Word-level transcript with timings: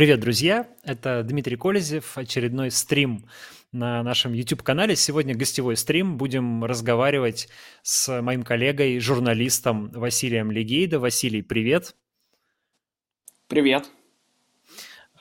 Привет, 0.00 0.20
друзья! 0.20 0.66
Это 0.82 1.22
Дмитрий 1.22 1.56
Колезев, 1.56 2.16
очередной 2.16 2.70
стрим 2.70 3.26
на 3.70 4.02
нашем 4.02 4.32
YouTube-канале. 4.32 4.96
Сегодня 4.96 5.36
гостевой 5.36 5.76
стрим. 5.76 6.16
Будем 6.16 6.64
разговаривать 6.64 7.50
с 7.82 8.22
моим 8.22 8.42
коллегой, 8.42 8.98
журналистом 8.98 9.90
Василием 9.90 10.50
Легейдо. 10.50 11.00
Василий, 11.00 11.42
привет! 11.42 11.96
Привет! 13.46 13.90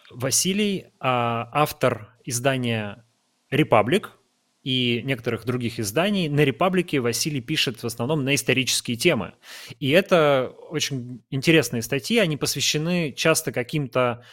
Василий 0.10 0.86
а,– 1.02 1.50
автор 1.54 2.16
издания 2.24 3.06
«Репаблик», 3.50 4.18
и 4.64 5.02
некоторых 5.04 5.46
других 5.46 5.80
изданий, 5.80 6.30
на 6.30 6.42
«Репаблике» 6.42 7.00
Василий 7.00 7.42
пишет 7.42 7.82
в 7.82 7.86
основном 7.86 8.24
на 8.24 8.36
исторические 8.36 8.96
темы. 8.98 9.34
И 9.80 9.89
это 9.89 10.54
очень 10.70 11.21
интересные 11.32 11.82
статьи, 11.82 12.18
они 12.18 12.38
посвящены 12.38 13.11
часто 13.11 13.52
каким-то 13.52 14.24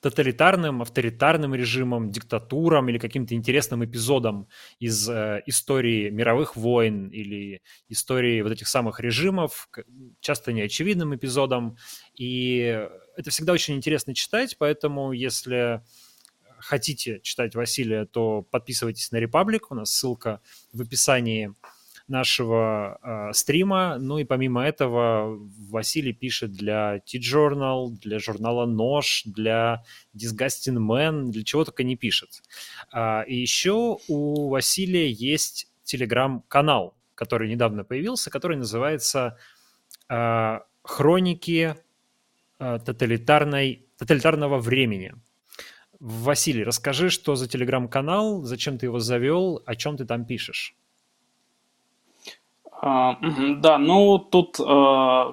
тоталитарным, 0.00 0.80
авторитарным 0.80 1.54
режимам, 1.54 2.10
диктатурам 2.10 2.88
или 2.88 2.98
каким-то 2.98 3.34
интересным 3.34 3.84
эпизодам 3.84 4.48
из 4.78 5.08
э, 5.08 5.42
истории 5.46 6.08
мировых 6.10 6.56
войн 6.56 7.08
или 7.08 7.60
истории 7.88 8.40
вот 8.40 8.52
этих 8.52 8.66
самых 8.66 9.00
режимов, 9.00 9.68
часто 10.20 10.52
неочевидным 10.52 11.14
эпизодом. 11.14 11.76
И 12.14 12.88
это 13.16 13.30
всегда 13.30 13.52
очень 13.52 13.76
интересно 13.76 14.14
читать, 14.14 14.56
поэтому 14.58 15.12
если 15.12 15.82
хотите 16.58 17.20
читать 17.22 17.54
Василия, 17.54 18.06
то 18.06 18.42
подписывайтесь 18.42 19.10
на 19.12 19.16
Репаблик, 19.18 19.70
у 19.70 19.74
нас 19.74 19.90
ссылка 19.90 20.40
в 20.72 20.80
описании 20.80 21.52
нашего 22.10 22.98
э, 23.02 23.32
стрима. 23.32 23.96
Ну 23.98 24.18
и 24.18 24.24
помимо 24.24 24.62
этого 24.62 25.38
Василий 25.70 26.12
пишет 26.12 26.52
для 26.52 27.00
T-Journal, 27.00 27.90
для 27.90 28.18
журнала 28.18 28.66
Нож, 28.66 29.22
для 29.24 29.84
Disgusting 30.14 30.76
Man, 30.76 31.30
для 31.30 31.44
чего 31.44 31.64
только 31.64 31.84
не 31.84 31.96
пишет. 31.96 32.42
А, 32.92 33.22
и 33.22 33.36
еще 33.36 33.98
у 34.08 34.48
Василия 34.48 35.10
есть 35.10 35.68
телеграм-канал, 35.84 36.96
который 37.14 37.48
недавно 37.48 37.84
появился, 37.84 38.30
который 38.30 38.56
называется 38.56 39.38
э, 40.08 40.58
«Хроники 40.82 41.76
э, 42.58 42.78
тоталитарной, 42.84 43.86
тоталитарного 43.96 44.58
времени». 44.58 45.14
Василий, 46.00 46.64
расскажи, 46.64 47.10
что 47.10 47.36
за 47.36 47.46
телеграм-канал, 47.46 48.42
зачем 48.42 48.78
ты 48.78 48.86
его 48.86 49.00
завел, 49.00 49.62
о 49.66 49.76
чем 49.76 49.98
ты 49.98 50.06
там 50.06 50.24
пишешь? 50.24 50.74
А, 52.82 53.18
да, 53.58 53.76
ну 53.76 54.18
тут 54.18 54.58
э, 54.58 54.62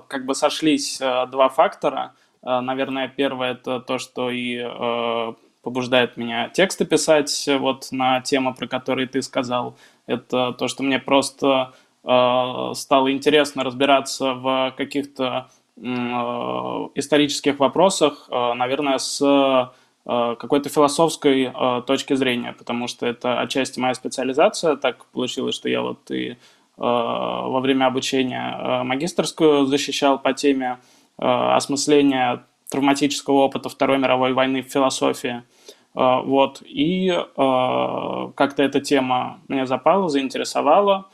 как 0.10 0.26
бы 0.26 0.36
сошлись 0.36 1.00
э, 1.00 1.28
два 1.28 1.48
фактора. 1.48 2.14
Э, 2.44 2.60
наверное, 2.60 3.08
первое 3.08 3.52
это 3.54 3.80
то, 3.80 3.98
что 4.00 4.30
и 4.30 4.62
побуждает 5.62 6.18
меня 6.18 6.50
тексты 6.50 6.86
писать 6.86 7.50
вот 7.60 7.88
на 7.92 8.22
темы, 8.22 8.54
про 8.54 8.68
которые 8.68 9.08
ты 9.08 9.22
сказал. 9.22 9.78
Это 10.08 10.54
то, 10.54 10.68
что 10.68 10.84
мне 10.84 11.00
просто 11.00 11.74
стало 12.04 13.12
интересно 13.12 13.66
разбираться 13.66 14.34
в 14.34 14.74
каких-то 14.78 15.50
исторических 16.96 17.60
вопросах, 17.60 18.30
наверное, 18.32 18.98
с 18.98 19.74
какой-то 20.06 20.70
философской 20.70 21.52
точки 21.86 22.14
зрения, 22.14 22.54
потому 22.58 22.88
что 22.88 23.06
это 23.06 23.42
отчасти 23.42 23.82
моя 23.82 23.94
специализация. 23.94 24.78
Так 24.78 25.04
получилось, 25.08 25.56
что 25.56 25.68
я 25.68 25.82
вот 25.82 26.10
и 26.12 26.38
во 26.78 27.60
время 27.60 27.86
обучения 27.88 28.56
э, 28.58 28.84
магистрскую 28.84 29.66
защищал 29.66 30.20
по 30.20 30.34
теме 30.34 30.78
э, 31.18 31.26
осмысления 31.26 32.44
травматического 32.70 33.46
опыта 33.46 33.70
Второй 33.70 33.98
мировой 33.98 34.34
войны 34.34 34.62
в 34.62 34.68
философии. 34.68 35.44
Вот. 35.94 36.62
И 36.64 37.12
как-то 37.36 38.62
эта 38.62 38.82
тема 38.82 39.40
меня 39.48 39.66
запала, 39.66 40.10
заинтересовала. 40.10 41.08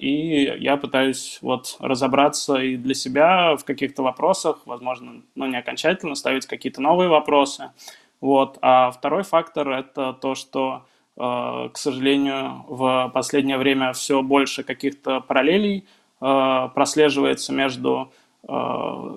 И 0.00 0.56
я 0.58 0.76
пытаюсь 0.76 1.38
вот 1.40 1.76
разобраться 1.78 2.56
и 2.56 2.76
для 2.76 2.94
себя 2.94 3.54
в 3.54 3.64
каких-то 3.64 4.02
вопросах, 4.02 4.62
возможно, 4.64 5.22
ну 5.36 5.46
не 5.46 5.56
окончательно, 5.56 6.16
ставить 6.16 6.46
какие-то 6.46 6.82
новые 6.82 7.10
вопросы. 7.10 7.70
Вот. 8.20 8.58
А 8.60 8.90
второй 8.90 9.22
фактор– 9.22 9.68
это 9.70 10.14
то, 10.14 10.34
что 10.34 10.82
Э, 10.82 10.91
к 11.16 11.72
сожалению, 11.74 12.64
в 12.68 13.10
последнее 13.12 13.58
время 13.58 13.92
все 13.92 14.22
больше 14.22 14.62
каких-то 14.62 15.20
параллелей 15.20 15.84
э, 16.20 16.68
прослеживается 16.74 17.52
между 17.52 18.12
э, 18.48 18.52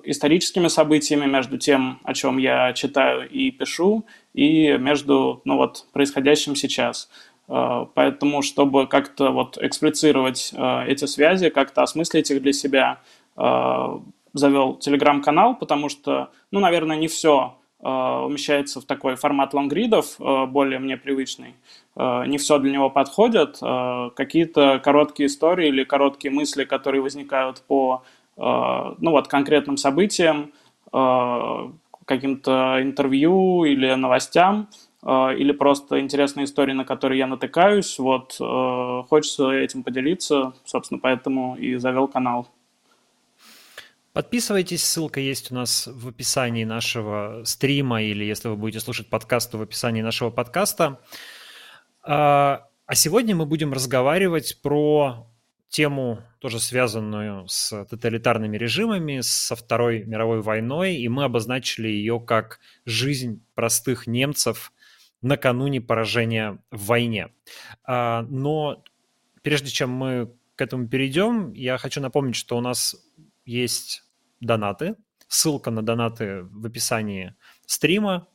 историческими 0.04 0.68
событиями, 0.68 1.24
между 1.24 1.56
тем, 1.56 1.98
о 2.04 2.12
чем 2.12 2.36
я 2.36 2.72
читаю 2.74 3.28
и 3.28 3.50
пишу, 3.50 4.04
и 4.34 4.76
между 4.76 5.40
ну, 5.44 5.56
вот, 5.56 5.86
происходящим 5.92 6.54
сейчас. 6.54 7.08
Поэтому, 7.48 8.42
чтобы 8.42 8.88
как-то 8.88 9.30
вот 9.30 9.56
эксплицировать 9.62 10.52
эти 10.88 11.04
связи, 11.04 11.48
как-то 11.48 11.84
осмыслить 11.84 12.28
их 12.32 12.42
для 12.42 12.52
себя, 12.52 12.98
завел 13.36 14.74
телеграм-канал, 14.74 15.54
потому 15.54 15.88
что, 15.88 16.30
ну, 16.50 16.58
наверное, 16.58 16.96
не 16.96 17.06
все 17.06 17.54
умещается 17.78 18.80
в 18.80 18.84
такой 18.84 19.14
формат 19.14 19.54
лонгридов, 19.54 20.16
более 20.18 20.80
мне 20.80 20.96
привычный. 20.96 21.54
Э, 21.96 22.24
не 22.26 22.38
все 22.38 22.58
для 22.58 22.70
него 22.70 22.90
подходит. 22.90 23.58
Э, 23.62 24.10
какие-то 24.14 24.80
короткие 24.84 25.28
истории 25.28 25.68
или 25.68 25.84
короткие 25.84 26.30
мысли, 26.32 26.64
которые 26.64 27.00
возникают 27.00 27.62
по 27.62 28.04
э, 28.36 28.40
ну 28.42 29.10
вот, 29.10 29.28
конкретным 29.28 29.76
событиям, 29.76 30.52
каким-то 32.06 32.78
интервью 32.80 33.64
или 33.64 33.92
новостям, 33.94 34.68
или 35.04 35.52
просто 35.52 36.00
интересные 36.00 36.44
истории, 36.44 36.72
на 36.72 36.84
которые 36.84 37.18
я 37.18 37.26
натыкаюсь. 37.26 37.98
Вот 37.98 38.36
хочется 39.10 39.50
этим 39.50 39.82
поделиться, 39.82 40.54
собственно, 40.64 41.00
поэтому 41.00 41.56
и 41.56 41.74
завел 41.76 42.08
канал. 42.08 42.48
Подписывайтесь, 44.12 44.84
ссылка 44.84 45.20
есть 45.20 45.50
у 45.50 45.54
нас 45.56 45.88
в 45.88 46.08
описании 46.08 46.64
нашего 46.64 47.42
стрима, 47.44 48.00
или 48.00 48.24
если 48.24 48.48
вы 48.48 48.56
будете 48.56 48.80
слушать 48.80 49.08
подкаст, 49.08 49.50
то 49.50 49.58
в 49.58 49.62
описании 49.62 50.02
нашего 50.02 50.30
подкаста. 50.30 51.00
А, 52.06 52.68
а 52.86 52.94
сегодня 52.94 53.34
мы 53.34 53.46
будем 53.46 53.72
разговаривать 53.72 54.62
про 54.62 55.28
тему, 55.68 56.22
тоже 56.38 56.60
связанную 56.60 57.48
с 57.48 57.84
тоталитарными 57.86 58.56
режимами, 58.56 59.20
со 59.22 59.56
Второй 59.56 60.04
мировой 60.04 60.40
войной, 60.40 60.94
и 60.94 61.08
мы 61.08 61.24
обозначили 61.24 61.88
ее 61.88 62.20
как 62.20 62.60
жизнь 62.84 63.44
простых 63.54 64.06
немцев 64.06 64.72
накануне 65.20 65.80
поражения 65.80 66.62
в 66.70 66.86
войне. 66.86 67.30
А, 67.82 68.22
но 68.22 68.84
прежде 69.42 69.70
чем 69.70 69.90
мы 69.90 70.32
к 70.54 70.60
этому 70.60 70.88
перейдем, 70.88 71.52
я 71.54 71.76
хочу 71.76 72.00
напомнить, 72.00 72.36
что 72.36 72.56
у 72.56 72.60
нас 72.60 72.94
есть 73.44 74.04
донаты. 74.40 74.94
Ссылка 75.26 75.72
на 75.72 75.82
донаты 75.82 76.44
в 76.44 76.66
описании 76.66 77.34
стрима 77.66 78.28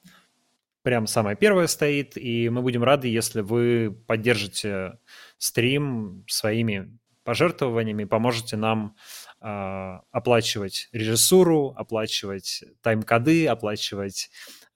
прям 0.83 1.07
самое 1.07 1.35
первое 1.35 1.67
стоит, 1.67 2.17
и 2.17 2.49
мы 2.49 2.61
будем 2.61 2.83
рады, 2.83 3.07
если 3.07 3.41
вы 3.41 3.91
поддержите 4.07 4.99
стрим 5.37 6.23
своими 6.27 6.97
пожертвованиями, 7.23 8.05
поможете 8.05 8.57
нам 8.57 8.95
э, 9.41 9.99
оплачивать 10.11 10.89
режиссуру, 10.91 11.73
оплачивать 11.77 12.63
тайм-коды, 12.81 13.47
оплачивать 13.47 14.29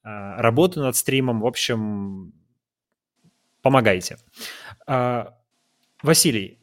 э, 0.04 0.08
работу 0.36 0.80
над 0.80 0.96
стримом. 0.96 1.40
В 1.40 1.46
общем, 1.46 2.32
помогайте. 3.62 4.18
Э, 4.86 5.26
Василий, 6.02 6.60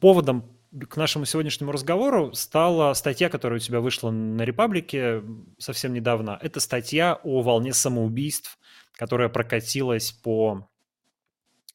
поводом 0.00 0.56
к 0.80 0.96
нашему 0.96 1.26
сегодняшнему 1.26 1.70
разговору 1.70 2.32
стала 2.32 2.94
статья, 2.94 3.28
которая 3.28 3.58
у 3.58 3.60
тебя 3.60 3.80
вышла 3.80 4.10
на 4.10 4.42
Репаблике 4.42 5.22
совсем 5.58 5.92
недавно. 5.92 6.38
Это 6.40 6.60
статья 6.60 7.20
о 7.22 7.42
волне 7.42 7.74
самоубийств, 7.74 8.58
которая 8.92 9.28
прокатилась 9.28 10.12
по, 10.12 10.68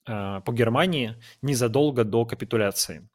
э, 0.08 0.42
по 0.44 0.52
Германии 0.52 1.16
незадолго 1.44 2.04
до 2.04 2.26
капитуляции. 2.26 3.08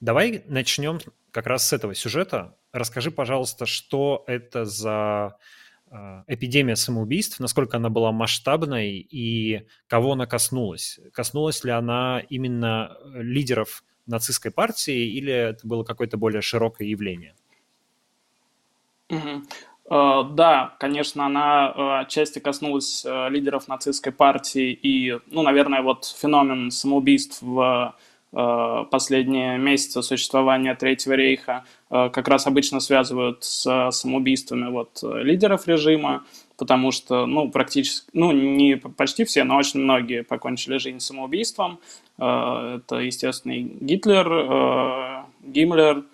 Давай 0.00 0.44
начнем 0.46 1.00
как 1.30 1.46
раз 1.46 1.68
с 1.68 1.72
этого 1.72 1.94
сюжета. 1.94 2.56
Расскажи, 2.72 3.10
пожалуйста, 3.10 3.64
что 3.64 4.24
это 4.26 4.66
за 4.66 5.38
э, 5.90 6.22
эпидемия 6.26 6.76
самоубийств, 6.76 7.40
насколько 7.40 7.78
она 7.78 7.88
была 7.88 8.12
масштабной 8.12 8.98
и 8.98 9.66
кого 9.86 10.12
она 10.12 10.26
коснулась. 10.26 11.00
Коснулась 11.14 11.64
ли 11.64 11.70
она 11.70 12.20
именно 12.28 12.98
лидеров 13.14 13.84
нацистской 14.06 14.50
партии, 14.50 15.08
или 15.08 15.32
это 15.32 15.66
было 15.66 15.84
какое-то 15.84 16.16
более 16.16 16.42
широкое 16.42 16.88
явление? 16.88 17.34
Угу. 19.10 19.42
Да, 19.90 20.74
конечно, 20.80 21.26
она 21.26 21.68
э, 21.68 22.00
отчасти 22.00 22.38
коснулась 22.38 23.04
э, 23.04 23.28
лидеров 23.28 23.68
нацистской 23.68 24.12
партии 24.12 24.72
и, 24.72 25.18
ну, 25.26 25.42
наверное, 25.42 25.82
вот 25.82 26.06
феномен 26.06 26.70
самоубийств 26.70 27.42
в 27.42 27.94
последние 28.90 29.58
месяцы 29.58 30.02
существования 30.02 30.74
Третьего 30.74 31.12
рейха 31.12 31.64
как 31.88 32.26
раз 32.26 32.48
обычно 32.48 32.80
связывают 32.80 33.44
с 33.44 33.90
самоубийствами 33.92 34.72
вот 34.72 34.98
лидеров 35.04 35.68
режима, 35.68 36.24
потому 36.56 36.90
что, 36.90 37.26
ну, 37.26 37.50
практически, 37.50 38.06
ну, 38.12 38.32
не 38.32 38.76
почти 38.76 39.24
все, 39.24 39.44
но 39.44 39.56
очень 39.56 39.80
многие 39.80 40.22
покончили 40.22 40.78
жизнь 40.78 41.00
самоубийством. 41.00 41.78
Это, 42.16 42.96
естественно, 43.00 43.52
и 43.52 43.62
Гитлер, 43.62 45.24
Гиммлер, 45.42 46.04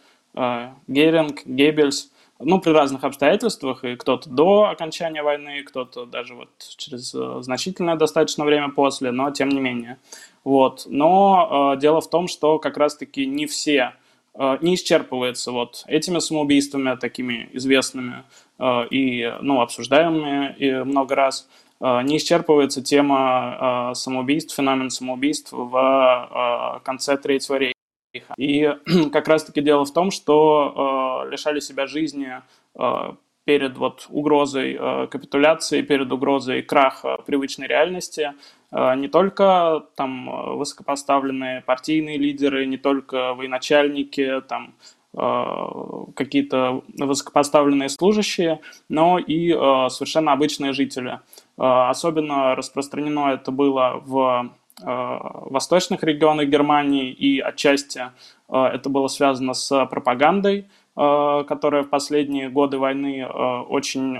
Геринг, 0.86 1.44
Геббельс– 1.44 2.10
ну, 2.40 2.58
при 2.58 2.70
разных 2.70 3.04
обстоятельствах, 3.04 3.84
и 3.84 3.96
кто-то 3.96 4.28
до 4.28 4.70
окончания 4.70 5.22
войны, 5.22 5.62
кто-то 5.62 6.06
даже 6.06 6.34
вот 6.34 6.48
через 6.76 7.14
э, 7.14 7.42
значительное 7.42 7.96
достаточно 7.96 8.44
время 8.44 8.70
после, 8.70 9.10
но 9.10 9.30
тем 9.30 9.50
не 9.50 9.60
менее. 9.60 9.98
Вот. 10.42 10.84
Но 10.86 11.74
э, 11.74 11.80
дело 11.80 12.00
в 12.00 12.08
том, 12.08 12.28
что 12.28 12.58
как 12.58 12.78
раз-таки 12.78 13.26
не 13.26 13.46
все, 13.46 13.92
э, 14.34 14.58
не 14.62 14.74
исчерпывается 14.74 15.52
вот 15.52 15.84
этими 15.86 16.18
самоубийствами, 16.18 16.96
такими 16.96 17.50
известными 17.52 18.24
э, 18.49 18.49
и, 18.90 19.34
ну, 19.40 19.60
обсуждаемыми 19.60 20.54
и 20.58 20.72
много 20.84 21.14
раз, 21.14 21.48
э, 21.80 22.02
не 22.02 22.18
исчерпывается 22.18 22.82
тема 22.82 23.90
э, 23.90 23.94
самоубийств, 23.94 24.54
феномен 24.54 24.90
самоубийств 24.90 25.52
в 25.52 26.78
э, 26.80 26.84
конце 26.84 27.16
Третьего 27.16 27.56
рейха. 27.56 28.34
И 28.36 28.70
как 29.12 29.28
раз-таки 29.28 29.60
дело 29.60 29.84
в 29.84 29.92
том, 29.92 30.10
что 30.10 31.24
э, 31.26 31.30
лишали 31.30 31.60
себя 31.60 31.86
жизни 31.86 32.42
э, 32.78 33.12
перед 33.44 33.78
вот 33.78 34.06
угрозой 34.10 34.76
э, 34.78 35.06
капитуляции, 35.06 35.82
перед 35.82 36.12
угрозой 36.12 36.62
краха 36.62 37.18
привычной 37.26 37.66
реальности 37.66 38.32
э, 38.70 38.94
не 38.96 39.08
только 39.08 39.86
там 39.96 40.58
высокопоставленные 40.58 41.62
партийные 41.62 42.18
лидеры, 42.18 42.66
не 42.66 42.76
только 42.76 43.34
военачальники, 43.34 44.42
там 44.48 44.74
э, 44.76 44.99
какие-то 45.12 46.82
высокопоставленные 46.98 47.88
служащие, 47.88 48.60
но 48.88 49.18
и 49.18 49.52
э, 49.52 49.88
совершенно 49.88 50.32
обычные 50.32 50.72
жители. 50.72 51.20
Э, 51.58 51.88
особенно 51.88 52.54
распространено 52.54 53.30
это 53.32 53.50
было 53.50 54.00
в 54.04 54.50
Э, 54.82 55.18
восточных 55.50 56.02
регионах 56.02 56.48
Германии, 56.48 57.10
и 57.10 57.38
отчасти 57.38 58.02
э, 58.48 58.56
это 58.56 58.88
было 58.88 59.08
связано 59.08 59.52
с 59.52 59.86
пропагандой, 59.86 60.68
э, 60.96 61.44
которая 61.46 61.82
в 61.82 61.88
последние 61.88 62.48
годы 62.48 62.78
войны 62.78 63.26
очень... 63.26 64.16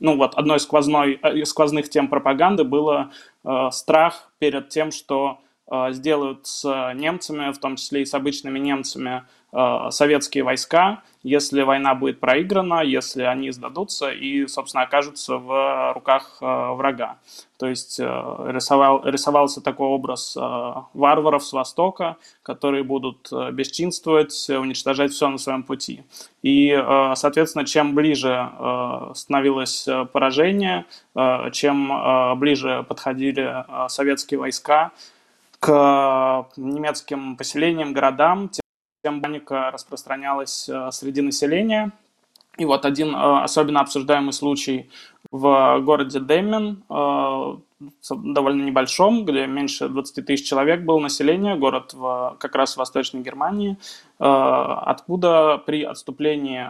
Ну 0.00 0.16
вот, 0.16 0.36
одной 0.36 0.58
из 0.58 0.62
сквозной, 0.62 1.20
сквозных 1.44 1.90
тем 1.90 2.06
пропаганды 2.06 2.62
было 2.62 3.10
страх 3.72 4.30
перед 4.38 4.68
тем, 4.68 4.92
что 4.92 5.40
сделают 5.90 6.46
с 6.46 6.92
немцами, 6.94 7.52
в 7.52 7.58
том 7.58 7.76
числе 7.76 8.02
и 8.02 8.06
с 8.06 8.14
обычными 8.14 8.58
немцами, 8.58 9.22
Э, 9.50 9.88
советские 9.90 10.44
войска, 10.44 11.02
если 11.22 11.62
война 11.62 11.94
будет 11.94 12.20
проиграна, 12.20 12.82
если 12.82 13.22
они 13.22 13.50
сдадутся 13.50 14.10
и, 14.10 14.46
собственно, 14.46 14.82
окажутся 14.82 15.36
в 15.38 15.94
руках 15.94 16.36
э, 16.42 16.44
врага. 16.74 17.16
То 17.56 17.66
есть 17.66 17.98
э, 17.98 18.04
рисовал, 18.04 19.02
рисовался 19.06 19.62
такой 19.62 19.88
образ 19.88 20.36
варваров 20.36 21.42
с 21.42 21.52
Востока, 21.54 22.18
которые 22.42 22.84
будут 22.84 23.30
бесчинствовать, 23.52 24.50
уничтожать 24.50 25.12
все 25.12 25.28
на 25.28 25.38
своем 25.38 25.62
пути. 25.62 26.02
И, 26.42 26.70
соответственно, 27.14 27.64
чем 27.64 27.94
ближе 27.94 28.50
становилось 29.14 29.88
поражение, 30.12 30.84
чем 31.52 32.38
ближе 32.38 32.84
подходили 32.88 33.64
советские 33.88 34.38
войска 34.38 34.92
к 35.58 36.48
немецким 36.56 37.36
поселениям, 37.36 37.92
городам, 37.92 38.50
тем 39.02 39.20
паника 39.20 39.70
распространялась 39.70 40.68
э, 40.68 40.90
среди 40.92 41.20
населения. 41.20 41.92
И 42.56 42.64
вот 42.64 42.84
один 42.84 43.14
э, 43.14 43.42
особенно 43.42 43.80
обсуждаемый 43.80 44.32
случай 44.32 44.90
в 45.30 45.80
городе 45.80 46.20
Деммен, 46.20 46.82
э, 46.88 47.56
довольно 48.10 48.62
небольшом, 48.64 49.24
где 49.24 49.46
меньше 49.46 49.88
20 49.88 50.26
тысяч 50.26 50.48
человек 50.48 50.82
было 50.82 50.98
население, 50.98 51.56
город 51.56 51.94
в, 51.94 52.36
как 52.40 52.54
раз 52.56 52.74
в 52.74 52.78
Восточной 52.78 53.20
Германии, 53.20 53.76
откуда 54.18 55.62
при 55.64 55.84
отступлении 55.84 56.66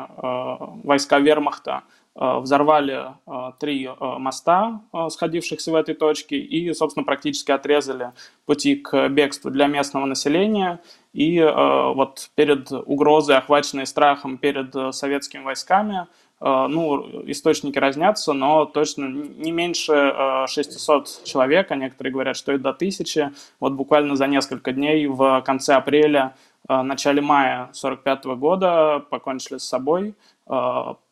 войска 0.85 1.19
вермахта 1.19 1.83
взорвали 2.19 3.15
э, 3.27 3.53
три 3.61 3.87
э, 3.87 4.19
моста, 4.19 4.81
сходившихся 5.09 5.71
в 5.71 5.75
этой 5.77 5.95
точке, 5.95 6.37
и, 6.37 6.73
собственно, 6.75 7.05
практически 7.05 7.53
отрезали 7.53 8.13
пути 8.45 8.75
к 8.75 9.09
бегству 9.09 9.51
для 9.51 9.67
местного 9.69 10.05
населения. 10.05 10.81
И 11.13 11.41
вот 11.41 12.31
перед 12.35 12.71
угрозой, 12.71 13.39
охваченной 13.39 13.87
страхом 13.87 14.37
перед 14.39 14.95
советскими 14.95 15.43
войсками, 15.43 16.07
ну, 16.39 17.23
источники 17.27 17.79
разнятся, 17.79 18.35
но 18.35 18.67
точно 18.67 19.07
не 19.07 19.51
меньше 19.51 20.45
600 20.47 21.25
человек, 21.25 21.73
а 21.73 21.77
некоторые 21.77 22.13
говорят, 22.13 22.37
что 22.37 22.53
и 22.53 22.59
до 22.59 22.71
1000, 22.71 23.33
вот 23.59 23.73
буквально 23.73 24.17
за 24.17 24.27
несколько 24.27 24.73
дней 24.73 25.07
в 25.07 25.43
конце 25.45 25.75
апреля, 25.75 26.35
начале 26.69 27.23
мая 27.23 27.63
1945 27.63 28.25
года 28.39 29.03
покончили 29.11 29.59
с 29.59 29.65
собой, 29.65 30.15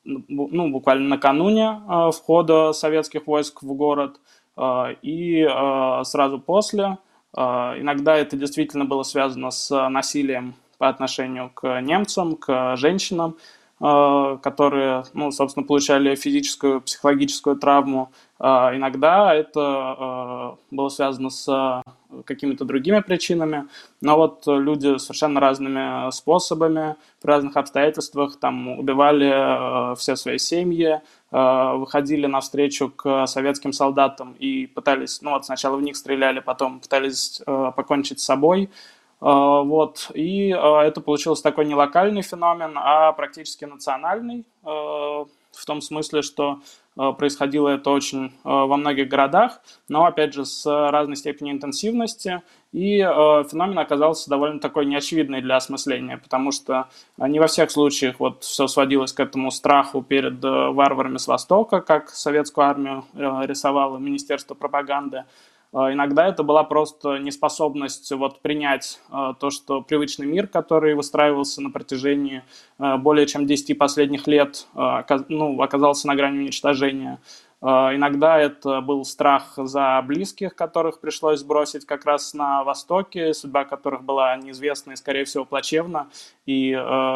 ну, 0.06 0.70
буквально 0.70 1.08
накануне 1.08 1.80
э, 1.88 2.10
входа 2.12 2.72
советских 2.72 3.26
войск 3.26 3.62
в 3.62 3.72
город 3.74 4.20
э, 4.56 4.94
и 5.02 5.42
э, 5.42 6.04
сразу 6.04 6.38
после. 6.38 6.98
Иногда 7.34 8.16
это 8.16 8.34
действительно 8.34 8.86
было 8.86 9.02
связано 9.02 9.50
с 9.50 9.88
насилием 9.90 10.54
по 10.78 10.88
отношению 10.88 11.50
к 11.50 11.82
немцам, 11.82 12.34
к 12.34 12.76
женщинам, 12.76 13.36
которые, 13.78 15.04
ну, 15.12 15.30
собственно, 15.30 15.66
получали 15.66 16.14
физическую, 16.14 16.80
психологическую 16.80 17.56
травму. 17.56 18.10
Иногда 18.38 19.34
это 19.34 20.58
было 20.70 20.88
связано 20.90 21.30
с 21.30 21.82
какими-то 22.24 22.66
другими 22.66 23.00
причинами, 23.00 23.66
но 24.02 24.16
вот 24.16 24.42
люди 24.46 24.98
совершенно 24.98 25.40
разными 25.40 26.10
способами, 26.10 26.96
в 27.22 27.24
разных 27.24 27.56
обстоятельствах 27.56 28.36
там 28.38 28.78
убивали 28.78 29.96
все 29.96 30.16
свои 30.16 30.36
семьи, 30.36 31.00
выходили 31.30 32.26
навстречу 32.26 32.90
к 32.90 33.26
советским 33.26 33.72
солдатам 33.72 34.34
и 34.38 34.66
пытались, 34.66 35.22
ну 35.22 35.30
вот 35.30 35.46
сначала 35.46 35.76
в 35.76 35.82
них 35.82 35.96
стреляли, 35.96 36.40
потом 36.40 36.80
пытались 36.80 37.40
покончить 37.46 38.20
с 38.20 38.24
собой, 38.24 38.70
вот, 39.18 40.10
и 40.12 40.48
это 40.50 41.00
получился 41.00 41.42
такой 41.42 41.64
не 41.64 41.74
локальный 41.74 42.20
феномен, 42.20 42.74
а 42.76 43.12
практически 43.12 43.64
национальный, 43.64 44.44
в 44.62 45.26
том 45.66 45.80
смысле, 45.80 46.20
что 46.20 46.60
происходило 47.12 47.68
это 47.68 47.90
очень 47.90 48.26
э, 48.26 48.30
во 48.44 48.76
многих 48.76 49.08
городах, 49.08 49.60
но, 49.88 50.06
опять 50.06 50.34
же, 50.34 50.44
с 50.44 50.64
разной 50.66 51.16
степенью 51.16 51.54
интенсивности, 51.54 52.42
и 52.72 52.98
э, 53.00 53.04
феномен 53.04 53.78
оказался 53.78 54.30
довольно 54.30 54.60
такой 54.60 54.86
неочевидный 54.86 55.42
для 55.42 55.56
осмысления, 55.56 56.16
потому 56.16 56.52
что 56.52 56.88
не 57.18 57.38
во 57.38 57.46
всех 57.46 57.70
случаях 57.70 58.18
вот 58.18 58.44
все 58.44 58.66
сводилось 58.66 59.12
к 59.12 59.20
этому 59.20 59.50
страху 59.50 60.02
перед 60.02 60.42
варварами 60.42 61.18
с 61.18 61.26
Востока, 61.28 61.80
как 61.80 62.10
советскую 62.10 62.66
армию 62.66 63.04
рисовало 63.14 63.98
Министерство 63.98 64.54
пропаганды, 64.54 65.24
иногда 65.76 66.26
это 66.26 66.42
была 66.42 66.64
просто 66.64 67.18
неспособность 67.18 68.10
вот 68.12 68.40
принять 68.40 69.00
а, 69.10 69.34
то, 69.34 69.50
что 69.50 69.82
привычный 69.82 70.26
мир, 70.26 70.46
который 70.46 70.94
выстраивался 70.94 71.60
на 71.60 71.70
протяжении 71.70 72.42
а, 72.78 72.96
более 72.96 73.26
чем 73.26 73.46
10 73.46 73.76
последних 73.76 74.26
лет, 74.26 74.66
ну, 75.28 75.60
оказался 75.60 76.06
на 76.06 76.14
грани 76.14 76.38
уничтожения. 76.38 77.20
Иногда 77.62 78.38
это 78.38 78.82
был 78.82 79.04
страх 79.06 79.54
за 79.56 80.00
близких, 80.06 80.54
которых 80.54 81.00
пришлось 81.00 81.42
бросить 81.42 81.86
как 81.86 82.04
раз 82.04 82.34
на 82.34 82.62
Востоке, 82.62 83.32
судьба 83.32 83.64
которых 83.64 84.04
была 84.04 84.36
неизвестна 84.36 84.92
и, 84.92 84.96
скорее 84.96 85.24
всего, 85.24 85.46
плачевна, 85.46 86.08
и 86.44 86.70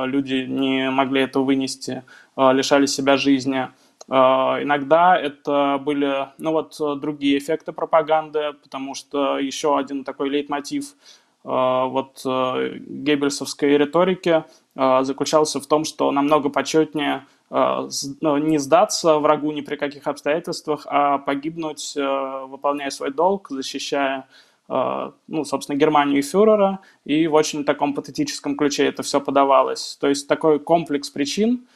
люди 0.07 0.47
не 0.49 0.91
могли 0.91 1.21
этого 1.23 1.45
вынести, 1.45 2.05
лишали 2.37 2.87
себя 2.87 3.19
жизни. 3.19 3.69
А, 4.11 4.59
иногда 4.61 5.17
это 5.17 5.81
были, 5.81 6.29
ну 6.39 6.51
вот, 6.51 6.77
другие 7.01 7.39
эффекты 7.39 7.73
пропаганды, 7.73 8.55
потому 8.61 8.95
что 8.95 9.39
еще 9.39 9.79
один 9.79 10.03
такой 10.03 10.29
лейтмотив 10.29 10.97
а, 11.45 11.87
вот 11.87 12.21
э, 12.27 12.77
геббельсовской 12.79 13.79
риторики 13.79 14.45
заключался 14.75 15.61
в 15.61 15.67
том, 15.67 15.85
что 15.85 16.11
намного 16.11 16.49
почетнее 16.49 17.27
ну, 17.51 18.37
не 18.37 18.59
сдаться 18.59 19.19
врагу 19.19 19.51
ни 19.51 19.61
при 19.61 19.75
каких 19.77 20.07
обстоятельствах, 20.07 20.87
а 20.89 21.19
погибнуть, 21.19 21.95
э, 21.97 22.47
выполняя 22.47 22.91
свой 22.91 23.13
долг, 23.13 23.49
защищая 23.51 24.27
ну, 24.69 25.45
собственно, 25.45 25.77
Германию 25.77 26.21
и 26.21 26.23
фюрера, 26.23 26.79
и 27.05 27.27
в 27.27 27.35
очень 27.35 27.65
таком 27.65 27.93
патетическом 27.93 28.57
ключе 28.57 28.87
это 28.87 29.03
все 29.03 29.21
подавалось. 29.21 29.99
То 30.01 30.07
есть 30.07 30.29
такой 30.29 30.61
комплекс 30.61 31.11
причин, 31.11 31.65
Э, 31.65 31.70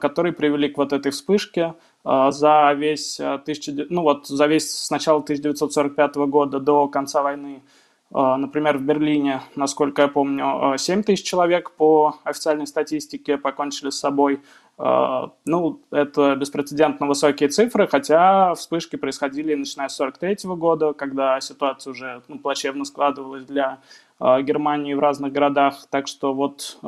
которые 0.00 0.32
привели 0.32 0.68
к 0.68 0.76
вот 0.76 0.92
этой 0.92 1.12
вспышке 1.12 1.74
э, 2.04 2.30
за 2.30 2.72
весь, 2.72 3.20
1000, 3.20 3.70
э, 3.70 3.86
ну 3.90 4.02
вот, 4.02 4.26
за 4.26 4.46
весь 4.46 4.70
с 4.70 4.90
начала 4.90 5.18
1945 5.18 6.16
года 6.16 6.58
до 6.58 6.88
конца 6.88 7.22
войны 7.22 7.62
Например, 8.10 8.78
в 8.78 8.82
Берлине, 8.84 9.42
насколько 9.54 10.00
я 10.00 10.08
помню, 10.08 10.78
7 10.78 11.02
тысяч 11.02 11.26
человек 11.26 11.72
по 11.72 12.16
официальной 12.24 12.66
статистике 12.66 13.36
покончили 13.36 13.90
с 13.90 13.98
собой. 13.98 14.40
Ну, 14.78 15.82
это 15.90 16.34
беспрецедентно 16.34 17.06
высокие 17.06 17.50
цифры, 17.50 17.86
хотя 17.86 18.54
вспышки 18.54 18.96
происходили 18.96 19.54
начиная 19.54 19.88
с 19.88 20.00
1943 20.00 20.56
года, 20.56 20.94
когда 20.94 21.38
ситуация 21.42 21.90
уже 21.90 22.22
ну, 22.28 22.38
плачевно 22.38 22.86
складывалась 22.86 23.44
для 23.44 23.80
Германии 24.18 24.94
в 24.94 25.00
разных 25.00 25.34
городах. 25.34 25.74
Так 25.90 26.06
что 26.06 26.32
вот 26.32 26.78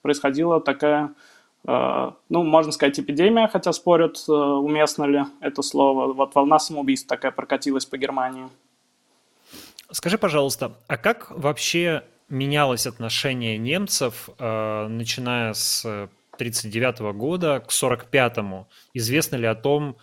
происходила 0.00 0.58
такая 0.58 1.12
ну, 1.64 2.42
можно 2.42 2.72
сказать, 2.72 2.98
эпидемия, 2.98 3.46
хотя 3.46 3.72
спорят, 3.72 4.28
уместно 4.28 5.04
ли 5.04 5.24
это 5.40 5.62
слово. 5.62 6.12
Вот 6.12 6.34
волна 6.34 6.58
самоубийств 6.58 7.06
такая 7.06 7.30
прокатилась 7.30 7.86
по 7.86 7.96
Германии. 7.96 8.48
Скажи, 9.92 10.16
пожалуйста, 10.16 10.72
а 10.88 10.96
как 10.96 11.30
вообще 11.30 12.02
менялось 12.30 12.86
отношение 12.86 13.58
немцев, 13.58 14.30
э, 14.38 14.86
начиная 14.88 15.52
с 15.52 15.84
1939 16.38 17.12
года 17.12 17.60
к 17.60 17.70
1945? 17.70 18.66
Известно 18.94 19.36
ли 19.36 19.46
о 19.46 19.54
том, 19.54 19.98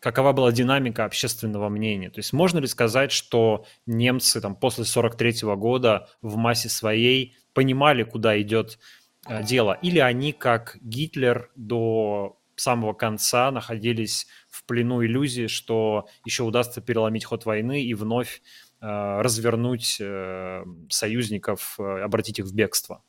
какова 0.00 0.32
была 0.32 0.50
динамика 0.50 1.04
общественного 1.04 1.68
мнения? 1.68 2.08
То 2.08 2.20
есть 2.20 2.32
можно 2.32 2.58
ли 2.58 2.66
сказать, 2.66 3.12
что 3.12 3.66
немцы 3.84 4.40
там, 4.40 4.56
после 4.56 4.84
1943 4.84 5.54
года 5.56 6.08
в 6.22 6.36
массе 6.36 6.70
своей 6.70 7.36
понимали, 7.52 8.02
куда 8.02 8.40
идет 8.40 8.78
э, 8.78 9.01
дело? 9.28 9.78
Или 9.82 9.98
они, 9.98 10.32
как 10.32 10.78
Гитлер 10.80 11.50
до 11.54 12.38
самого 12.56 12.92
конца 12.92 13.50
находились 13.50 14.26
в 14.48 14.64
плену 14.64 15.04
иллюзии, 15.04 15.46
что 15.46 16.06
еще 16.24 16.44
удастся 16.44 16.80
переломить 16.80 17.24
ход 17.24 17.44
войны 17.44 17.82
и 17.82 17.94
вновь 17.94 18.42
э, 18.80 19.20
развернуть 19.20 19.98
э, 20.00 20.64
союзников, 20.88 21.76
э, 21.78 22.02
обратить 22.02 22.38
их 22.38 22.46
в 22.46 22.54
бегство? 22.54 23.02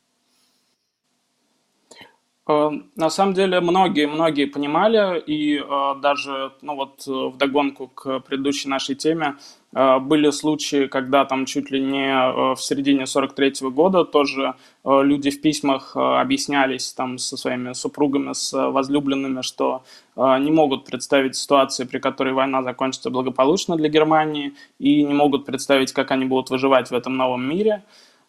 Э, 2.48 2.70
на 2.96 3.10
самом 3.10 3.34
деле 3.34 3.60
многие-многие 3.60 4.46
понимали, 4.46 5.20
и 5.20 5.58
э, 5.58 6.02
даже 6.02 6.54
ну 6.62 6.76
вот, 6.76 7.06
в 7.06 7.38
догонку 7.38 7.88
к 7.88 8.20
предыдущей 8.22 8.70
нашей 8.70 8.96
теме 8.96 9.36
э, 9.36 9.63
были 9.74 10.32
случаи, 10.32 10.88
когда 10.88 11.26
там 11.26 11.46
чуть 11.46 11.72
ли 11.72 11.82
не 11.82 12.56
в 12.56 12.62
середине 12.62 13.06
43 13.06 13.62
-го 13.62 13.72
года 13.72 14.04
тоже 14.06 14.54
люди 14.84 15.30
в 15.32 15.42
письмах 15.42 15.96
объяснялись 15.96 16.94
там 16.94 17.18
со 17.18 17.38
своими 17.38 17.74
супругами, 17.74 18.34
с 18.34 18.54
возлюбленными, 18.72 19.42
что 19.42 19.82
не 20.16 20.52
могут 20.52 20.86
представить 20.86 21.36
ситуации, 21.36 21.86
при 21.86 22.00
которой 22.00 22.34
война 22.34 22.62
закончится 22.62 23.10
благополучно 23.10 23.76
для 23.76 23.90
Германии, 23.90 24.54
и 24.80 25.04
не 25.04 25.14
могут 25.14 25.46
представить, 25.46 25.92
как 25.94 26.12
они 26.12 26.26
будут 26.26 26.52
выживать 26.52 26.92
в 26.92 26.94
этом 26.94 27.18
новом 27.18 27.44
мире, 27.50 27.82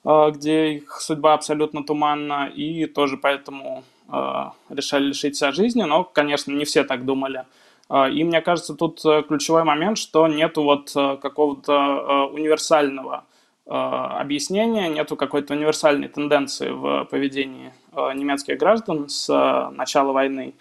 где 0.04 0.74
их 0.74 1.00
судьба 1.00 1.34
абсолютно 1.34 1.82
туманна, 1.82 2.50
и 2.56 2.86
тоже 2.86 3.16
поэтому 3.16 3.84
Э, 4.08 4.50
решали 4.68 5.06
лишить 5.06 5.36
себя 5.36 5.52
жизни, 5.52 5.82
но, 5.82 6.04
конечно, 6.04 6.52
не 6.52 6.64
все 6.64 6.84
так 6.84 7.04
думали. 7.04 7.44
Э, 7.91 8.11
и 8.11 8.25
мне 8.25 8.41
кажется, 8.41 8.75
тут 8.75 9.05
э, 9.05 9.23
ключевой 9.23 9.64
момент, 9.64 9.99
что 9.99 10.26
нету 10.29 10.62
вот 10.62 10.93
какого-то 10.93 12.26
универсального 12.33 13.25
объяснения, 13.67 14.88
нету 14.88 15.17
какой-то 15.17 15.55
универсальной 15.55 16.09
тенденции 16.09 16.69
в 16.69 17.07
поведении 17.07 17.73
немецких 17.95 18.59
граждан 18.59 19.09
с 19.09 19.26
начала 19.73 20.12
войны 20.12 20.53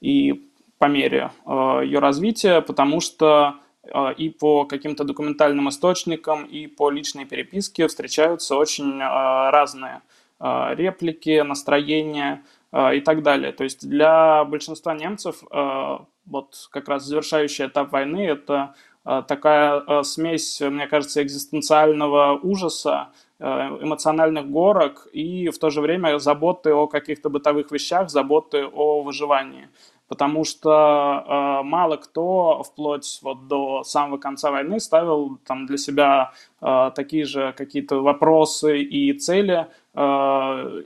и 0.00 0.44
по 0.78 0.86
мере 0.86 1.30
ее 1.46 2.00
развития, 2.00 2.60
потому 2.60 3.00
что 3.00 3.54
и 4.16 4.30
по 4.30 4.64
каким-то 4.64 5.04
документальным 5.04 5.68
источникам, 5.68 6.46
и 6.46 6.66
по 6.66 6.90
личной 6.90 7.26
переписке 7.26 7.86
встречаются 7.86 8.56
очень 8.56 8.98
разные 8.98 10.02
реплики, 10.40 11.40
настроения, 11.42 12.42
а, 12.70 12.92
и 12.92 13.00
так 13.00 13.22
далее. 13.22 13.52
То 13.52 13.64
есть 13.64 13.88
для 13.88 14.44
большинства 14.44 14.94
немцев 14.94 15.42
а, 15.50 16.04
вот 16.30 16.68
как 16.70 16.88
раз 16.88 17.04
завершающий 17.04 17.66
этап 17.66 17.92
войны– 17.92 18.26
это 18.28 18.74
а, 19.04 19.22
такая 19.22 20.02
смесь, 20.02 20.60
мне 20.60 20.86
кажется, 20.86 21.22
экзистенциального 21.22 22.38
ужаса, 22.42 23.08
эмоциональных 23.40 24.50
горок 24.50 25.06
и 25.12 25.48
в 25.50 25.58
то 25.60 25.70
же 25.70 25.80
время 25.80 26.18
заботы 26.18 26.72
о 26.74 26.88
каких-то 26.88 27.30
бытовых 27.30 27.70
вещах, 27.70 28.10
заботы 28.10 28.66
о 28.66 29.02
выживании. 29.02 29.68
Потому 30.08 30.42
что 30.44 30.72
э, 31.60 31.62
мало 31.64 31.98
кто 31.98 32.62
вплоть 32.64 33.20
вот 33.22 33.46
до 33.46 33.84
самого 33.84 34.16
конца 34.16 34.50
войны 34.50 34.80
ставил 34.80 35.38
там 35.46 35.66
для 35.66 35.76
себя 35.76 36.32
э, 36.60 36.90
такие 36.96 37.26
же 37.26 37.54
какие-то 37.56 38.02
вопросы 38.02 38.80
и 38.80 39.12
цели 39.12 39.68
э, 39.94 40.00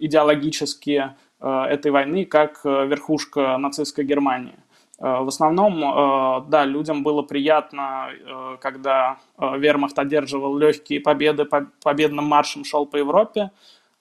идеологические, 0.00 1.16
Э, 1.42 1.64
этой 1.64 1.90
войны 1.90 2.24
как 2.24 2.60
э, 2.64 2.86
верхушка 2.86 3.56
нацистской 3.58 4.04
Германии. 4.04 4.54
Э, 5.02 5.20
в 5.22 5.28
основном, 5.28 6.46
да, 6.48 6.64
людям 6.64 7.02
было 7.02 7.22
приятно, 7.22 8.08
когда 8.60 9.18
вермахт 9.38 9.98
одерживал 9.98 10.56
легкие 10.56 11.00
победы, 11.00 11.44
победным 11.82 12.24
маршем 12.24 12.64
шел 12.64 12.86
по 12.86 12.96
Европе 12.96 13.50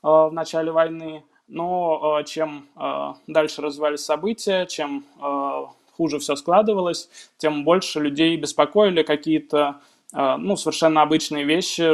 в 0.02 0.30
начале 0.32 0.72
войны. 0.72 1.24
Но 1.48 2.22
чем 2.26 2.68
дальше 3.28 3.62
развивались 3.62 4.06
события, 4.06 4.66
чем 4.68 5.04
хуже 5.98 6.20
все 6.20 6.38
складывалось, 6.38 7.10
тем 7.38 7.66
больше 7.66 8.00
людей 8.00 8.38
беспокоили 8.38 9.04
какие-то 9.04 9.82
ну, 10.14 10.56
совершенно 10.56 11.02
обычные 11.02 11.44
вещи, 11.44 11.94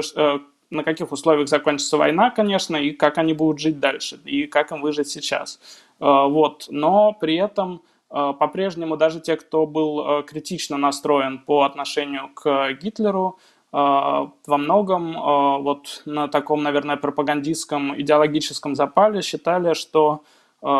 на 0.69 0.83
каких 0.83 1.11
условиях 1.11 1.47
закончится 1.47 1.97
война, 1.97 2.29
конечно, 2.29 2.75
и 2.75 2.91
как 2.91 3.17
они 3.17 3.33
будут 3.33 3.59
жить 3.59 3.79
дальше, 3.79 4.19
и 4.25 4.47
как 4.47 4.71
им 4.71 4.81
выжить 4.81 5.07
сейчас. 5.07 5.59
Э, 5.99 6.27
вот. 6.27 6.65
Но 6.69 7.13
при 7.13 7.35
этом 7.35 7.75
э, 7.75 7.79
по-прежнему 8.09 8.97
даже 8.97 9.19
те, 9.19 9.35
кто 9.35 9.65
был 9.65 9.99
э, 10.19 10.23
критично 10.23 10.77
настроен 10.77 11.39
по 11.39 11.63
отношению 11.63 12.29
к 12.33 12.73
Гитлеру, 12.73 13.37
во 13.69 14.31
многом 14.47 15.13
вот 15.61 16.01
на 16.05 16.29
таком, 16.29 16.63
наверное, 16.63 16.95
пропагандистском 16.95 17.99
идеологическом 17.99 18.75
запале 18.75 19.21
считали, 19.21 19.73
что 19.73 20.21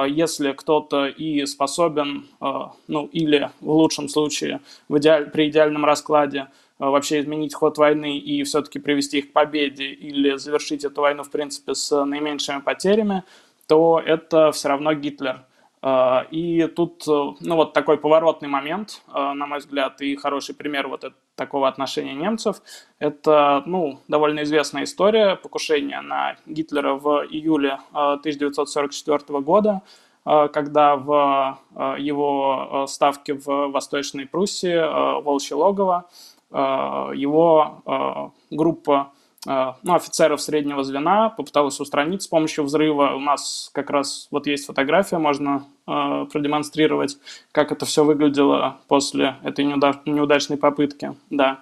если 0.08 0.54
кто-то 0.54 1.06
и 1.06 1.46
способен, 1.46 2.28
ну 2.40 3.10
или 3.12 3.52
в 3.60 3.70
лучшем 3.70 4.08
случае 4.08 4.62
в 4.88 4.98
идеаль, 5.00 5.30
при 5.30 5.50
идеальном 5.50 5.84
раскладе 5.84 6.48
Э, 6.80 6.86
вообще 6.86 7.22
изменить 7.22 7.54
ход 7.54 7.78
войны 7.78 8.18
и 8.18 8.44
все-таки 8.44 8.80
привести 8.80 9.20
их 9.20 9.30
к 9.30 9.34
победе 9.34 9.86
или 9.86 10.38
завершить 10.38 10.86
эту 10.86 11.02
войну, 11.02 11.24
в 11.24 11.32
принципе, 11.32 11.74
с 11.74 12.06
наименьшими 12.06 12.62
потерями, 12.62 13.24
то 13.68 14.02
это 14.04 14.52
все 14.52 14.70
равно 14.70 14.94
Гитлер. 14.94 15.44
Э, 15.88 16.26
и 16.32 16.68
тут, 16.68 17.08
э, 17.08 17.12
ну, 17.40 17.56
вот 17.56 17.74
такой 17.74 17.98
поворотный 17.98 18.50
момент, 18.50 19.02
на 19.14 19.46
мой 19.46 19.60
взгляд, 19.60 20.02
и 20.02 20.16
хороший 20.16 20.56
пример 20.56 20.88
вот 20.88 21.06
такого 21.36 21.68
отношения 21.68 22.14
немцев. 22.14 22.62
Это, 23.00 23.64
ну, 23.66 24.00
довольно 24.08 24.44
известная 24.44 24.84
история 24.84 25.36
покушения 25.36 26.02
на 26.02 26.36
Гитлера 26.46 26.96
в 26.96 27.26
июле 27.30 27.80
1944 27.94 29.40
года, 29.42 29.82
когда 30.26 30.96
в 30.96 31.60
его 32.00 32.86
ставке 32.88 33.34
в 33.34 33.68
Восточной 33.68 34.26
Пруссии, 34.26 35.22
Волчье 35.22 35.56
логово, 35.56 36.10
Э, 36.50 37.12
его 37.14 37.82
э, 37.86 38.56
группа 38.56 39.12
э, 39.14 39.17
ну, 39.46 39.94
офицеров 39.94 40.42
среднего 40.42 40.84
звена 40.84 41.30
попыталась 41.30 41.80
устранить 41.80 42.24
с 42.24 42.28
помощью 42.28 42.64
взрыва. 42.64 43.14
У 43.16 43.20
нас 43.20 43.70
как 43.74 43.90
раз 43.90 44.28
вот 44.32 44.48
есть 44.48 44.66
фотография, 44.66 45.20
можно 45.20 45.66
продемонстрировать, 45.86 47.18
как 47.52 47.72
это 47.72 47.86
все 47.86 48.04
выглядело 48.04 48.78
после 48.88 49.38
этой 49.44 49.64
неудачной 49.64 50.58
попытки. 50.58 51.16
Да. 51.30 51.62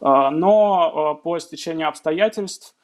Но 0.00 1.20
по 1.22 1.38
стечению 1.38 1.88
обстоятельств 1.88 2.74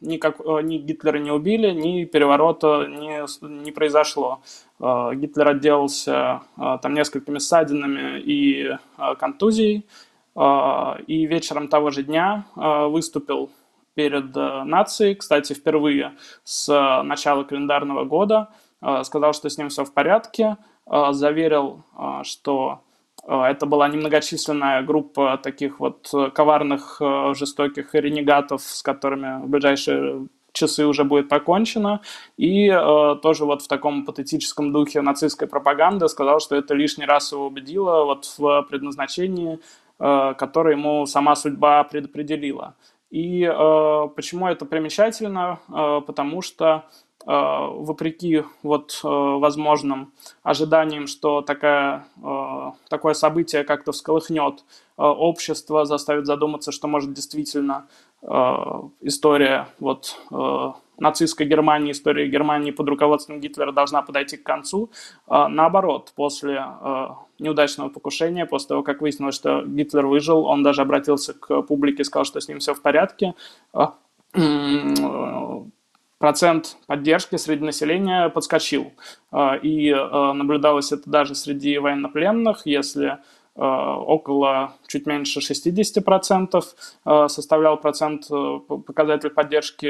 никак, 0.00 0.40
ни 0.40 0.78
Гитлера 0.78 1.18
не 1.18 1.30
убили, 1.30 1.70
ни 1.70 2.04
переворота 2.04 2.86
не, 2.88 3.24
не 3.62 3.70
произошло. 3.70 4.40
Гитлер 4.80 5.48
отделался 5.48 6.42
там 6.56 6.94
несколькими 6.94 7.38
ссадинами 7.38 8.20
и 8.20 8.76
контузией, 9.18 9.86
а, 9.86 10.03
и 10.36 11.26
вечером 11.26 11.68
того 11.68 11.90
же 11.90 12.02
дня 12.02 12.46
а, 12.56 12.88
выступил 12.88 13.50
перед 13.94 14.36
э, 14.36 14.64
нацией, 14.64 15.14
кстати, 15.14 15.52
впервые 15.52 16.16
с 16.42 16.68
э, 16.68 17.02
начала 17.02 17.44
календарного 17.44 18.04
года, 18.04 18.48
а, 18.80 19.04
сказал, 19.04 19.32
что 19.32 19.48
с 19.48 19.56
ним 19.56 19.68
все 19.68 19.84
в 19.84 19.92
порядке, 19.92 20.56
заверил, 20.86 21.82
что 22.24 22.82
это 23.26 23.64
была 23.64 23.88
немногочисленная 23.88 24.82
группа 24.82 25.40
таких 25.42 25.80
вот 25.80 26.10
э, 26.12 26.28
коварных, 26.28 27.00
жестоких 27.34 27.94
ренегатов, 27.94 28.60
с 28.60 28.82
которыми 28.82 29.42
в 29.42 29.48
ближайшие 29.48 30.26
часы 30.52 30.84
уже 30.84 31.04
будет 31.04 31.30
покончено. 31.30 32.02
И 32.36 32.68
тоже 33.22 33.46
вот 33.46 33.62
в 33.62 33.68
таком 33.68 34.04
патетическом 34.04 34.72
духе 34.72 35.00
нацистской 35.00 35.48
пропаганды 35.48 36.06
сказал, 36.08 36.38
что 36.38 36.54
это 36.54 36.74
лишний 36.74 37.06
раз 37.06 37.32
его 37.32 37.46
убедило 37.46 38.04
вот 38.04 38.34
в 38.36 38.66
предназначении 38.68 39.58
который 39.98 40.72
ему 40.74 41.06
сама 41.06 41.36
судьба 41.36 41.84
предопределила. 41.84 42.74
И 43.10 43.44
почему 44.16 44.48
это 44.48 44.66
примечательно? 44.66 45.60
Потому 46.06 46.42
что 46.42 46.84
Э, 47.26 47.68
вопреки 47.70 48.42
вот 48.62 49.00
э, 49.02 49.08
возможным 49.08 50.12
ожиданиям, 50.42 51.06
что 51.06 51.40
такая, 51.40 52.06
э, 52.22 52.72
такое 52.90 53.14
событие 53.14 53.64
как-то 53.64 53.92
всколыхнет 53.92 54.64
общество, 54.96 55.86
заставит 55.86 56.26
задуматься, 56.26 56.70
что 56.70 56.86
может 56.86 57.12
действительно 57.14 57.88
история 59.00 59.66
вот 59.80 60.16
нацистской 60.98 61.46
Германии, 61.46 61.92
история 61.92 62.28
Германии 62.28 62.70
под 62.70 62.88
руководством 62.88 63.40
Гитлера 63.40 63.72
должна 63.72 64.02
подойти 64.02 64.36
к 64.36 64.42
концу. 64.42 64.90
Наоборот, 65.28 66.12
после 66.14 66.64
неудачного 67.38 67.88
покушения, 67.88 68.46
после 68.46 68.68
того, 68.68 68.82
как 68.82 69.00
выяснилось, 69.00 69.34
что 69.34 69.62
Гитлер 69.64 70.06
выжил, 70.06 70.44
он 70.44 70.62
даже 70.62 70.82
обратился 70.82 71.34
к 71.34 71.62
публике 71.62 72.02
и 72.02 72.04
сказал, 72.04 72.24
что 72.24 72.40
с 72.40 72.48
ним 72.48 72.58
все 72.58 72.74
в 72.74 72.82
порядке 72.82 73.34
процент 76.24 76.78
поддержки 76.86 77.36
среди 77.36 77.62
населения 77.62 78.30
подскочил. 78.30 78.94
А, 79.30 79.56
и 79.56 79.90
а, 79.90 80.32
наблюдалось 80.32 80.90
это 80.90 81.08
даже 81.10 81.34
среди 81.34 81.76
военнопленных, 81.76 82.62
если 82.64 83.06
а, 83.06 83.20
около 83.56 84.74
чуть 84.88 85.06
меньше 85.06 85.40
60% 85.40 87.28
составлял 87.28 87.76
процент 87.76 88.26
э, 88.30 88.58
показатель 88.66 89.30
поддержки 89.30 89.86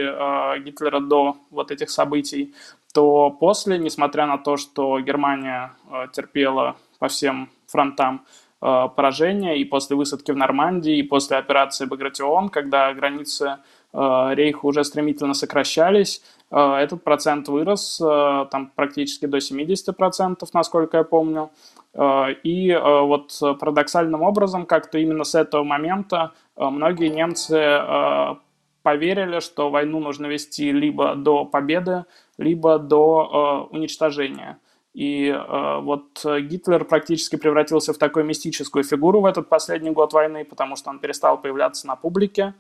Гитлера 0.63 1.01
до 1.01 1.37
вот 1.51 1.71
этих 1.71 1.89
событий, 1.89 2.55
то 2.93 3.31
после, 3.31 3.79
несмотря 3.79 4.27
на 4.27 4.37
то, 4.39 4.57
что 4.59 5.01
Германия 5.01 5.73
терпела 6.13 6.77
по 6.99 7.09
всем 7.09 7.49
фронтам 7.67 8.27
поражение, 8.61 9.59
и 9.59 9.65
после 9.65 9.97
высадки 9.97 10.31
в 10.31 10.37
Нормандии, 10.37 10.99
и 10.99 11.03
после 11.03 11.39
операции 11.39 11.87
Багратион, 11.87 12.51
когда 12.51 12.93
границы 12.93 13.45
Э, 13.45 13.74
рейха 13.95 14.67
уже 14.67 14.85
стремительно 14.85 15.35
сокращались. 15.35 16.23
Э, 16.51 16.75
этот 16.77 17.05
процент 17.05 17.49
вырос 17.49 18.01
э, 18.01 18.47
там 18.51 18.73
практически 18.75 19.27
до 19.27 19.39
70%, 19.39 20.45
насколько 20.53 20.99
я 20.99 21.05
помню. 21.05 21.51
И 21.97 22.77
вот 22.83 23.39
парадоксальным 23.41 24.23
образом, 24.23 24.67
как-то 24.67 24.99
именно 24.99 25.23
с 25.23 25.37
этого 25.37 25.63
момента 25.63 26.33
многие 26.57 27.07
немцы 27.07 28.37
поверили, 28.83 29.39
что 29.39 29.71
войну 29.71 30.01
нужно 30.01 30.27
вести 30.27 30.73
либо 30.73 31.15
до 31.15 31.45
победы, 31.45 32.05
либо 32.37 32.81
до 32.81 33.69
уничтожения. 33.71 34.59
И 34.95 35.27
э, 35.27 35.81
вот 35.81 36.25
Гитлер 36.25 36.85
практически 36.85 37.35
превратился 37.35 37.93
в 37.93 37.99
такую 37.99 38.25
мистическую 38.25 38.85
фигуру 38.85 39.21
в 39.21 39.27
этот 39.27 39.49
последний 39.49 39.91
год 39.91 40.13
войны, 40.13 40.45
потому 40.45 40.77
что 40.77 40.91
он 40.91 41.01
перестал 41.01 41.37
появляться 41.41 41.87
на 41.89 41.97
публике. 41.97 42.55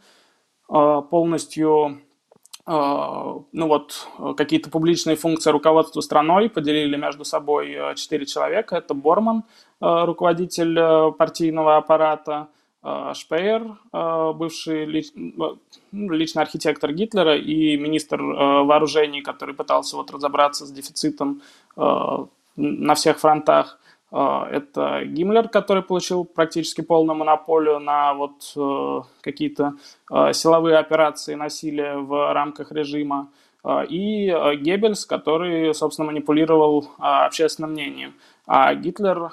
А, 0.68 1.02
полностью 1.02 2.00
а, 2.66 3.40
ну 3.52 3.68
вот, 3.68 4.08
какие-то 4.36 4.70
публичные 4.70 5.16
функции 5.16 5.50
руководства 5.50 6.00
страной 6.00 6.48
поделили 6.48 6.96
между 6.96 7.24
собой 7.24 7.72
э, 7.72 7.94
четыре 7.94 8.24
человека. 8.24 8.76
Это 8.76 8.94
Борман, 8.94 9.44
э, 9.82 10.04
руководитель 10.04 10.78
э, 10.78 11.12
партийного 11.12 11.76
аппарата, 11.76 12.48
Шпеер, 13.14 13.78
бывший 14.34 14.84
лич... 14.84 15.06
Ну, 15.14 15.58
личный 15.90 16.42
архитектор 16.42 16.92
Гитлера 16.92 17.34
и 17.34 17.78
министр 17.78 18.20
вооружений, 18.20 19.22
который 19.22 19.54
пытался 19.54 19.96
вот 19.96 20.10
разобраться 20.10 20.66
с 20.66 20.70
дефицитом 20.70 21.40
на 21.76 22.94
всех 22.94 23.20
фронтах. 23.20 23.78
А, 24.16 24.46
это 24.48 25.04
Гиммлер, 25.04 25.48
который 25.48 25.82
получил 25.82 26.24
практически 26.24 26.82
полную 26.82 27.16
монополию 27.16 27.80
на 27.80 28.14
вот 28.14 28.52
э, 28.56 29.00
какие-то 29.20 29.72
э, 30.08 30.32
силовые 30.32 30.76
операции 30.76 31.34
насилия 31.34 31.96
в 31.96 32.32
рамках 32.32 32.70
режима. 32.70 33.32
А, 33.64 33.82
и 33.82 34.28
э, 34.28 34.54
Геббельс, 34.54 35.04
который, 35.04 35.74
собственно, 35.74 36.06
манипулировал 36.06 36.90
общественным 36.98 37.72
мнением. 37.72 38.14
А 38.46 38.72
Гитлер 38.76 39.32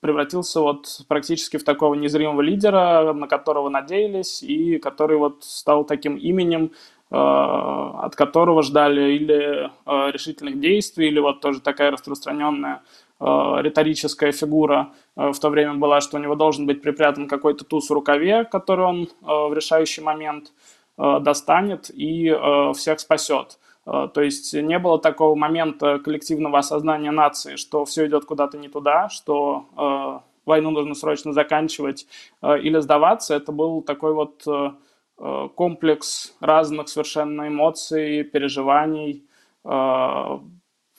превратился 0.00 0.60
вот 0.60 1.02
практически 1.06 1.58
в 1.58 1.64
такого 1.64 1.92
незримого 1.92 2.40
лидера, 2.40 3.12
на 3.12 3.28
которого 3.28 3.68
надеялись, 3.68 4.42
и 4.42 4.78
который 4.78 5.18
вот 5.18 5.44
стал 5.44 5.84
таким 5.84 6.16
именем, 6.16 6.70
от 7.10 8.16
которого 8.16 8.62
ждали 8.62 9.12
или 9.12 9.70
решительных 10.12 10.60
действий, 10.60 11.08
или 11.08 11.18
вот 11.18 11.40
тоже 11.40 11.60
такая 11.60 11.90
распространенная 11.90 12.82
риторическая 13.20 14.32
фигура 14.32 14.92
э, 15.16 15.30
в 15.32 15.38
то 15.38 15.48
время 15.48 15.74
была, 15.74 16.00
что 16.00 16.16
у 16.16 16.20
него 16.20 16.34
должен 16.34 16.66
быть 16.66 16.82
припрятан 16.82 17.28
какой-то 17.28 17.64
туз 17.64 17.88
в 17.88 17.92
рукаве, 17.92 18.44
который 18.44 18.84
он 18.84 19.02
э, 19.02 19.06
в 19.26 19.52
решающий 19.54 20.02
момент 20.02 20.52
достанет 20.96 21.90
и 21.90 22.32
всех 22.76 23.00
спасет. 23.00 23.58
То 23.84 24.20
есть 24.20 24.54
не 24.54 24.78
было 24.78 25.00
такого 25.00 25.34
момента 25.34 25.98
коллективного 25.98 26.58
осознания 26.58 27.10
нации, 27.10 27.56
что 27.56 27.84
все 27.84 28.06
идет 28.06 28.26
куда-то 28.26 28.58
не 28.58 28.68
туда, 28.68 29.08
что 29.08 30.22
войну 30.46 30.70
нужно 30.70 30.94
срочно 30.94 31.32
заканчивать 31.32 32.06
или 32.40 32.78
сдаваться. 32.78 33.34
Это 33.34 33.50
был 33.50 33.82
такой 33.82 34.14
вот 34.14 34.46
комплекс 35.56 36.36
разных 36.38 36.88
совершенно 36.88 37.48
эмоций, 37.48 38.22
переживаний, 38.22 39.24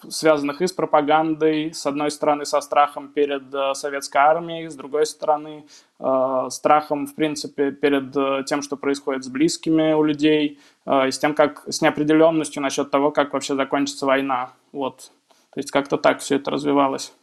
связанных 0.09 0.61
и 0.61 0.67
с 0.67 0.73
пропагандой, 0.73 1.73
с 1.73 1.85
одной 1.85 2.11
стороны, 2.11 2.45
со 2.45 2.61
страхом 2.61 3.09
перед 3.09 3.53
э, 3.53 3.73
советской 3.73 4.17
армией, 4.17 4.69
с 4.69 4.75
другой 4.75 5.05
стороны, 5.05 5.65
э, 5.99 6.47
страхом, 6.49 7.07
в 7.07 7.15
принципе, 7.15 7.71
перед 7.71 8.15
э, 8.15 8.43
тем, 8.45 8.61
что 8.61 8.77
происходит 8.77 9.23
с 9.23 9.27
близкими 9.27 9.93
у 9.93 10.03
людей, 10.03 10.59
и 10.85 11.11
с 11.11 11.17
тем, 11.17 11.33
как, 11.33 11.63
с 11.67 11.81
неопределенностью 11.81 12.61
насчет 12.61 12.91
того, 12.91 13.11
как 13.11 13.33
вообще 13.33 13.55
закончится 13.55 14.05
война. 14.05 14.51
Вот. 14.71 15.11
То 15.51 15.59
есть 15.59 15.71
как-то 15.71 15.97
так 15.97 16.19
все 16.19 16.35
это 16.35 16.51
развивалось. 16.51 17.13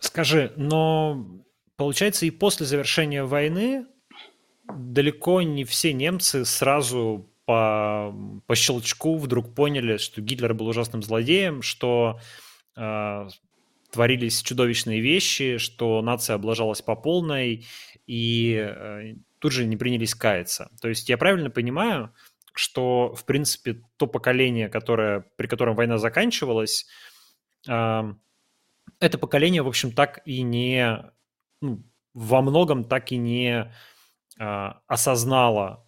Скажи, 0.00 0.52
но 0.56 1.24
получается 1.76 2.26
и 2.26 2.30
после 2.30 2.66
завершения 2.66 3.22
войны 3.22 3.86
далеко 4.64 5.42
не 5.42 5.64
все 5.64 5.92
немцы 5.92 6.44
сразу 6.44 7.26
по, 7.44 8.14
по 8.46 8.54
щелчку 8.54 9.18
вдруг 9.18 9.54
поняли, 9.54 9.96
что 9.96 10.20
Гитлер 10.20 10.54
был 10.54 10.68
ужасным 10.68 11.02
злодеем, 11.02 11.62
что 11.62 12.20
э, 12.76 13.28
творились 13.90 14.42
чудовищные 14.42 15.00
вещи, 15.00 15.58
что 15.58 16.00
нация 16.02 16.34
облажалась 16.34 16.82
по 16.82 16.96
полной, 16.96 17.66
и 18.06 18.54
э, 18.54 19.14
тут 19.38 19.52
же 19.52 19.66
не 19.66 19.76
принялись 19.76 20.14
каяться. 20.14 20.70
То 20.80 20.88
есть 20.88 21.08
я 21.08 21.18
правильно 21.18 21.50
понимаю, 21.50 22.14
что, 22.54 23.14
в 23.14 23.24
принципе, 23.24 23.82
то 23.96 24.06
поколение, 24.06 24.68
которое, 24.68 25.26
при 25.36 25.46
котором 25.46 25.74
война 25.74 25.98
заканчивалась, 25.98 26.86
э, 27.68 28.14
это 29.00 29.18
поколение, 29.18 29.62
в 29.62 29.68
общем, 29.68 29.92
так 29.92 30.22
и 30.24 30.42
не, 30.42 31.12
ну, 31.60 31.82
во 32.14 32.40
многом 32.40 32.84
так 32.84 33.12
и 33.12 33.16
не 33.16 33.72
э, 34.38 34.72
осознало 34.86 35.81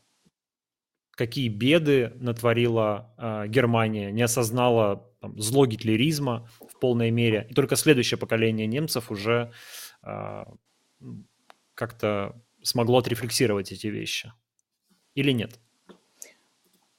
какие 1.15 1.49
беды 1.49 2.13
натворила 2.17 3.15
э, 3.17 3.49
Германия, 3.49 4.11
не 4.11 4.23
осознала 4.23 5.09
там, 5.21 5.41
зло 5.41 5.67
гитлеризма 5.67 6.49
в 6.61 6.79
полной 6.79 7.11
мере. 7.11 7.47
И 7.51 7.55
только 7.55 7.77
следующее 7.77 8.19
поколение 8.19 8.67
немцев 8.67 9.11
уже 9.11 9.53
э, 10.03 10.45
как-то 11.75 12.41
смогло 12.63 12.99
отрефлексировать 12.99 13.73
эти 13.73 13.87
вещи. 13.87 14.33
Или 15.15 15.33
нет? 15.33 15.61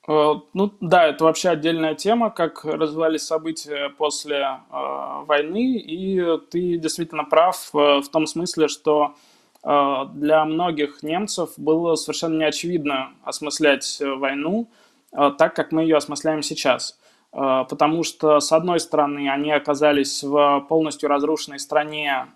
Э, 0.07 0.33
ну 0.53 0.73
да, 0.81 1.07
это 1.07 1.23
вообще 1.23 1.49
отдельная 1.49 1.95
тема, 1.95 2.29
как 2.29 2.63
развивались 2.63 3.23
события 3.23 3.89
после 3.89 4.37
э, 4.37 5.25
войны, 5.25 5.77
и 5.77 6.37
ты 6.51 6.77
действительно 6.77 7.23
прав 7.23 7.69
э, 7.73 8.01
в 8.01 8.09
том 8.09 8.27
смысле, 8.27 8.67
что 8.67 9.03
а, 9.03 9.15
для 9.65 10.45
многих 10.45 11.01
немцев 11.01 11.53
было 11.57 11.95
совершенно 11.95 12.37
неочевидно 12.37 13.13
осмыслять 13.23 13.99
э, 13.99 14.13
войну 14.13 14.69
а, 15.11 15.31
так, 15.31 15.55
как 15.55 15.71
мы 15.71 15.81
ее 15.81 15.97
осмысляем 15.97 16.43
сейчас. 16.43 16.99
А, 17.31 17.63
потому 17.63 18.03
что, 18.03 18.39
с 18.39 18.51
одной 18.51 18.79
стороны, 18.79 19.27
они 19.27 19.51
оказались 19.51 20.21
в 20.21 20.65
полностью 20.69 21.09
разрушенной 21.09 21.59
стране, 21.59 22.27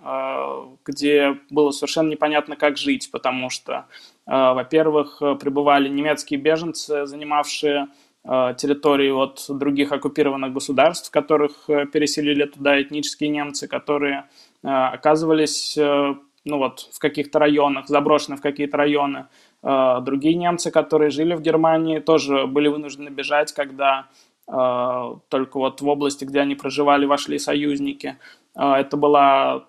где 0.86 1.38
было 1.52 1.70
совершенно 1.70 2.10
непонятно, 2.10 2.56
как 2.56 2.78
жить, 2.78 3.10
потому 3.12 3.50
что, 3.50 3.86
во-первых, 4.26 5.20
пребывали 5.40 5.88
немецкие 5.88 6.40
беженцы, 6.40 7.06
занимавшие 7.06 7.88
территории 8.24 9.12
от 9.12 9.46
других 9.48 9.92
оккупированных 9.92 10.52
государств, 10.52 11.10
которых 11.10 11.70
э, 11.70 11.86
переселили 11.86 12.44
туда 12.44 12.80
этнические 12.80 13.30
немцы, 13.30 13.68
которые 13.68 14.26
оказывались 14.62 15.78
э, 15.78 16.16
ну 16.50 16.58
вот 16.58 16.90
в 16.92 17.00
каких-то 17.00 17.40
районах, 17.40 17.88
заброшены 17.88 18.36
в 18.36 18.42
какие-то 18.42 18.78
районы. 18.78 19.28
А, 19.62 20.02
другие 20.02 20.36
немцы, 20.36 20.72
которые 20.72 21.12
жили 21.12 21.36
в 21.36 21.42
Германии, 21.42 22.00
тоже 22.00 22.48
были 22.48 22.68
вынуждены 22.68 23.10
бежать, 23.10 23.54
когда 23.54 24.08
а, 24.48 25.18
только 25.30 25.58
вот 25.58 25.82
в 25.82 25.88
области, 25.88 26.26
где 26.26 26.42
они 26.42 26.56
проживали, 26.56 27.06
вошли 27.06 27.40
союзники. 27.40 28.18
А, 28.56 28.80
это 28.80 28.98
была 28.98 29.66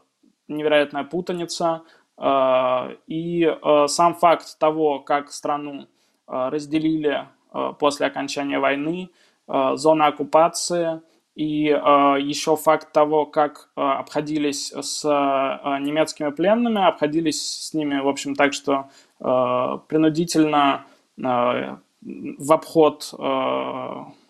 невероятная 0.48 1.04
путаница. 1.04 1.82
И 3.06 3.56
сам 3.86 4.14
факт 4.14 4.58
того, 4.58 4.98
как 4.98 5.32
страну 5.32 5.86
разделили 6.26 7.28
после 7.78 8.08
окончания 8.08 8.58
войны, 8.58 9.08
зона 9.46 10.08
оккупации 10.08 11.00
и 11.34 11.64
еще 11.64 12.56
факт 12.56 12.92
того, 12.92 13.24
как 13.24 13.70
обходились 13.74 14.72
с 14.72 15.04
немецкими 15.80 16.30
пленными, 16.30 16.86
обходились 16.86 17.40
с 17.40 17.74
ними, 17.74 18.00
в 18.00 18.08
общем, 18.08 18.34
так, 18.34 18.52
что 18.52 18.90
принудительно 19.18 20.84
в 21.16 22.52
обход 22.52 23.14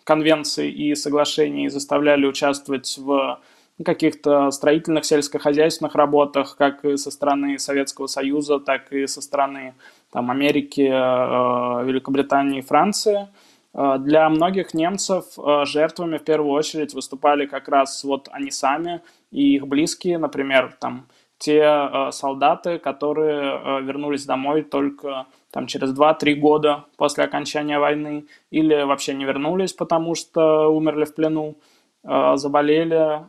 конвенций 0.05 0.71
и 0.71 0.95
соглашений 0.95 1.69
заставляли 1.69 2.27
участвовать 2.27 2.99
в 2.99 3.41
каких-то 3.85 4.51
строительных 4.51 5.05
сельскохозяйственных 5.05 5.95
работах, 5.95 6.57
как 6.57 6.85
и 6.85 6.97
со 6.97 7.11
стороны 7.11 7.59
Советского 7.59 8.07
Союза, 8.07 8.59
так 8.59 8.93
и 8.93 9.07
со 9.07 9.23
стороны 9.23 9.75
там, 10.13 10.31
Америки, 10.31 10.83
э, 10.83 11.85
Великобритании, 11.87 12.61
Франции. 12.61 13.23
Э, 13.23 13.27
для 13.73 14.29
многих 14.29 14.75
немцев 14.75 15.25
э, 15.39 15.65
жертвами 15.65 16.19
в 16.19 16.25
первую 16.25 16.53
очередь 16.53 16.93
выступали 16.93 17.47
как 17.47 17.69
раз 17.69 18.03
вот 18.03 18.29
они 18.33 18.51
сами 18.51 19.01
и 19.31 19.55
их 19.55 19.69
близкие, 19.69 20.19
например, 20.19 20.77
там 20.81 21.07
те 21.39 21.89
солдаты, 22.11 22.79
которые 22.79 23.83
вернулись 23.83 24.27
домой 24.27 24.63
только 24.63 25.27
там, 25.51 25.67
через 25.67 25.99
2-3 25.99 26.35
года 26.35 26.85
после 26.99 27.25
окончания 27.25 27.79
войны, 27.79 28.27
или 28.51 28.83
вообще 28.83 29.15
не 29.15 29.25
вернулись, 29.25 29.73
потому 29.73 30.15
что 30.15 30.69
умерли 30.69 31.07
в 31.07 31.15
плену, 31.15 31.57
заболели, 32.03 33.25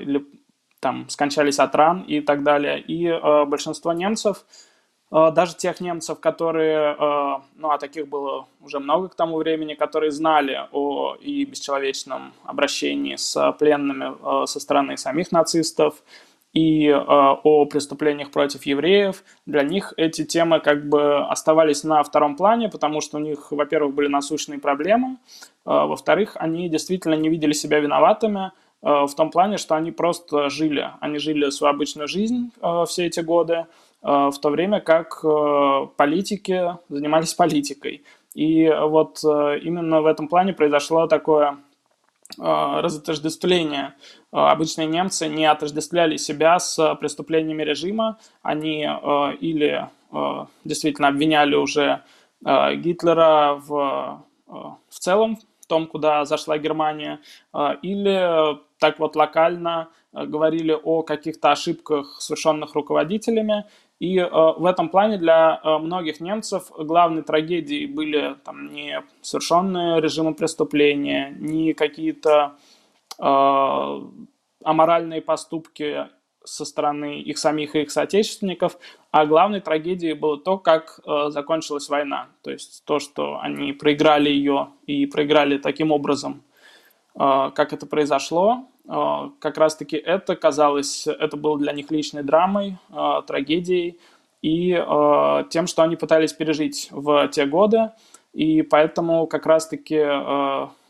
или 0.00 0.24
там 0.78 1.08
скончались 1.08 1.58
от 1.58 1.74
ран 1.74 2.02
и 2.02 2.20
так 2.20 2.44
далее. 2.44 2.80
И 2.80 3.10
большинство 3.46 3.92
немцев, 3.92 4.44
даже 5.10 5.56
тех 5.56 5.80
немцев, 5.80 6.20
которые, 6.20 6.94
ну, 7.56 7.70
а 7.70 7.78
таких 7.78 8.08
было 8.08 8.46
уже 8.60 8.78
много 8.78 9.08
к 9.08 9.14
тому 9.14 9.36
времени, 9.38 9.74
которые 9.74 10.10
знали 10.10 10.68
о 10.70 11.14
и 11.14 11.44
бесчеловечном 11.44 12.34
обращении 12.44 13.16
с 13.16 13.52
пленными 13.58 14.46
со 14.46 14.60
стороны 14.60 14.96
самих 14.96 15.32
нацистов, 15.32 16.02
и 16.52 16.86
э, 16.86 16.94
о 16.96 17.66
преступлениях 17.66 18.30
против 18.30 18.64
евреев, 18.64 19.22
для 19.46 19.62
них 19.62 19.92
эти 19.96 20.24
темы 20.24 20.60
как 20.60 20.88
бы 20.88 21.18
оставались 21.26 21.84
на 21.84 22.02
втором 22.02 22.36
плане, 22.36 22.68
потому 22.68 23.00
что 23.00 23.18
у 23.18 23.20
них, 23.20 23.52
во-первых, 23.52 23.94
были 23.94 24.08
насущные 24.08 24.58
проблемы, 24.58 25.08
э, 25.08 25.16
во-вторых, 25.64 26.36
они 26.36 26.68
действительно 26.68 27.14
не 27.14 27.28
видели 27.28 27.52
себя 27.52 27.80
виноватыми 27.80 28.52
э, 28.82 29.06
в 29.06 29.14
том 29.14 29.30
плане, 29.30 29.58
что 29.58 29.74
они 29.74 29.92
просто 29.92 30.48
жили, 30.48 30.90
они 31.00 31.18
жили 31.18 31.50
свою 31.50 31.74
обычную 31.74 32.08
жизнь 32.08 32.50
э, 32.60 32.84
все 32.88 33.06
эти 33.06 33.20
годы, 33.20 33.54
э, 33.54 33.66
в 34.02 34.34
то 34.40 34.50
время 34.50 34.80
как 34.80 35.20
э, 35.24 35.86
политики 35.96 36.76
занимались 36.88 37.34
политикой. 37.34 38.04
И 38.34 38.68
вот 38.68 39.20
э, 39.24 39.58
именно 39.60 40.02
в 40.02 40.06
этом 40.06 40.28
плане 40.28 40.52
произошло 40.52 41.06
такое 41.06 41.58
Э, 42.36 42.80
разотождествление. 42.80 43.94
Э, 44.32 44.36
обычные 44.36 44.86
немцы 44.86 45.28
не 45.28 45.46
отождествляли 45.46 46.18
себя 46.18 46.58
с 46.58 46.94
преступлениями 46.96 47.62
режима, 47.62 48.18
они 48.42 48.84
э, 48.84 49.34
или 49.40 49.88
действительно 50.64 51.08
обвиняли 51.08 51.54
уже 51.54 52.00
Гитлера 52.40 53.56
в, 53.56 54.24
в 54.46 54.98
целом, 54.98 55.38
в 55.60 55.66
том, 55.66 55.86
куда 55.86 56.24
зашла 56.24 56.56
Германия, 56.56 57.20
или 57.82 58.58
так 58.78 58.98
вот 59.00 59.16
локально 59.16 59.88
говорили 60.14 60.72
о 60.72 61.02
каких-то 61.02 61.52
ошибках, 61.52 62.22
совершенных 62.22 62.74
руководителями, 62.74 63.66
и 64.00 64.18
э, 64.18 64.28
в 64.28 64.64
этом 64.64 64.88
плане 64.88 65.18
для 65.18 65.60
э, 65.62 65.78
многих 65.78 66.20
немцев 66.20 66.70
главной 66.70 67.22
трагедией 67.22 67.86
были 67.86 68.36
там, 68.44 68.72
не 68.72 69.02
совершенные 69.22 70.00
режимы 70.00 70.34
преступления, 70.34 71.34
не 71.38 71.72
какие-то 71.72 72.56
э, 73.18 74.02
аморальные 74.62 75.20
поступки 75.20 76.06
со 76.44 76.64
стороны 76.64 77.20
их 77.20 77.38
самих 77.38 77.74
и 77.74 77.82
их 77.82 77.90
соотечественников, 77.90 78.78
а 79.10 79.26
главной 79.26 79.60
трагедией 79.60 80.14
было 80.14 80.38
то, 80.38 80.58
как 80.58 81.00
э, 81.04 81.30
закончилась 81.30 81.88
война. 81.88 82.28
То 82.42 82.50
есть 82.50 82.84
то, 82.84 83.00
что 83.00 83.38
они 83.40 83.72
проиграли 83.72 84.30
ее 84.30 84.68
и 84.86 85.06
проиграли 85.06 85.58
таким 85.58 85.90
образом, 85.90 86.44
э, 87.14 87.50
как 87.54 87.72
это 87.72 87.86
произошло. 87.86 88.68
А, 88.88 89.30
как 89.38 89.58
раз-таки 89.58 89.96
это 89.96 90.34
казалось, 90.34 91.06
это 91.06 91.36
было 91.36 91.58
для 91.58 91.72
них 91.72 91.90
личной 91.90 92.22
драмой, 92.22 92.78
а, 92.90 93.20
трагедией 93.22 93.98
и 94.40 94.72
а, 94.72 95.44
тем, 95.44 95.66
что 95.66 95.82
они 95.82 95.96
пытались 95.96 96.32
пережить 96.32 96.88
в 96.90 97.28
те 97.28 97.44
годы. 97.44 97.90
И 98.32 98.62
поэтому 98.62 99.26
как 99.26 99.46
раз-таки 99.46 100.02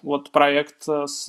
вот 0.02 0.30
проект 0.30 0.88
с 0.88 1.28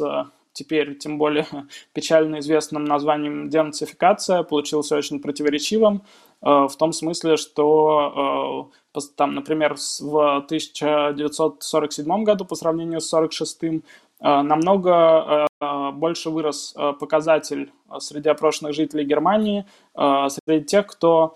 теперь 0.53 0.97
тем 0.97 1.17
более 1.17 1.47
печально 1.93 2.39
известным 2.39 2.83
названием 2.83 3.49
денацификация 3.49 4.43
получился 4.43 4.97
очень 4.97 5.21
противоречивым 5.21 6.01
в 6.41 6.71
том 6.77 6.93
смысле, 6.93 7.37
что 7.37 8.71
там, 9.15 9.35
например, 9.35 9.75
в 9.75 10.37
1947 10.37 12.23
году 12.23 12.45
по 12.45 12.55
сравнению 12.55 13.01
с 13.01 13.13
1946 13.13 13.83
намного 14.19 15.47
больше 15.91 16.29
вырос 16.29 16.73
э, 16.75 16.93
показатель 16.93 17.71
э, 17.89 17.99
среди 17.99 18.29
опрошенных 18.29 18.73
жителей 18.73 19.05
Германии, 19.05 19.65
э, 19.95 20.27
среди 20.29 20.65
тех, 20.65 20.87
кто 20.87 21.35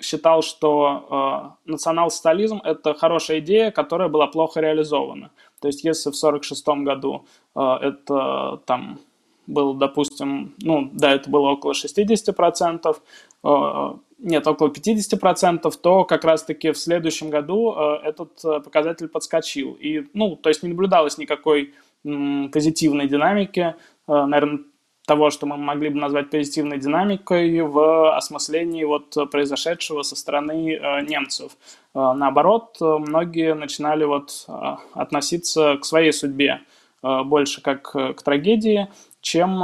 считал, 0.00 0.42
что 0.42 1.54
национал-социализм– 1.64 2.60
это 2.64 2.92
хорошая 2.92 3.38
идея, 3.38 3.70
которая 3.70 4.08
была 4.08 4.26
плохо 4.26 4.60
реализована. 4.60 5.30
То 5.60 5.68
есть 5.68 5.84
если 5.84 6.10
в 6.10 6.18
1946 6.18 6.84
году 6.84 7.24
это 7.54 8.60
там 8.66 8.98
было, 9.46 9.74
допустим, 9.76 10.54
ну 10.60 10.90
да, 10.92 11.14
это 11.14 11.30
было 11.30 11.50
около 11.50 11.72
60%, 11.72 12.96
нет, 14.18 14.46
около 14.46 14.68
50%, 14.68 15.72
то 15.80 16.04
как 16.04 16.24
раз-таки 16.24 16.72
в 16.72 16.76
следующем 16.76 17.30
году 17.30 17.72
этот 17.72 18.42
показатель 18.42 19.06
подскочил. 19.06 19.78
И, 19.80 20.08
ну, 20.14 20.34
то 20.34 20.48
есть 20.48 20.64
не 20.64 20.70
наблюдалось 20.70 21.16
никакой 21.16 21.74
позитивной 22.02 23.08
динамики, 23.08 23.60
э, 23.60 23.74
наверное, 24.06 24.60
того, 25.06 25.30
что 25.30 25.46
мы 25.46 25.56
могли 25.56 25.88
бы 25.88 25.98
назвать 25.98 26.28
позитивной 26.28 26.78
динамикой 26.78 27.62
в 27.62 28.14
осмыслении 28.14 28.84
вот 28.84 29.16
произошедшего 29.30 30.02
со 30.02 30.16
стороны 30.16 30.74
э, 30.74 31.00
немцев. 31.02 31.52
Э, 31.94 32.12
наоборот, 32.14 32.76
многие 32.80 33.54
начинали 33.54 34.04
вот 34.04 34.46
относиться 34.92 35.76
к 35.78 35.84
своей 35.84 36.12
судьбе 36.12 36.60
больше 37.00 37.62
как 37.62 37.92
к 37.92 38.22
трагедии, 38.24 38.88
чем 39.20 39.60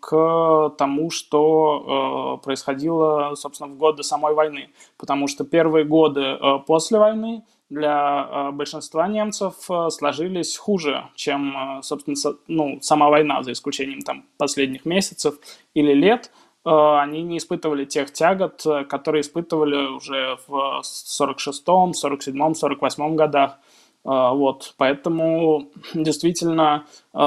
к 0.00 0.74
тому, 0.78 1.10
что 1.10 2.40
происходило, 2.44 3.34
собственно, 3.34 3.68
в 3.68 3.76
годы 3.76 4.04
самой 4.04 4.32
войны. 4.32 4.70
Потому 4.96 5.26
что 5.26 5.44
первые 5.44 5.84
годы 5.84 6.38
после 6.68 7.00
войны 7.00 7.42
для 7.70 8.28
э, 8.30 8.50
большинства 8.52 9.06
немцев 9.08 9.54
э, 9.70 9.90
сложились 9.90 10.56
хуже, 10.56 11.04
чем, 11.14 11.78
э, 11.78 11.82
собственно, 11.82 12.16
ну, 12.46 12.78
сама 12.80 13.08
война, 13.08 13.42
за 13.42 13.52
исключением 13.52 14.00
там 14.00 14.24
последних 14.38 14.84
месяцев 14.84 15.34
или 15.74 15.92
лет. 15.92 16.30
Они 16.64 17.22
не 17.22 17.38
испытывали 17.38 17.86
тех 17.86 18.12
тягот, 18.12 18.66
которые 18.90 19.22
испытывали 19.22 19.86
уже 19.86 20.36
в 20.46 20.82
46-м, 20.82 21.92
47-м, 21.92 22.52
48-м 22.52 23.16
годах. 23.16 23.58
Вот, 24.04 24.74
поэтому 24.76 25.70
действительно 25.94 26.84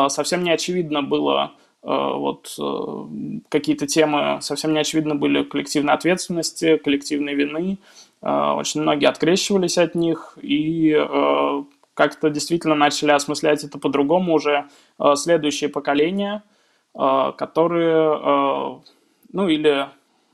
совсем 0.09 0.43
не 0.43 0.51
очевидно 0.51 1.01
было 1.01 1.53
вот 1.81 2.55
какие-то 3.49 3.87
темы 3.87 4.37
совсем 4.41 4.73
не 4.73 4.79
очевидно 4.79 5.15
были 5.15 5.43
коллективной 5.43 5.95
ответственности, 5.95 6.77
коллективной 6.77 7.33
вины, 7.33 7.79
очень 8.21 8.81
многие 8.81 9.07
открещивались 9.07 9.77
от 9.77 9.95
них 9.95 10.37
и 10.41 10.93
э, 10.93 11.63
как-то 11.95 12.29
действительно 12.29 12.75
начали 12.75 13.11
осмыслять 13.11 13.63
это 13.63 13.79
по-другому 13.79 14.33
уже 14.33 14.67
э, 14.99 15.15
следующие 15.15 15.69
поколения, 15.69 16.43
которые, 16.93 18.81
ну 19.31 19.47
или 19.47 19.87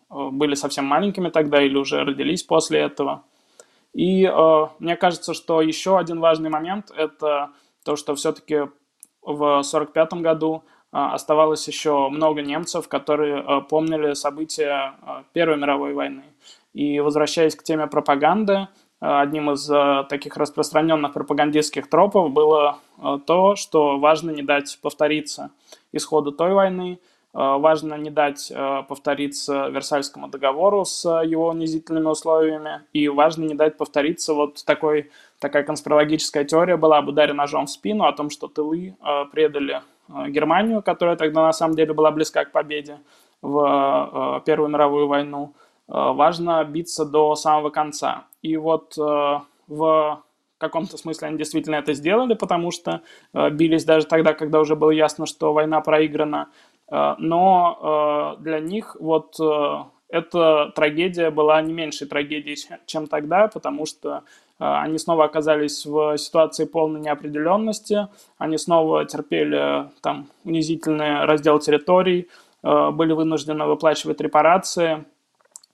были 0.09 0.55
совсем 0.55 0.85
маленькими 0.85 1.29
тогда, 1.29 1.61
или 1.61 1.77
уже 1.77 2.03
родились 2.03 2.41
после 2.41 2.79
этого. 2.79 3.25
И 3.93 4.27
мне 4.79 4.95
кажется, 4.95 5.35
что 5.35 5.61
еще 5.61 5.99
один 5.99 6.19
важный 6.19 6.49
момент– 6.49 6.89
это 6.97 7.51
то, 7.85 7.95
что 7.95 8.15
все-таки 8.15 8.69
в 9.21 9.59
1945 9.59 10.13
году 10.13 10.63
оставалось 10.89 11.67
еще 11.67 12.09
много 12.09 12.41
немцев, 12.41 12.87
которые 12.87 13.61
помнили 13.69 14.15
события 14.15 14.95
Первой 15.33 15.57
мировой 15.57 15.93
войны. 15.93 16.23
И 16.73 16.99
возвращаясь 16.99 17.55
к 17.55 17.63
теме 17.63 17.87
пропаганды, 17.87 18.53
э, 18.53 18.67
одним 18.99 19.51
из 19.51 19.69
э, 19.69 20.05
таких 20.09 20.37
распространенных 20.37 21.13
пропагандистских 21.13 21.89
тропов 21.89 22.31
было 22.31 22.79
э, 22.97 23.19
то, 23.25 23.55
что 23.55 23.97
важно 23.97 24.31
не 24.31 24.43
дать 24.43 24.77
повториться 24.81 25.51
исходу 25.91 26.31
той 26.31 26.53
войны, 26.53 26.99
важно 27.33 27.95
не 27.95 28.09
дать 28.09 28.51
повториться 28.87 29.67
Версальскому 29.67 30.27
договору 30.27 30.85
с 30.85 31.07
его 31.23 31.49
унизительными 31.49 32.07
условиями, 32.07 32.81
и 32.93 33.07
важно 33.09 33.43
не 33.43 33.53
дать 33.53 33.77
повториться 33.77 34.33
вот 34.33 34.63
такой, 34.65 35.11
такая 35.39 35.61
конспирологическая 35.63 36.45
теория 36.45 36.77
была 36.77 36.97
об 36.97 37.09
ударе 37.09 37.33
ножом 37.33 37.67
в 37.67 37.69
спину, 37.69 38.05
о 38.05 38.13
том, 38.13 38.31
что 38.31 38.47
тылы 38.47 38.95
предали 39.31 39.81
Германию, 40.29 40.81
которая 40.81 41.15
тогда 41.15 41.43
на 41.43 41.53
самом 41.53 41.75
деле 41.75 41.93
была 41.93 42.09
близка 42.11 42.43
к 42.43 42.51
победе 42.51 42.99
в 43.41 44.41
Первую 44.45 44.69
мировую 44.69 45.07
войну. 45.07 45.53
Важно 45.87 46.63
биться 46.65 47.05
до 47.05 47.35
самого 47.35 47.69
конца. 47.69 48.25
И 48.41 48.57
вот 48.57 48.97
в 48.97 50.23
в 50.57 50.59
каком-то 50.59 50.97
смысле 50.97 51.27
они 51.27 51.37
действительно 51.37 51.75
это 51.75 51.93
сделали, 51.93 52.33
потому 52.33 52.71
что 52.71 53.01
э, 53.33 53.49
бились 53.51 53.85
даже 53.85 54.07
тогда, 54.07 54.33
когда 54.33 54.59
уже 54.59 54.75
было 54.75 54.89
ясно, 54.89 55.27
что 55.27 55.53
война 55.53 55.81
проиграна. 55.81 56.49
Э, 56.91 57.13
но 57.19 58.35
э, 58.39 58.41
для 58.41 58.59
них 58.59 58.97
вот 58.99 59.39
э, 59.39 59.83
эта 60.09 60.71
трагедия 60.75 61.29
была 61.29 61.61
не 61.61 61.73
меньшей 61.73 62.07
трагедией, 62.07 62.57
чем 62.87 63.05
тогда, 63.05 63.47
потому 63.49 63.85
что 63.85 64.23
э, 64.59 64.65
они 64.65 64.97
снова 64.97 65.25
оказались 65.25 65.85
в 65.85 66.17
ситуации 66.17 66.65
полной 66.65 67.01
неопределенности, 67.01 68.07
они 68.39 68.57
снова 68.57 69.05
терпели 69.05 69.91
там 70.01 70.27
унизительный 70.43 71.25
раздел 71.25 71.59
территорий, 71.59 72.29
э, 72.63 72.89
были 72.89 73.13
вынуждены 73.13 73.65
выплачивать 73.65 74.21
репарации– 74.21 75.05
Э, 75.16 75.16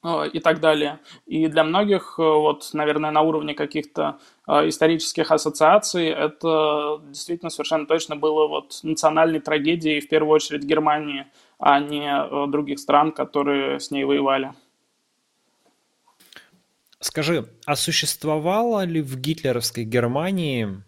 и 0.03 0.39
так 0.39 0.59
далее. 0.59 0.99
И 1.25 1.47
для 1.47 1.63
многих, 1.63 2.15
э, 2.17 2.21
вот, 2.21 2.69
наверное, 2.73 3.11
на 3.11 3.21
уровне 3.21 3.53
каких-то 3.53 4.19
э, 4.47 4.67
исторических 4.67 5.31
ассоциаций, 5.31 6.07
это 6.07 7.01
действительно 7.07 7.49
совершенно 7.49 7.85
точно 7.85 8.15
было 8.17 8.47
вот 8.47 8.79
национальной 8.83 9.39
трагедией, 9.39 10.01
в 10.01 10.09
первую 10.09 10.35
очередь 10.35 10.63
Германии, 10.63 11.25
а 11.57 11.79
не 11.79 12.47
других 12.47 12.79
стран, 12.79 13.13
которые 13.13 13.79
с 13.79 13.91
ней 13.91 14.03
воевали. 14.03 14.53
Скажи, 16.99 17.45
а 17.65 17.75
существовало 17.75 18.85
ли 18.85 19.01
в 19.01 19.17
гитлеровской 19.17 19.83
Германии, 19.83 20.83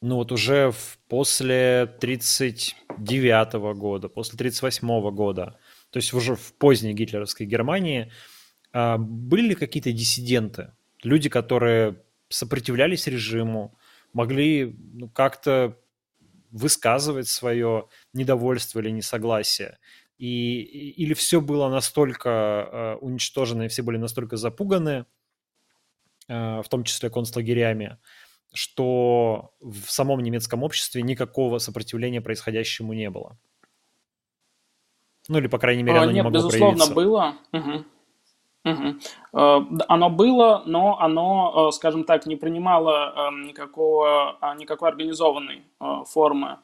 ну 0.00 0.16
вот 0.16 0.32
уже 0.32 0.70
в, 0.70 0.98
после 1.08 1.82
1939 1.98 3.52
года, 3.76 4.08
после 4.08 4.34
1938 4.34 5.10
года, 5.14 5.58
то 5.96 5.98
есть 5.98 6.12
уже 6.12 6.36
в 6.36 6.52
поздней 6.52 6.92
гитлеровской 6.92 7.46
Германии, 7.46 8.12
а, 8.70 8.98
были 8.98 9.48
ли 9.48 9.54
какие-то 9.54 9.92
диссиденты, 9.92 10.72
люди, 11.02 11.30
которые 11.30 12.02
сопротивлялись 12.28 13.06
режиму, 13.06 13.78
могли 14.12 14.76
ну, 14.92 15.08
как-то 15.08 15.80
высказывать 16.50 17.28
свое 17.28 17.88
недовольство 18.12 18.80
или 18.80 18.90
несогласие? 18.90 19.78
И, 20.18 20.60
или 20.98 21.14
все 21.14 21.40
было 21.40 21.70
настолько 21.70 22.28
э, 22.28 22.94
уничтожено, 22.96 23.62
и 23.62 23.68
все 23.68 23.82
были 23.82 23.96
настолько 23.96 24.36
запуганы, 24.36 25.06
э, 26.28 26.60
в 26.60 26.68
том 26.68 26.84
числе 26.84 27.08
концлагерями, 27.08 27.96
что 28.52 29.54
в 29.60 29.86
самом 29.86 30.20
немецком 30.20 30.62
обществе 30.62 31.00
никакого 31.00 31.56
сопротивления 31.56 32.20
происходящему 32.20 32.92
не 32.92 33.08
было? 33.08 33.38
Ну 35.28 35.38
или, 35.38 35.46
по 35.46 35.58
крайней 35.58 35.82
мере, 35.82 35.98
оно 35.98 36.06
Нет, 36.06 36.14
не 36.14 36.22
могло 36.22 36.38
безусловно, 36.38 36.86
проявиться. 36.86 36.94
было. 36.94 37.34
Угу. 37.52 37.84
Угу. 38.66 39.80
Оно 39.88 40.10
было, 40.10 40.62
но 40.66 40.98
оно, 40.98 41.68
э, 41.68 41.72
скажем 41.72 42.02
так, 42.02 42.26
не 42.26 42.34
принимало 42.34 43.28
эм, 43.28 43.42
никакого, 43.42 44.36
а, 44.40 44.56
никакой 44.56 44.88
организованной 44.88 45.62
э, 45.80 46.02
формы 46.08 46.58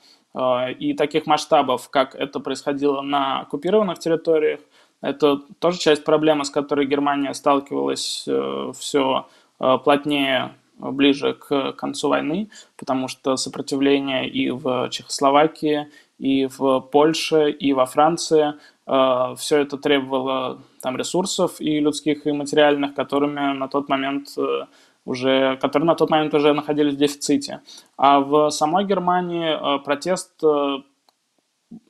и 0.78 0.94
таких 0.94 1.26
масштабов, 1.26 1.90
как 1.90 2.14
это 2.14 2.40
происходило 2.40 3.02
на 3.02 3.40
оккупированных 3.40 3.98
территориях. 3.98 4.60
Это 5.02 5.36
тоже 5.58 5.78
часть 5.78 6.04
проблемы, 6.04 6.46
с 6.46 6.50
которой 6.50 6.86
Германия 6.86 7.34
сталкивалась 7.34 8.26
все 8.72 9.26
плотнее 9.58 10.54
ближе 10.78 11.34
к 11.34 11.72
концу 11.72 12.08
войны, 12.08 12.48
потому 12.78 13.08
что 13.08 13.36
сопротивление 13.36 14.26
и 14.26 14.50
в 14.50 14.88
Чехословакии, 14.88 15.90
и 16.22 16.46
в 16.46 16.80
Польше, 16.80 17.50
и 17.50 17.72
во 17.72 17.84
Франции. 17.84 18.54
Э, 18.86 19.34
Все 19.36 19.58
это 19.58 19.76
требовало 19.76 20.62
там 20.80 20.96
ресурсов 20.96 21.60
и 21.60 21.80
людских, 21.80 22.26
и 22.26 22.32
материальных, 22.32 22.94
которыми 22.94 23.58
на 23.58 23.66
тот 23.66 23.88
момент 23.88 24.28
э, 24.38 24.66
уже, 25.04 25.56
которые 25.56 25.86
на 25.86 25.96
тот 25.96 26.10
момент 26.10 26.32
уже 26.34 26.52
находились 26.52 26.94
в 26.94 26.96
дефиците. 26.96 27.60
А 27.96 28.20
в 28.20 28.50
самой 28.50 28.84
Германии 28.84 29.50
э, 29.50 29.78
протест 29.80 30.40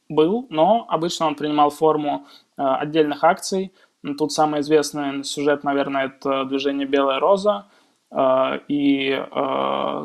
был, 0.08 0.46
но 0.48 0.86
обычно 0.88 1.26
он 1.26 1.34
принимал 1.34 1.70
форму 1.70 2.26
отдельных 2.56 3.24
акций. 3.24 3.72
Тут 4.18 4.32
самый 4.32 4.60
известный 4.60 5.24
сюжет, 5.24 5.64
наверное, 5.64 6.06
это 6.06 6.44
движение 6.44 6.86
«Белая 6.86 7.18
роза», 7.18 7.66
и 8.68 9.24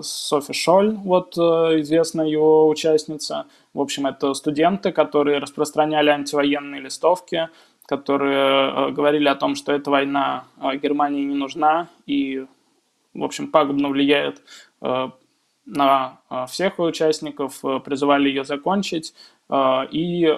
Софи 0.01 0.53
Шоль, 0.53 0.93
вот 0.93 1.37
известная 1.37 2.25
его 2.27 2.69
участница, 2.69 3.47
в 3.73 3.81
общем, 3.81 4.07
это 4.07 4.33
студенты, 4.33 4.91
которые 4.91 5.37
распространяли 5.37 6.09
антивоенные 6.09 6.81
листовки, 6.81 7.49
которые 7.85 8.89
э, 8.89 8.89
говорили 8.91 9.27
о 9.27 9.35
том, 9.35 9.55
что 9.55 9.71
эта 9.71 9.91
война 9.91 10.45
э, 10.59 10.77
Германии 10.77 11.23
не 11.23 11.35
нужна 11.35 11.87
и, 12.07 12.45
в 13.13 13.23
общем, 13.23 13.51
пагубно 13.51 13.89
влияет 13.89 14.41
э, 14.81 15.09
на 15.65 16.19
всех 16.47 16.79
участников, 16.79 17.61
призывали 17.83 18.29
ее 18.29 18.45
закончить. 18.45 19.13
И, 19.91 20.37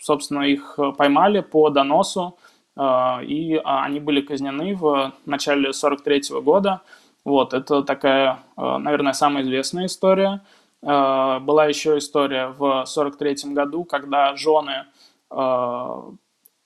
собственно, 0.00 0.42
их 0.42 0.78
поймали 0.96 1.40
по 1.40 1.70
доносу, 1.70 2.38
и 2.76 3.60
они 3.64 4.00
были 4.00 4.20
казнены 4.20 4.74
в 4.74 5.12
начале 5.26 5.72
43 5.72 6.40
года. 6.42 6.80
Вот, 7.24 7.54
это 7.54 7.82
такая, 7.82 8.40
наверное, 8.56 9.12
самая 9.12 9.44
известная 9.44 9.86
история. 9.86 10.42
Э, 10.84 11.38
была 11.40 11.66
еще 11.66 11.98
история 11.98 12.48
в 12.48 12.84
43 12.86 13.54
году, 13.54 13.84
когда 13.84 14.36
жены, 14.36 14.84
э, 15.30 16.00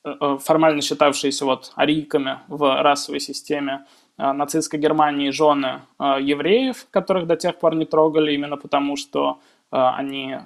э, 0.04 0.38
формально 0.40 0.82
считавшиеся 0.82 1.44
вот 1.44 1.72
арийками 1.76 2.38
в 2.48 2.82
расовой 2.82 3.20
системе 3.20 3.84
нацистской 4.16 4.80
Германии, 4.80 5.30
жены 5.30 5.82
евреев, 6.00 6.88
которых 6.90 7.28
до 7.28 7.36
тех 7.36 7.56
пор 7.56 7.76
не 7.76 7.84
трогали, 7.84 8.32
именно 8.32 8.56
потому 8.56 8.96
что 8.96 9.38
они 9.70 10.36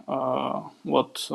вот 0.84 1.30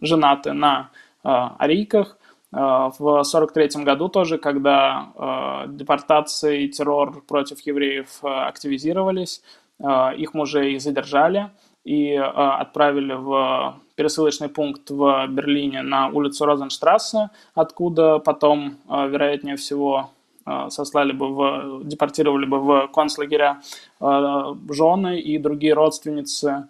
женаты 0.00 0.54
на 0.54 0.88
арийках. 1.22 2.16
В 2.52 3.22
43 3.24 3.82
году 3.82 4.08
тоже, 4.08 4.36
когда 4.36 5.64
депортации 5.68 6.64
и 6.64 6.68
террор 6.68 7.22
против 7.22 7.60
евреев 7.60 8.22
активизировались, 8.22 9.42
их 9.80 10.34
мужей 10.34 10.78
задержали, 10.78 11.50
и 11.84 12.12
э, 12.12 12.20
отправили 12.20 13.14
в 13.14 13.74
пересылочный 13.96 14.48
пункт 14.48 14.90
в 14.90 15.26
Берлине 15.28 15.82
на 15.82 16.08
улицу 16.08 16.46
Розенштрассе, 16.46 17.30
откуда 17.54 18.18
потом, 18.18 18.76
э, 18.88 19.08
вероятнее 19.08 19.56
всего, 19.56 20.10
э, 20.46 20.68
сослали 20.70 21.12
бы 21.12 21.34
в, 21.34 21.84
депортировали 21.84 22.46
бы 22.46 22.60
в 22.60 22.88
концлагеря 22.88 23.60
жены 24.00 25.20
и 25.20 25.38
другие 25.38 25.74
родственницы 25.74 26.68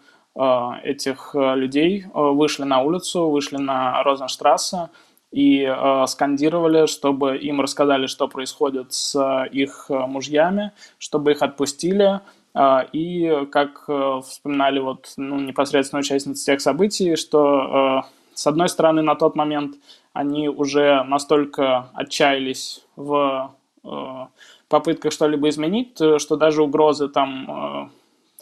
этих 0.83 1.35
людей. 1.35 2.07
Вышли 2.15 2.65
на 2.65 2.81
улицу, 2.81 3.29
вышли 3.29 3.59
на 3.59 4.03
Розенштрассе 4.03 4.89
и 5.33 5.67
скандировали, 6.07 6.87
чтобы 6.87 7.39
им 7.39 7.61
рассказали, 7.61 8.07
что 8.07 8.29
происходит 8.29 8.93
с 8.93 9.49
их 9.51 9.87
мужьями, 9.89 10.73
чтобы 10.99 11.33
их 11.33 11.43
отпустили, 11.43 12.21
а, 12.55 12.87
и 12.93 13.47
как 13.51 13.85
э, 13.89 14.21
вспоминали 14.27 14.79
вот, 14.79 15.15
ну, 15.17 15.41
непосредственно 15.41 16.01
участницы 16.01 16.45
тех 16.45 16.61
событий, 16.61 17.17
что 17.17 18.03
э, 18.05 18.35
с 18.35 18.47
одной 18.47 18.69
стороны 18.69 19.01
на 19.01 19.15
тот 19.15 19.37
момент 19.37 19.77
они 20.13 20.51
уже 20.51 21.03
настолько 21.05 21.89
отчаялись 21.95 22.85
в 22.97 23.55
э, 23.85 24.27
попытках 24.69 25.13
что-либо 25.13 25.49
изменить, 25.49 25.97
что 26.19 26.37
даже 26.37 26.63
угрозы 26.63 27.09
там 27.09 27.91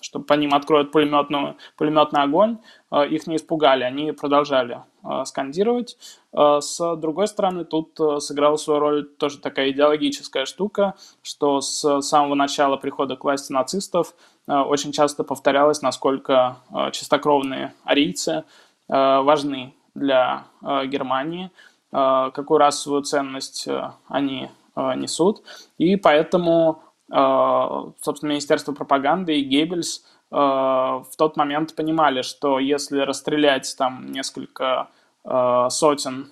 что 0.01 0.21
по 0.21 0.35
ним 0.35 0.55
откроют 0.55 0.93
пулеметную, 0.93 1.57
пулеметный 1.77 2.23
огонь, 2.23 2.59
э, 2.91 3.07
их 3.09 3.27
не 3.27 3.37
испугали, 3.37 3.85
они 3.85 4.13
продолжали 4.13 4.81
э, 5.05 5.25
скандировать. 5.25 5.97
Э, 6.33 6.61
с 6.61 6.97
другой 6.97 7.29
стороны, 7.29 7.65
тут 7.65 7.99
сыграла 8.19 8.57
свою 8.57 8.81
роль 8.81 9.05
тоже 9.07 9.39
такая 9.39 9.71
идеологическая 9.71 10.47
штука, 10.47 10.95
что 11.23 11.61
с 11.61 12.01
самого 12.03 12.35
начала 12.35 12.77
прихода 12.77 13.17
к 13.17 13.25
власти 13.25 13.53
нацистов 13.53 14.15
очень 14.47 14.91
часто 14.91 15.23
повторялось, 15.23 15.81
насколько 15.81 16.57
чистокровные 16.93 17.73
арийцы 17.85 18.43
важны 18.89 19.75
для 19.95 20.47
Германии, 20.61 21.53
какую 21.93 22.59
расовую 22.59 23.03
ценность 23.03 23.69
они 24.09 24.51
несут. 24.75 25.45
И 25.79 25.95
поэтому 25.95 26.83
Э, 27.11 27.91
собственно, 28.01 28.31
Министерство 28.31 28.73
пропаганды 28.73 29.39
и 29.39 29.43
Геббельс 29.43 30.05
э, 30.31 30.37
в 30.37 31.11
тот 31.19 31.37
момент 31.37 31.75
понимали, 31.75 32.23
что 32.23 32.59
если 32.59 33.01
расстрелять 33.01 33.75
там 33.77 34.07
несколько 34.13 34.89
сотен 35.25 36.31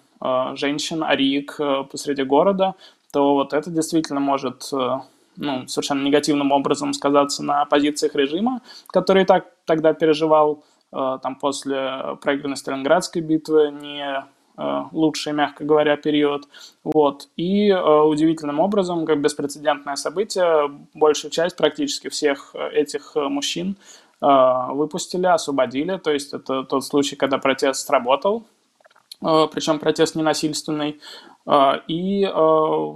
женщин, 0.54 1.04
ариек 1.04 1.58
посреди 1.90 2.22
города, 2.24 2.74
то 3.12 3.34
вот 3.34 3.52
это 3.52 3.70
действительно 3.70 4.18
может 4.18 4.70
ну, 4.72 5.68
совершенно 5.68 6.02
негативным 6.02 6.50
образом 6.52 6.92
сказаться 6.92 7.44
на 7.44 7.64
позициях 7.66 8.14
режима, 8.14 8.62
который 8.88 9.24
так 9.24 9.46
тогда 9.66 9.92
переживал 9.92 10.64
там 10.90 11.36
после 11.36 12.16
проигранной 12.20 12.56
Сталинградской 12.56 13.22
битвы 13.22 13.70
не 13.70 14.24
Э, 14.58 14.86
лучший, 14.90 15.32
мягко 15.32 15.64
говоря, 15.64 15.96
период. 15.96 16.48
Вот. 16.82 17.28
И 17.36 17.68
э, 17.68 18.00
удивительным 18.02 18.58
образом, 18.58 19.06
как 19.06 19.20
беспрецедентное 19.20 19.94
событие, 19.94 20.68
большую 20.94 21.30
часть 21.30 21.56
практически 21.56 22.08
всех 22.08 22.50
э, 22.54 22.70
этих 22.70 23.14
мужчин 23.14 23.76
выпустили, 24.20 25.26
освободили. 25.26 25.96
То 25.96 26.10
есть 26.10 26.34
это 26.34 26.64
тот 26.64 26.84
случай, 26.84 27.14
когда 27.14 27.38
протест 27.38 27.86
сработал, 27.86 28.42
причем 29.20 29.78
протест 29.78 30.14
ненасильственный. 30.14 31.00
И 31.88 32.20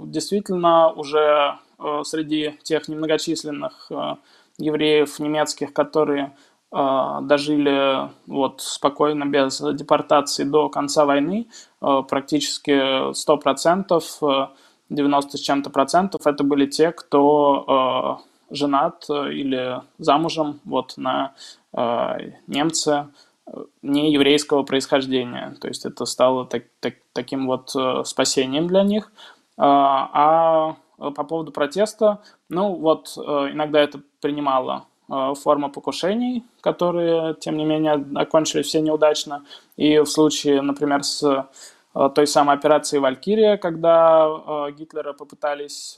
действительно 0.05 0.91
уже 0.91 1.57
среди 2.03 2.57
тех 2.63 2.87
немногочисленных 2.87 3.91
евреев 4.57 5.19
немецких, 5.19 5.73
которые 5.73 6.35
дожили 6.71 8.09
вот 8.27 8.61
спокойно, 8.61 9.25
без 9.25 9.59
депортации 9.59 10.43
до 10.43 10.69
конца 10.69 11.05
войны, 11.05 11.47
практически 11.79 13.11
100%, 13.11 14.49
90 14.89 15.37
с 15.37 15.41
чем-то 15.41 15.69
процентов, 15.69 16.27
это 16.27 16.43
были 16.43 16.65
те, 16.67 16.91
кто 16.91 18.21
женат 18.49 19.09
или 19.09 19.81
замужем 19.97 20.59
вот 20.65 20.93
на 20.97 21.33
немце 22.47 23.07
не 23.81 24.11
еврейского 24.13 24.63
происхождения. 24.63 25.55
То 25.61 25.67
есть 25.67 25.85
это 25.85 26.05
стало 26.05 26.45
так, 26.45 26.63
так, 26.79 26.95
таким 27.13 27.47
вот 27.47 27.75
спасением 28.07 28.67
для 28.67 28.83
них. 28.83 29.11
А 29.57 30.75
по 30.97 31.23
поводу 31.23 31.51
протеста, 31.51 32.21
ну 32.49 32.75
вот 32.75 33.17
иногда 33.17 33.81
это 33.81 34.01
принимало 34.21 34.85
Э, 35.09 35.33
форма 35.35 35.69
покушений, 35.69 36.43
которые, 36.61 37.35
тем 37.35 37.57
не 37.57 37.65
менее, 37.65 38.05
окончились 38.15 38.67
все 38.67 38.81
неудачно. 38.81 39.43
И 39.75 39.99
в 39.99 40.05
случае, 40.05 40.61
например, 40.61 41.03
с 41.03 41.23
э, 41.23 42.09
той 42.15 42.25
самой 42.25 42.55
операцией 42.55 43.01
«Валькирия», 43.01 43.57
когда 43.57 44.25
э, 44.27 44.71
Гитлера 44.71 45.13
попытались 45.13 45.97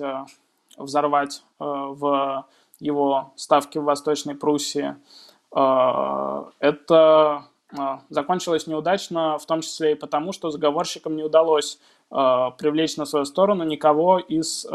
взорвать 0.77 1.43
в 1.57 2.45
его 2.81 3.31
ставке 3.37 3.79
в 3.79 3.85
Восточной 3.85 4.35
Пруссии, 4.35 4.95
это 5.55 7.45
закончилось 8.09 8.67
неудачно, 8.67 9.37
в 9.37 9.45
том 9.45 9.61
числе 9.61 9.93
и 9.93 9.95
потому, 9.95 10.33
что 10.33 10.51
заговорщикам 10.51 11.15
не 11.15 11.23
удалось 11.23 11.79
привлечь 12.09 12.97
на 12.97 13.05
свою 13.05 13.25
сторону 13.25 13.63
никого 13.63 14.19
из 14.19 14.67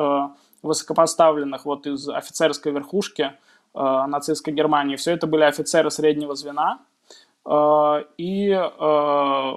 высокопоставленных, 0.62 1.64
вот 1.64 1.86
из 1.86 2.08
офицерской 2.08 2.72
верхушки, 2.72 3.32
э, 3.74 4.06
нацистской 4.06 4.52
Германии. 4.52 4.96
Все 4.96 5.12
это 5.12 5.26
были 5.26 5.42
офицеры 5.42 5.90
среднего 5.90 6.34
звена. 6.34 6.80
Э, 7.46 8.04
и 8.18 8.50
э, 8.50 9.52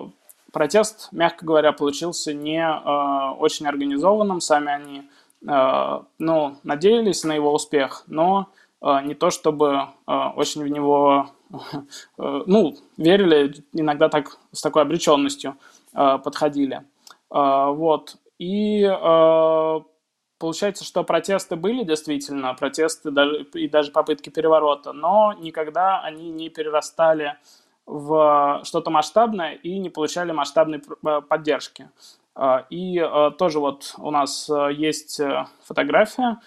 протест, 0.51 1.09
мягко 1.11 1.45
говоря, 1.45 1.71
получился 1.73 2.33
не 2.33 2.61
э, 2.61 3.35
очень 3.39 3.67
организованным. 3.67 4.39
Сами 4.39 4.71
они 4.71 5.09
э, 5.47 5.99
ну, 6.19 6.55
надеялись 6.63 7.23
на 7.23 7.33
его 7.33 7.53
успех, 7.53 8.03
но 8.07 8.47
э, 8.49 8.62
не 9.03 9.13
то 9.15 9.29
чтобы 9.29 9.87
э, 10.07 10.11
очень 10.35 10.63
в 10.63 10.67
него 10.67 11.29
э, 12.17 12.43
ну, 12.45 12.75
верили, 12.97 13.53
иногда 13.71 14.09
так 14.09 14.37
с 14.51 14.61
такой 14.61 14.81
обреченностью 14.81 15.55
э, 15.93 16.17
подходили. 16.23 16.83
Э, 17.31 17.67
вот. 17.71 18.17
И 18.39 18.83
э, 18.83 19.79
Получается, 20.43 20.83
что 20.83 21.05
протесты 21.05 21.55
были 21.55 21.85
действительно, 21.85 22.53
протесты 22.53 23.13
и 23.53 23.69
даже 23.69 23.91
попытки 23.93 24.29
переворота, 24.29 24.91
но 24.91 25.31
никогда 25.39 26.01
они 26.01 26.31
не 26.31 26.49
перерастали 26.49 27.37
в 27.85 28.59
что-то 28.65 28.91
масштабное 28.91 29.53
и 29.53 29.77
не 29.79 29.89
получали 29.89 30.33
масштабной 30.33 30.81
э, 30.81 31.21
поддержки. 31.21 31.89
И 32.69 32.99
э, 32.99 33.31
тоже 33.37 33.59
вот 33.61 33.95
у 33.97 34.11
нас 34.11 34.49
э, 34.49 34.73
есть 34.73 35.21
фотография 35.63 36.39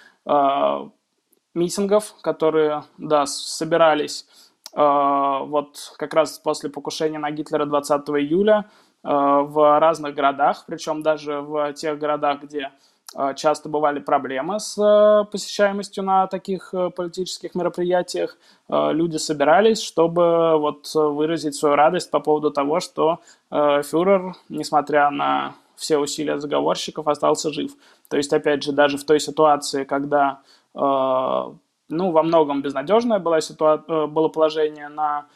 митингов, 1.57 2.15
которые, 2.23 2.85
да, 2.99 3.27
собирались 3.27 4.27
вот 4.75 5.95
как 5.97 6.13
раз 6.13 6.39
после 6.39 6.69
покушения 6.69 7.19
на 7.19 7.31
Гитлера 7.31 7.65
20 7.65 8.03
июля 8.11 8.67
в 9.03 9.81
разных 9.81 10.15
городах, 10.15 10.65
причем 10.67 11.03
даже 11.03 11.41
в 11.41 11.73
тех 11.73 11.99
городах, 11.99 12.43
где 12.43 12.73
а, 13.15 13.35
часто 13.35 13.69
бывали 13.69 14.01
проблемы 14.01 14.61
с 14.61 14.77
э, 14.77 15.25
посещаемостью 15.31 16.05
на 16.05 16.27
таких 16.27 16.75
э, 16.75 16.91
политических 16.91 17.55
мероприятиях. 17.55 18.37
А, 18.69 18.91
люди 18.91 19.17
собирались, 19.17 19.81
чтобы 19.81 20.59
вот 20.59 20.93
выразить 20.93 21.55
свою 21.55 21.77
радость 21.77 22.11
по 22.11 22.21
поводу 22.21 22.51
того, 22.51 22.81
что 22.81 23.21
э, 23.51 23.83
фюрер, 23.83 24.35
несмотря 24.49 25.11
на 25.11 25.55
все 25.77 25.99
усилия 25.99 26.39
заговорщиков, 26.39 27.07
остался 27.07 27.51
жив. 27.53 27.73
То 28.09 28.17
есть, 28.17 28.33
опять 28.33 28.63
же, 28.63 28.73
даже 28.73 28.99
в 28.99 29.05
той 29.05 29.21
ситуации, 29.21 29.85
когда 29.85 30.41
ну, 30.77 32.11
во 32.11 32.23
многом 32.23 32.63
безнадежное 32.63 33.19
было, 33.19 33.39
ситуа- 33.41 34.07
было 34.07 34.29
положение 34.29 34.89
на 34.89 35.27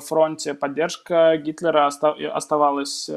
фронте, 0.00 0.54
поддержка 0.54 1.36
Гитлера 1.36 1.86
оставалась 1.86 3.10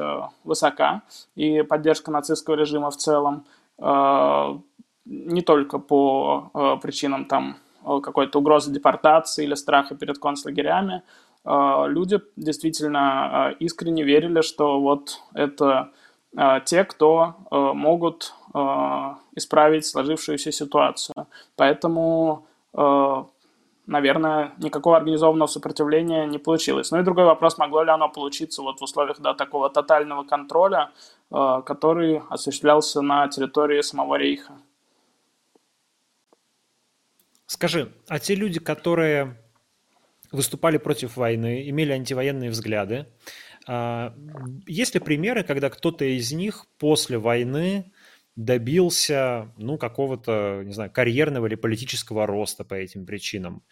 высока, 0.44 1.02
и 1.34 1.62
поддержка 1.62 2.10
нацистского 2.10 2.56
режима 2.56 2.90
в 2.90 2.96
целом– 2.96 3.44
Э, 3.82 4.58
не 5.04 5.42
только 5.42 5.78
по 5.78 6.50
э, 6.54 6.76
причинам 6.80 7.24
там 7.24 7.56
э, 7.84 8.00
какой-то 8.00 8.38
угрозы 8.38 8.72
депортации 8.72 9.44
или 9.44 9.54
страха 9.54 9.94
перед 9.96 10.18
концлагерями, 10.18 11.02
люди 11.44 12.20
действительно 12.36 13.52
искренне 13.58 14.04
верили, 14.04 14.42
что 14.42 14.78
вот 14.78 15.18
это 15.34 15.90
те, 16.64 16.84
кто 16.84 17.34
могут 17.50 18.32
исправить 19.34 19.86
сложившуюся 19.86 20.52
ситуацию. 20.52 21.26
Поэтому, 21.56 22.46
наверное, 23.86 24.52
никакого 24.58 24.96
организованного 24.96 25.46
сопротивления 25.48 26.26
не 26.26 26.38
получилось. 26.38 26.90
Ну 26.90 27.00
и 27.00 27.02
другой 27.02 27.24
вопрос, 27.24 27.58
могло 27.58 27.82
ли 27.82 27.90
оно 27.90 28.08
получиться 28.08 28.62
вот 28.62 28.80
в 28.80 28.84
условиях 28.84 29.20
да, 29.20 29.34
такого 29.34 29.70
тотального 29.70 30.24
контроля, 30.24 30.90
Э, 31.32 31.62
который 31.64 32.20
осуществлялся 32.28 33.00
на 33.00 33.26
территории 33.28 33.80
самого 33.80 34.16
Рейха. 34.16 34.52
Скажи, 37.46 37.92
а 38.06 38.18
те 38.18 38.34
люди, 38.34 38.60
которые 38.60 39.38
выступали 40.30 40.76
против 40.76 41.16
войны, 41.16 41.68
имели 41.68 41.92
антивоенные 41.92 42.50
взгляды, 42.50 43.06
есть 44.66 44.94
ли 44.94 45.00
примеры, 45.00 45.44
когда 45.44 45.70
кто-то 45.70 46.04
из 46.04 46.32
них 46.32 46.66
после 46.78 47.18
войны 47.18 47.92
добился, 48.36 49.52
ну, 49.56 49.78
какого-то, 49.78 50.62
не 50.64 50.72
знаю, 50.72 50.90
карьерного 50.90 51.46
или 51.46 51.54
политического 51.54 52.26
роста 52.26 52.64
по 52.64 52.74
этим 52.74 53.04
причинам? 53.04 53.62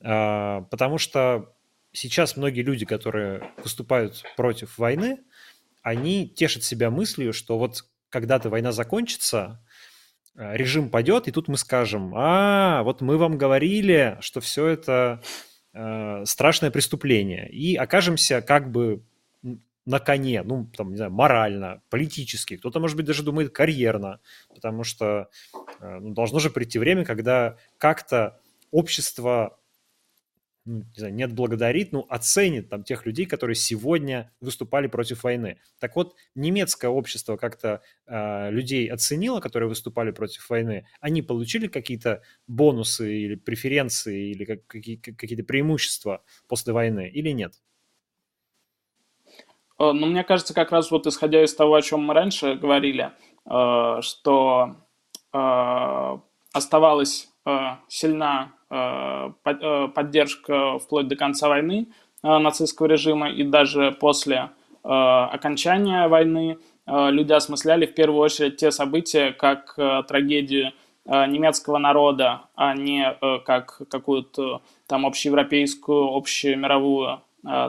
А, 0.00 0.62
потому 0.62 0.98
что 0.98 1.54
сейчас 1.92 2.36
многие 2.36 2.62
люди, 2.62 2.84
которые 2.84 3.52
выступают 3.62 4.24
против 4.36 4.78
войны, 4.78 5.18
они 5.82 6.28
тешат 6.28 6.64
себя 6.64 6.90
мыслью, 6.90 7.32
что 7.32 7.58
вот 7.58 7.84
когда-то 8.10 8.50
война 8.50 8.72
закончится, 8.72 9.64
э, 10.36 10.56
режим 10.56 10.90
падет, 10.90 11.28
и 11.28 11.30
тут 11.30 11.48
мы 11.48 11.56
скажем, 11.56 12.12
а, 12.16 12.82
вот 12.82 13.00
мы 13.00 13.16
вам 13.18 13.38
говорили, 13.38 14.16
что 14.20 14.40
все 14.40 14.66
это 14.66 15.22
э, 15.74 16.24
страшное 16.24 16.70
преступление, 16.70 17.48
и 17.50 17.76
окажемся 17.76 18.42
как 18.42 18.70
бы 18.72 19.02
на 19.88 20.00
коне, 20.00 20.42
ну, 20.42 20.66
там, 20.76 20.90
не 20.90 20.96
знаю, 20.96 21.12
морально, 21.12 21.80
политически, 21.88 22.58
кто-то, 22.58 22.78
может 22.78 22.98
быть, 22.98 23.06
даже 23.06 23.22
думает 23.22 23.54
карьерно, 23.54 24.20
потому 24.54 24.84
что 24.84 25.30
э, 25.80 25.98
ну, 26.00 26.12
должно 26.12 26.40
же 26.40 26.50
прийти 26.50 26.78
время, 26.78 27.06
когда 27.06 27.56
как-то 27.78 28.38
общество 28.70 29.58
ну, 30.66 30.80
не 30.80 30.98
знаю, 30.98 31.14
не 31.14 31.22
отблагодарит, 31.22 31.92
ну, 31.92 32.04
оценит 32.10 32.68
там 32.68 32.84
тех 32.84 33.06
людей, 33.06 33.24
которые 33.24 33.56
сегодня 33.56 34.30
выступали 34.42 34.88
против 34.88 35.24
войны. 35.24 35.58
Так 35.78 35.96
вот, 35.96 36.14
немецкое 36.34 36.90
общество 36.90 37.38
как-то 37.38 37.80
э, 38.06 38.50
людей 38.50 38.88
оценило, 38.88 39.40
которые 39.40 39.70
выступали 39.70 40.10
против 40.10 40.50
войны. 40.50 40.86
Они 41.00 41.22
получили 41.22 41.66
какие-то 41.66 42.20
бонусы 42.46 43.10
или 43.10 43.36
преференции 43.36 44.32
или 44.32 44.44
как, 44.44 44.66
какие, 44.66 44.96
какие-то 44.96 45.44
преимущества 45.44 46.22
после 46.46 46.74
войны 46.74 47.08
или 47.08 47.30
нет? 47.30 47.54
Э, 49.78 49.92
ну, 49.92 50.06
мне 50.06 50.24
кажется, 50.24 50.54
как 50.54 50.72
раз 50.72 50.90
вот 50.90 51.06
исходя 51.06 51.42
из 51.42 51.54
того, 51.54 51.74
о 51.74 51.82
чем 51.82 52.04
мы 52.04 52.14
раньше 52.14 52.54
говорили, 52.54 53.12
э, 53.48 54.00
что 54.02 54.76
э, 55.32 56.18
оставалась 56.52 57.28
сильна 57.88 58.52
поддержка 59.42 60.78
вплоть 60.78 61.08
до 61.08 61.16
конца 61.16 61.48
войны 61.48 61.88
нацистского 62.22 62.88
режима 62.88 63.30
и 63.30 63.42
даже 63.42 63.92
после 63.92 64.50
окончания 64.82 66.08
войны 66.08 66.58
люди 66.84 67.32
осмысляли 67.32 67.86
в 67.86 67.94
первую 67.94 68.20
очередь 68.20 68.58
те 68.58 68.70
события 68.70 69.32
как 69.32 69.76
трагедию 70.08 70.74
немецкого 71.06 71.78
народа, 71.78 72.42
а 72.54 72.74
не 72.74 73.16
как 73.46 73.80
какую-то 73.90 74.60
там 74.86 75.06
общеевропейскую, 75.06 76.14
общемировую 76.14 77.22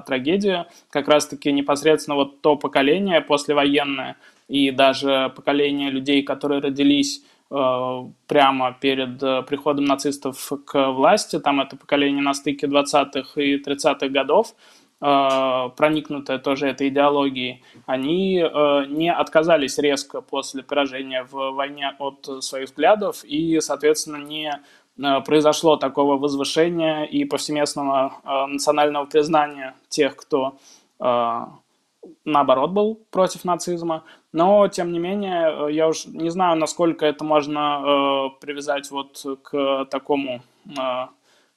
трагедию. 0.05 0.65
Как 0.89 1.07
раз-таки 1.07 1.51
непосредственно 1.51 2.15
вот 2.15 2.41
то 2.41 2.55
поколение 2.55 3.21
послевоенное 3.21 4.17
и 4.47 4.71
даже 4.71 5.31
поколение 5.35 5.89
людей, 5.89 6.23
которые 6.23 6.61
родились 6.61 7.23
Э, 7.51 8.03
прямо 8.27 8.77
перед 8.79 9.23
э, 9.23 9.41
приходом 9.41 9.85
нацистов 9.85 10.51
к 10.67 10.91
власти, 10.91 11.39
там 11.39 11.59
это 11.59 11.75
поколение 11.77 12.21
на 12.21 12.35
стыке 12.35 12.67
20-х 12.67 13.41
и 13.41 13.59
30-х 13.59 14.07
годов, 14.09 14.53
э, 15.01 15.69
проникнутое 15.75 16.37
тоже 16.37 16.67
этой 16.67 16.89
идеологией, 16.89 17.63
они 17.87 18.35
не 18.89 19.11
отказались 19.11 19.79
резко 19.79 20.21
после 20.21 20.61
поражения 20.61 21.23
в 21.23 21.51
войне 21.53 21.91
от 21.97 22.43
своих 22.43 22.67
взглядов 22.67 23.23
и, 23.23 23.59
соответственно, 23.61 24.17
не 24.17 24.53
произошло 25.25 25.77
такого 25.77 26.17
возвышения 26.17 27.03
и 27.03 27.25
повсеместного 27.25 28.13
национального 28.47 29.05
признания 29.05 29.75
тех, 29.89 30.15
кто 30.15 30.57
наоборот 32.25 32.71
был 32.71 32.99
против 33.11 33.45
нацизма. 33.45 34.03
Но, 34.31 34.67
тем 34.67 34.91
не 34.91 34.99
менее, 34.99 35.67
э, 35.69 35.73
я 35.73 35.87
уж 35.87 36.05
не 36.05 36.29
знаю, 36.29 36.57
насколько 36.57 37.05
это 37.05 37.23
можно 37.23 37.59
э, 37.59 38.39
привязать 38.39 38.91
вот 38.91 39.25
к 39.43 39.85
такому 39.85 40.41
э, 40.65 41.07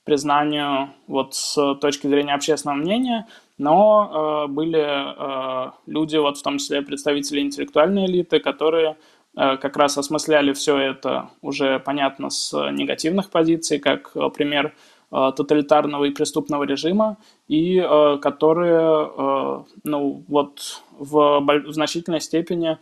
признанию 0.05 0.89
вот 1.07 1.35
с 1.35 1.75
точки 1.77 2.07
зрения 2.07 2.35
общественного 2.35 2.79
мнения, 2.79 3.27
но 3.59 4.47
э, 4.47 4.51
были 4.51 4.81
э, 4.81 5.71
люди, 5.87 6.17
вот 6.17 6.39
в 6.39 6.43
том 6.43 6.59
числе 6.59 6.83
представители 6.83 7.41
интеллектуальной 7.41 8.07
элиты, 8.07 8.41
которые 8.41 8.91
э, 8.91 8.95
как 9.35 9.77
раз 9.77 9.97
осмысляли 9.97 10.53
все 10.53 10.77
это 10.77 11.31
уже 11.41 11.79
понятно 11.79 12.31
с 12.31 12.53
негативных 12.71 13.31
позиций, 13.31 13.79
как 13.79 14.13
э, 14.15 14.29
пример 14.29 14.75
Э, 15.15 15.31
тоталитарного 15.37 16.05
и 16.07 16.11
преступного 16.11 16.65
режима, 16.65 17.19
и 17.47 17.77
э, 17.79 18.17
которые 18.17 19.11
э, 19.15 19.63
ну, 19.85 20.25
вот 20.27 20.83
в, 20.99 21.41
в 21.41 21.73
значительной 21.73 22.21
степени 22.21 22.79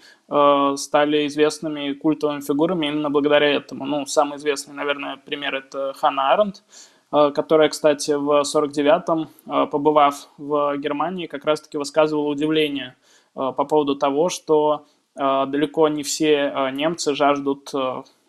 стали 0.77 1.27
известными 1.27 1.93
культовыми 1.93 2.41
фигурами 2.41 2.87
именно 2.87 3.11
благодаря 3.11 3.49
этому. 3.49 3.85
Ну, 3.85 4.07
самый 4.07 4.37
известный, 4.37 4.75
наверное, 4.75 5.17
пример– 5.17 5.55
это 5.57 5.93
Ханна 5.97 6.33
Аренд, 6.33 6.63
которая, 7.11 7.69
кстати, 7.69 8.13
в 8.13 8.43
49-м, 8.43 9.69
побывав 9.69 10.29
в 10.39 10.77
Германии, 10.77 11.27
как 11.27 11.45
раз-таки 11.45 11.79
высказывала 11.79 12.29
удивление 12.29 12.95
по 13.35 13.65
поводу 13.65 13.97
того, 13.97 14.29
что 14.29 14.85
далеко 15.21 15.89
не 15.89 16.03
все 16.03 16.71
немцы 16.73 17.15
жаждут 17.15 17.73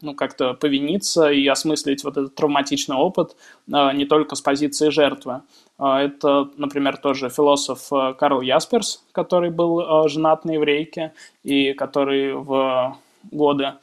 ну, 0.01 0.15
как-то 0.15 0.53
повиниться 0.53 1.31
и 1.31 1.45
осмыслить 1.47 2.03
вот 2.03 2.17
этот 2.17 2.35
травматичный 2.35 2.95
опыт 2.95 3.35
а, 3.71 3.93
не 3.93 4.05
только 4.05 4.35
с 4.35 4.41
позиции 4.41 4.89
жертвы. 4.89 5.41
А, 5.77 6.01
это, 6.01 6.49
например, 6.57 6.97
тоже 6.97 7.29
философ 7.29 7.91
а, 7.91 8.13
Карл 8.13 8.41
Ясперс, 8.41 9.03
который 9.11 9.51
был 9.51 10.07
женат 10.07 10.45
на 10.45 10.51
еврейке 10.51 11.13
и 11.43 11.73
который 11.73 12.33
в 12.33 12.97
годы 13.31 13.73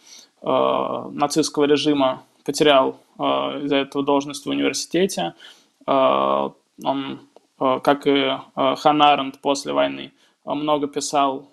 нацистского 0.40 1.64
режима 1.64 2.22
потерял 2.44 3.00
из-за 3.18 3.76
этого 3.76 4.04
должность 4.04 4.46
в 4.46 4.48
университете. 4.48 5.34
Он, 5.84 7.20
как 7.58 8.06
и 8.06 8.36
Аренд 8.54 9.40
после 9.40 9.72
войны, 9.72 10.12
много 10.44 10.86
писал 10.86 11.48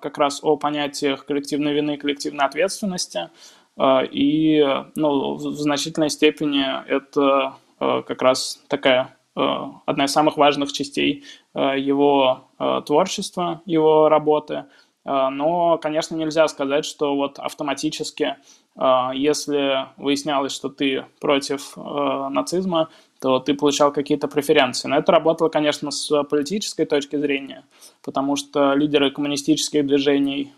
как 0.00 0.16
раз 0.18 0.40
о 0.42 0.56
понятиях 0.56 1.26
коллективной 1.26 1.74
вины 1.74 1.94
и 1.94 1.98
коллективной 1.98 2.46
ответственности– 2.46 3.30
а, 3.78 4.02
и 4.02 4.60
ну, 4.96 5.34
в 5.34 5.40
значительной 5.40 6.10
степени 6.10 6.64
это 6.88 7.54
а, 7.78 8.02
как 8.02 8.20
раз 8.22 8.60
такая 8.68 9.16
а, 9.36 9.80
одна 9.86 10.06
из 10.06 10.12
самых 10.12 10.36
важных 10.36 10.72
частей 10.72 11.24
его 11.54 12.50
творчества, 12.86 13.62
его 13.64 14.08
работы. 14.08 14.66
Но, 15.04 15.78
конечно, 15.78 16.14
нельзя 16.14 16.46
сказать, 16.48 16.84
что 16.84 17.16
вот 17.16 17.38
автоматически, 17.38 18.36
если 18.76 19.86
выяснялось, 19.96 20.52
что 20.52 20.68
ты 20.68 21.06
против 21.20 21.76
нацизма, 21.76 22.90
то 23.20 23.40
ты 23.40 23.54
получал 23.54 23.92
какие-то 23.92 24.28
преференции. 24.28 24.88
Но 24.88 24.96
это 24.96 25.12
работало, 25.12 25.48
конечно, 25.48 25.90
с 25.90 26.22
политической 26.24 26.84
точки 26.84 27.16
зрения, 27.16 27.64
потому 28.02 28.36
что 28.36 28.74
лидеры 28.74 29.10
коммунистических 29.10 29.86
движений 29.86 30.52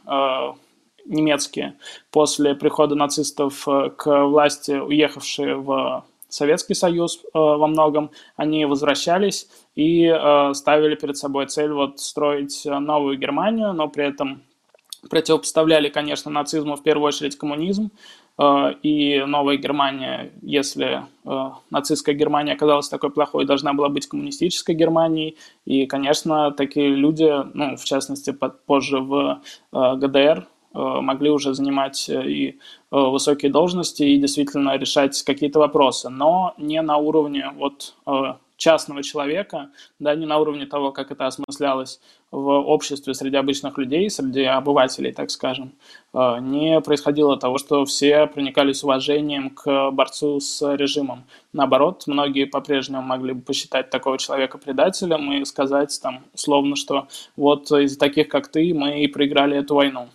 немецкие 1.11 1.75
после 2.11 2.55
прихода 2.55 2.95
нацистов 2.95 3.67
э, 3.69 3.91
к 3.91 4.27
власти, 4.27 4.73
уехавшие 4.73 5.57
в 5.57 6.05
Советский 6.29 6.75
Союз 6.75 7.19
э, 7.19 7.29
во 7.35 7.67
многом, 7.67 8.11
они 8.37 8.65
возвращались 8.65 9.49
и 9.75 10.05
э, 10.05 10.55
ставили 10.55 10.95
перед 10.95 11.17
собой 11.17 11.47
цель 11.47 11.73
вот 11.73 12.01
строить 12.01 12.63
новую 12.65 13.19
Германию, 13.19 13.73
но 13.73 13.89
при 13.89 14.05
этом 14.05 14.43
противопоставляли, 15.09 15.89
конечно, 15.89 16.31
нацизму 16.31 16.77
в 16.77 16.83
первую 16.83 17.09
очередь 17.09 17.37
коммунизм, 17.37 17.91
и 18.83 19.23
новая 19.27 19.57
Германия, 19.59 20.33
если 20.41 21.03
нацистская 21.71 22.15
Германия 22.15 22.55
оказалась 22.55 22.89
такой 22.89 23.11
плохой, 23.11 23.45
должна 23.45 23.75
была 23.75 23.91
быть 23.91 24.07
коммунистической 24.07 24.75
Германией. 24.75 25.37
И, 25.67 25.85
конечно, 25.87 26.51
такие 26.51 26.89
люди, 26.95 27.31
ну, 27.53 27.77
в 27.77 27.85
частности, 27.85 28.35
позже 28.67 29.01
в 29.01 29.43
ГДР, 29.73 30.47
Э, 30.73 31.01
могли 31.01 31.31
уже 31.31 31.53
занимать 31.53 32.09
э, 32.09 32.23
и 32.29 32.49
э, 32.49 32.55
высокие 32.91 33.51
должности 33.51 34.05
и 34.05 34.19
действительно 34.19 34.77
решать 34.77 35.21
какие-то 35.23 35.59
вопросы, 35.59 36.11
но 36.11 36.55
не 36.59 36.81
на 36.83 36.97
уровне 36.97 37.51
вот 37.57 37.95
частного 38.61 39.03
человека, 39.03 39.71
да, 39.99 40.15
не 40.15 40.27
на 40.27 40.39
уровне 40.39 40.67
того, 40.67 40.93
как 40.93 41.11
это 41.11 41.27
осмыслялось 41.27 41.99
в 42.31 42.47
обществе 42.47 43.15
среди 43.15 43.37
обычных 43.37 43.79
людей, 43.79 44.11
среди 44.11 44.45
обывателей, 44.45 45.13
так 45.13 45.31
скажем, 45.31 45.73
не 46.13 46.81
происходило 46.83 47.39
того, 47.39 47.57
что 47.57 47.87
все 47.87 48.27
проникались 48.27 48.85
уважением 48.85 49.49
к 49.51 49.91
борцу 49.93 50.41
с 50.41 50.77
режимом. 50.77 51.25
Наоборот, 51.55 52.05
многие 52.07 52.45
по-прежнему 52.45 53.03
могли 53.03 53.33
бы 53.33 53.41
посчитать 53.41 53.89
такого 53.89 54.19
человека 54.19 54.59
предателем 54.59 55.33
и 55.33 55.45
сказать 55.47 55.99
там 56.03 56.23
условно, 56.35 56.77
что 56.77 57.09
вот 57.37 57.73
из 57.73 57.97
таких, 57.97 58.29
как 58.29 58.49
ты, 58.49 58.75
мы 58.75 59.03
и 59.03 59.09
проиграли 59.09 59.57
эту 59.57 59.75
войну. 59.75 60.09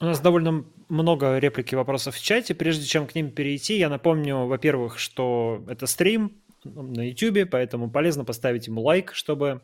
У 0.00 0.04
нас 0.06 0.20
довольно 0.20 0.64
много 0.94 1.38
реплик 1.38 1.72
и 1.72 1.76
вопросов 1.76 2.14
в 2.14 2.22
чате. 2.22 2.54
Прежде 2.54 2.86
чем 2.86 3.06
к 3.06 3.14
ним 3.14 3.30
перейти, 3.30 3.78
я 3.78 3.88
напомню, 3.88 4.46
во-первых, 4.46 4.98
что 4.98 5.62
это 5.68 5.86
стрим 5.86 6.40
на 6.64 7.06
YouTube, 7.08 7.50
поэтому 7.50 7.90
полезно 7.90 8.24
поставить 8.24 8.68
ему 8.68 8.80
лайк, 8.80 9.12
чтобы 9.12 9.60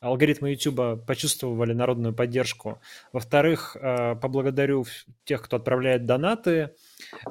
алгоритмы 0.00 0.50
YouTube 0.50 1.04
почувствовали 1.06 1.72
народную 1.72 2.14
поддержку. 2.14 2.80
Во-вторых, 3.12 3.76
э, 3.76 4.16
поблагодарю 4.16 4.84
тех, 5.24 5.42
кто 5.42 5.56
отправляет 5.56 6.06
донаты, 6.06 6.70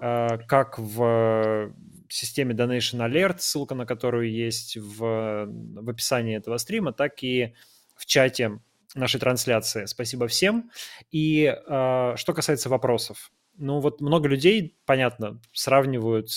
э, 0.01 0.37
как 0.47 0.79
в 0.79 1.73
системе 2.07 2.53
Donation 2.53 3.05
Alert, 3.05 3.39
ссылка 3.39 3.75
на 3.75 3.85
которую 3.85 4.31
есть 4.31 4.77
в, 4.77 5.47
в 5.47 5.89
описании 5.89 6.37
этого 6.37 6.57
стрима, 6.57 6.93
так 6.93 7.23
и 7.23 7.55
в 7.95 8.05
чате 8.05 8.59
нашей 8.95 9.19
трансляции. 9.19 9.85
Спасибо 9.85 10.27
всем. 10.27 10.71
И 11.11 11.45
э, 11.45 12.13
что 12.15 12.33
касается 12.33 12.69
вопросов. 12.69 13.31
Ну 13.57 13.79
вот 13.79 14.01
много 14.01 14.27
людей, 14.27 14.77
понятно, 14.85 15.41
сравнивают 15.51 16.29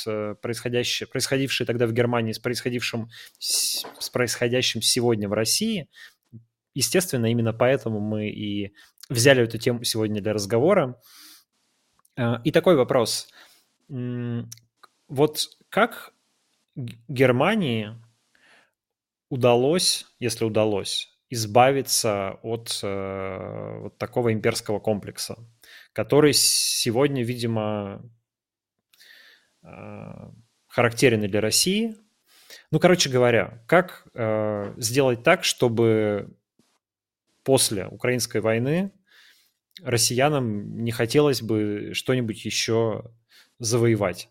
происходящее, 0.43 1.07
происходившее 1.07 1.67
тогда 1.67 1.87
в 1.87 1.93
Германии 1.93 2.33
с 2.33 2.39
происходившим, 2.39 3.09
с 3.39 4.11
происходящим 4.13 4.83
сегодня 4.83 5.29
в 5.29 5.33
России. 5.33 5.89
Естественно, 6.75 7.27
именно 7.27 7.53
поэтому 7.53 8.01
мы 8.01 8.29
и 8.29 8.75
взяли 9.09 9.45
эту 9.45 9.59
тему 9.59 9.85
сегодня 9.85 10.21
для 10.21 10.33
разговора. 10.33 11.01
А, 12.17 12.41
и 12.45 12.51
такой 12.51 12.77
вопрос. 12.77 13.29
Вот 13.89 15.39
как 15.69 16.13
Германии 16.75 17.95
удалось, 19.29 20.07
если 20.19 20.45
удалось, 20.45 21.14
избавиться 21.35 22.39
от 22.43 22.81
э, 22.83 23.79
вот 23.81 23.99
такого 23.99 24.33
имперского 24.33 24.79
комплекса, 24.79 25.37
который 25.93 26.33
сегодня, 26.33 27.23
видимо, 27.23 28.03
э, 29.63 30.31
характерен 30.67 31.21
для 31.21 31.41
России. 31.41 31.95
Ну, 32.71 32.81
короче 32.81 33.11
говоря, 33.11 33.63
как 33.67 34.07
э, 34.15 34.75
сделать 34.79 35.23
так, 35.23 35.45
чтобы 35.45 36.37
после 37.43 37.87
украинской 37.87 38.41
войны 38.41 38.93
россиянам 39.83 40.83
не 40.83 40.93
хотелось 40.93 41.43
бы 41.43 41.91
что-нибудь 41.95 42.45
еще 42.45 43.11
завоевать, 43.59 44.31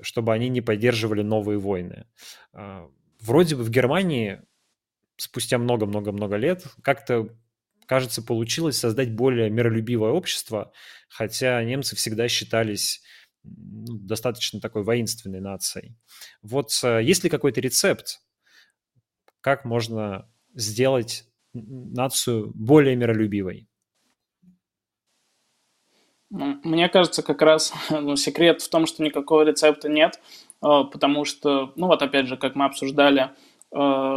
чтобы 0.00 0.32
они 0.32 0.48
не 0.48 0.60
поддерживали 0.60 1.22
новые 1.22 1.58
войны. 1.58 2.06
Э, 2.52 2.88
вроде 3.20 3.56
бы 3.56 3.64
в 3.64 3.70
Германии 3.70 4.42
спустя 5.16 5.58
много-много-много 5.58 6.36
лет 6.36 6.64
как-то, 6.82 7.28
кажется, 7.86 8.22
получилось 8.22 8.78
создать 8.78 9.14
более 9.14 9.50
миролюбивое 9.50 10.10
общество, 10.10 10.72
хотя 11.08 11.62
немцы 11.64 11.96
всегда 11.96 12.28
считались 12.28 13.02
ну, 13.44 13.98
достаточно 13.98 14.60
такой 14.60 14.82
воинственной 14.82 15.40
нацией. 15.40 15.96
Вот 16.42 16.70
э, 16.82 17.02
есть 17.02 17.24
ли 17.24 17.30
какой-то 17.30 17.60
рецепт, 17.60 18.20
как 19.40 19.64
можно 19.64 20.28
сделать 20.54 21.24
нацию 21.52 22.52
более 22.54 22.96
миролюбивой? 22.96 23.68
Мне 26.28 26.88
кажется, 26.88 27.22
как 27.22 27.40
раз 27.42 27.72
ну, 27.90 28.16
секрет 28.16 28.60
в 28.60 28.68
том, 28.68 28.86
что 28.86 29.02
никакого 29.02 29.42
рецепта 29.42 29.88
нет, 29.88 30.20
э, 30.62 30.82
потому 30.92 31.24
что, 31.24 31.72
ну 31.76 31.86
вот 31.86 32.02
опять 32.02 32.26
же, 32.26 32.36
как 32.36 32.56
мы 32.56 32.64
обсуждали, 32.64 33.30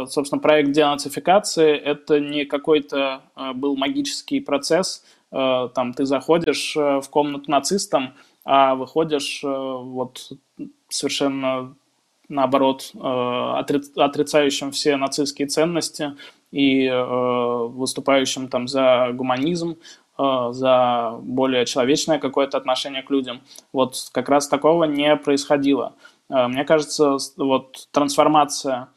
собственно, 0.08 0.40
проект 0.40 0.72
денацификации– 0.72 1.76
это 1.92 2.18
не 2.18 2.44
какой-то 2.44 3.22
был 3.54 3.76
магический 3.76 4.40
процесс, 4.40 5.04
там 5.30 5.92
ты 5.94 6.06
заходишь 6.06 6.74
в 6.74 7.04
комнату 7.10 7.50
нацистам, 7.50 8.14
а 8.44 8.74
выходишь 8.74 9.42
вот 9.42 10.32
совершенно 10.88 11.74
наоборот, 12.30 12.90
э, 12.94 12.98
отрицающим 13.96 14.70
все 14.70 14.96
нацистские 14.96 15.48
ценности 15.48 16.12
и 16.50 16.86
э, 16.86 17.66
выступающим 17.66 18.48
там 18.48 18.68
за 18.68 19.10
гуманизм, 19.12 19.76
э, 20.18 20.48
за 20.52 21.18
более 21.20 21.66
человечное 21.66 22.18
какое-то 22.18 22.56
отношение 22.56 23.02
к 23.02 23.10
людям. 23.10 23.42
Вот 23.72 23.96
как 24.12 24.28
раз 24.28 24.48
такого 24.48 24.84
не 24.84 25.14
происходило. 25.16 25.94
Мне 26.28 26.64
кажется, 26.64 27.16
вот 27.36 27.88
трансформация 27.90 28.88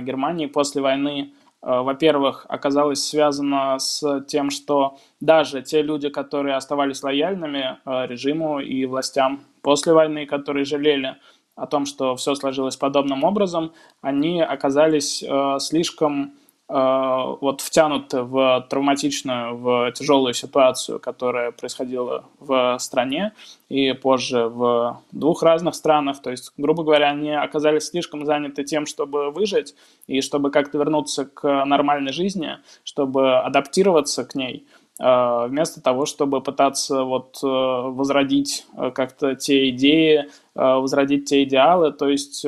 Германии 0.00 0.46
после 0.46 0.80
войны, 0.80 1.32
во-первых, 1.60 2.46
оказалась 2.48 3.04
связана 3.04 3.78
с 3.78 4.20
тем, 4.28 4.50
что 4.50 4.98
даже 5.20 5.62
те 5.62 5.82
люди, 5.82 6.08
которые 6.08 6.54
оставались 6.54 7.02
лояльными 7.02 7.78
режиму 7.84 8.60
и 8.60 8.84
властям 8.86 9.40
после 9.62 9.92
войны, 9.92 10.26
которые 10.26 10.64
жалели 10.64 11.16
о 11.56 11.66
том, 11.66 11.86
что 11.86 12.14
все 12.16 12.34
сложилось 12.34 12.76
подобным 12.76 13.24
образом, 13.24 13.72
они 14.02 14.40
оказались 14.42 15.22
э, 15.22 15.56
слишком 15.58 16.24
э, 16.24 16.45
вот 16.68 17.60
втянуты 17.60 18.22
в 18.22 18.66
травматичную, 18.68 19.56
в 19.56 19.92
тяжелую 19.92 20.34
ситуацию, 20.34 20.98
которая 20.98 21.52
происходила 21.52 22.24
в 22.40 22.76
стране 22.80 23.34
и 23.68 23.92
позже 23.92 24.48
в 24.48 25.00
двух 25.12 25.44
разных 25.44 25.76
странах. 25.76 26.20
То 26.22 26.32
есть, 26.32 26.52
грубо 26.56 26.82
говоря, 26.82 27.10
они 27.10 27.30
оказались 27.30 27.86
слишком 27.86 28.26
заняты 28.26 28.64
тем, 28.64 28.86
чтобы 28.86 29.30
выжить 29.30 29.76
и 30.08 30.20
чтобы 30.20 30.50
как-то 30.50 30.78
вернуться 30.78 31.26
к 31.26 31.64
нормальной 31.64 32.12
жизни, 32.12 32.58
чтобы 32.82 33.38
адаптироваться 33.38 34.24
к 34.24 34.34
ней– 34.34 34.66
а, 34.98 35.46
вместо 35.46 35.82
того, 35.82 36.06
чтобы 36.06 36.40
пытаться 36.40 37.04
вот 37.04 37.38
э, 37.42 37.46
возродить 37.46 38.66
э, 38.74 38.90
как-то 38.92 39.34
те 39.34 39.68
идеи, 39.68 40.20
э, 40.20 40.26
возродить 40.54 41.26
те 41.26 41.42
идеалы, 41.42 41.92
то 41.92 42.08
есть 42.08 42.46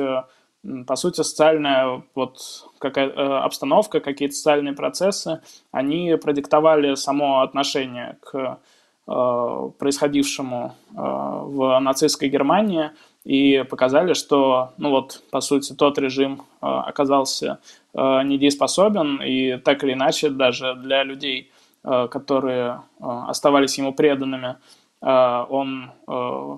по 0.87 0.95
сути, 0.95 1.21
социальная 1.21 2.03
вот 2.15 2.39
какая, 2.79 3.09
обстановка, 3.43 3.99
какие-то 3.99 4.35
социальные 4.35 4.73
процессы, 4.73 5.41
они 5.71 6.15
продиктовали 6.21 6.95
само 6.95 7.41
отношение 7.41 8.17
к 8.21 8.59
происходившему 9.05 10.75
в 10.91 11.79
нацистской 11.79 12.29
Германии 12.29 12.91
и 13.23 13.65
показали, 13.67 14.13
что, 14.13 14.73
ну 14.77 14.91
вот, 14.91 15.23
по 15.31 15.41
сути, 15.41 15.73
тот 15.73 15.97
режим 15.97 16.43
оказался 16.61 17.57
недееспособен, 17.95 19.19
и 19.23 19.57
так 19.57 19.83
или 19.83 19.93
иначе 19.93 20.29
даже 20.29 20.75
для 20.75 21.03
людей, 21.03 21.51
Э, 21.81 22.09
которые 22.11 22.81
э, 22.99 23.03
оставались 23.27 23.77
ему 23.77 23.93
преданными, 23.93 24.57
э, 25.01 25.45
он 25.49 25.91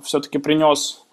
все-таки 0.03 0.39
принес 0.39 1.05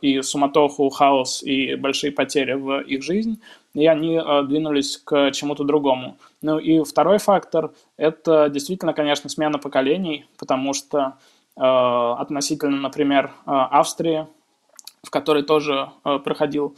и 0.00 0.22
суматоху, 0.22 0.88
хаос, 0.90 1.42
и 1.42 1.74
большие 1.74 2.12
потери 2.12 2.52
в 2.54 2.80
их 2.80 3.02
жизнь, 3.02 3.40
и 3.74 3.86
они 3.86 4.20
двинулись 4.46 4.98
к 4.98 5.30
чему-то 5.32 5.64
другому. 5.64 6.16
Ну 6.42 6.58
и 6.58 6.82
второй 6.84 7.18
фактор– 7.18 7.72
это 7.96 8.48
действительно, 8.48 8.92
конечно, 8.92 9.28
смена 9.28 9.58
поколений, 9.58 10.26
потому 10.38 10.72
что 10.74 11.14
относительно, 11.56 12.76
например, 12.76 13.32
Австрии, 13.46 14.26
в 15.02 15.10
которой 15.10 15.42
тоже 15.42 15.90
проходил 16.24 16.76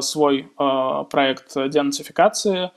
свой 0.00 0.48
проект 0.56 1.54
денацификации, 1.54 2.70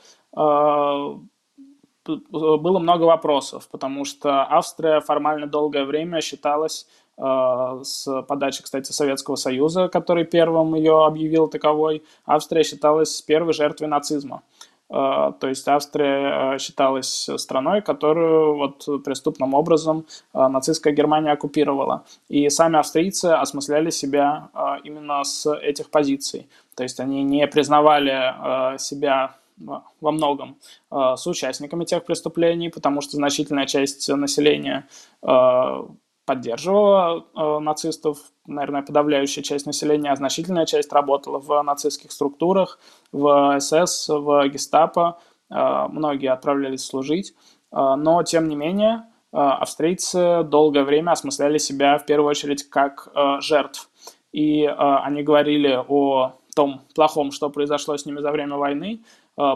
было 2.05 2.79
много 2.79 3.03
вопросов, 3.03 3.67
потому 3.71 4.05
что 4.05 4.43
Австрия 4.43 4.99
формально 4.99 5.45
долгое 5.45 5.85
время 5.85 6.21
считалась 6.21 6.87
э, 6.87 7.08
с 7.19 8.21
подачи, 8.27 8.63
кстати, 8.63 8.91
Советского 8.91 9.35
Союза, 9.35 9.89
который 9.89 10.23
первым 10.23 10.75
ее 10.75 11.05
объявил 11.05 11.47
таковой, 11.47 12.03
Австрия 12.25 12.63
считалась 12.63 13.21
первой 13.21 13.53
жертвой 13.53 13.87
нацизма. 13.87 14.41
Э, 14.89 15.33
то 15.39 15.47
есть 15.47 15.67
Австрия 15.67 16.55
э, 16.55 16.59
считалась 16.59 17.29
страной, 17.37 17.81
которую 17.81 18.55
вот 18.55 19.03
преступным 19.03 19.53
образом 19.53 20.05
нацистская 20.33 20.93
Германия 20.93 21.31
оккупировала. 21.31 22.05
И 22.29 22.49
сами 22.49 22.79
австрийцы 22.79 23.25
осмысляли 23.25 23.89
себя 23.89 24.49
именно 24.83 25.23
с 25.23 25.51
этих 25.53 25.89
позиций. 25.89 26.47
То 26.75 26.83
есть 26.83 26.99
они 26.99 27.23
не 27.23 27.45
признавали 27.47 28.77
себя 28.77 29.35
во 29.59 30.11
многом 30.11 30.57
э, 30.91 31.15
с 31.17 31.27
участниками 31.27 31.85
тех 31.85 32.05
преступлений, 32.05 32.69
потому 32.69 33.01
что 33.01 33.17
значительная 33.17 33.65
часть 33.65 34.09
населения 34.09 34.87
э, 35.21 35.83
поддерживала 36.29 37.25
э, 37.35 37.59
нацистов, 37.59 38.19
наверное, 38.45 38.83
подавляющая 38.83 39.41
часть 39.41 39.65
населения, 39.65 40.11
а 40.11 40.15
значительная 40.15 40.67
часть 40.67 40.93
работала 40.93 41.39
в 41.39 41.59
нацистских 41.63 42.11
структурах, 42.11 42.77
в 43.11 43.59
СС, 43.59 44.09
в 44.09 44.47
гестапо, 44.47 45.17
многие 45.49 46.31
отправлялись 46.31 46.85
служить, 46.85 47.33
но, 47.71 48.21
тем 48.21 48.47
не 48.47 48.55
менее, 48.55 49.05
австрийцы 49.31 50.43
долгое 50.43 50.83
время 50.83 51.13
осмысляли 51.13 51.57
себя 51.57 51.97
в 51.97 52.05
первую 52.05 52.29
очередь 52.29 52.69
как 52.69 53.07
жертв. 53.41 53.89
И 54.31 54.65
они 54.65 55.23
говорили 55.23 55.83
о 55.87 56.33
том 56.55 56.81
плохом, 56.93 57.31
что 57.31 57.49
произошло 57.49 57.97
с 57.97 58.05
ними 58.05 58.19
за 58.19 58.31
время 58.31 58.57
войны, 58.57 59.01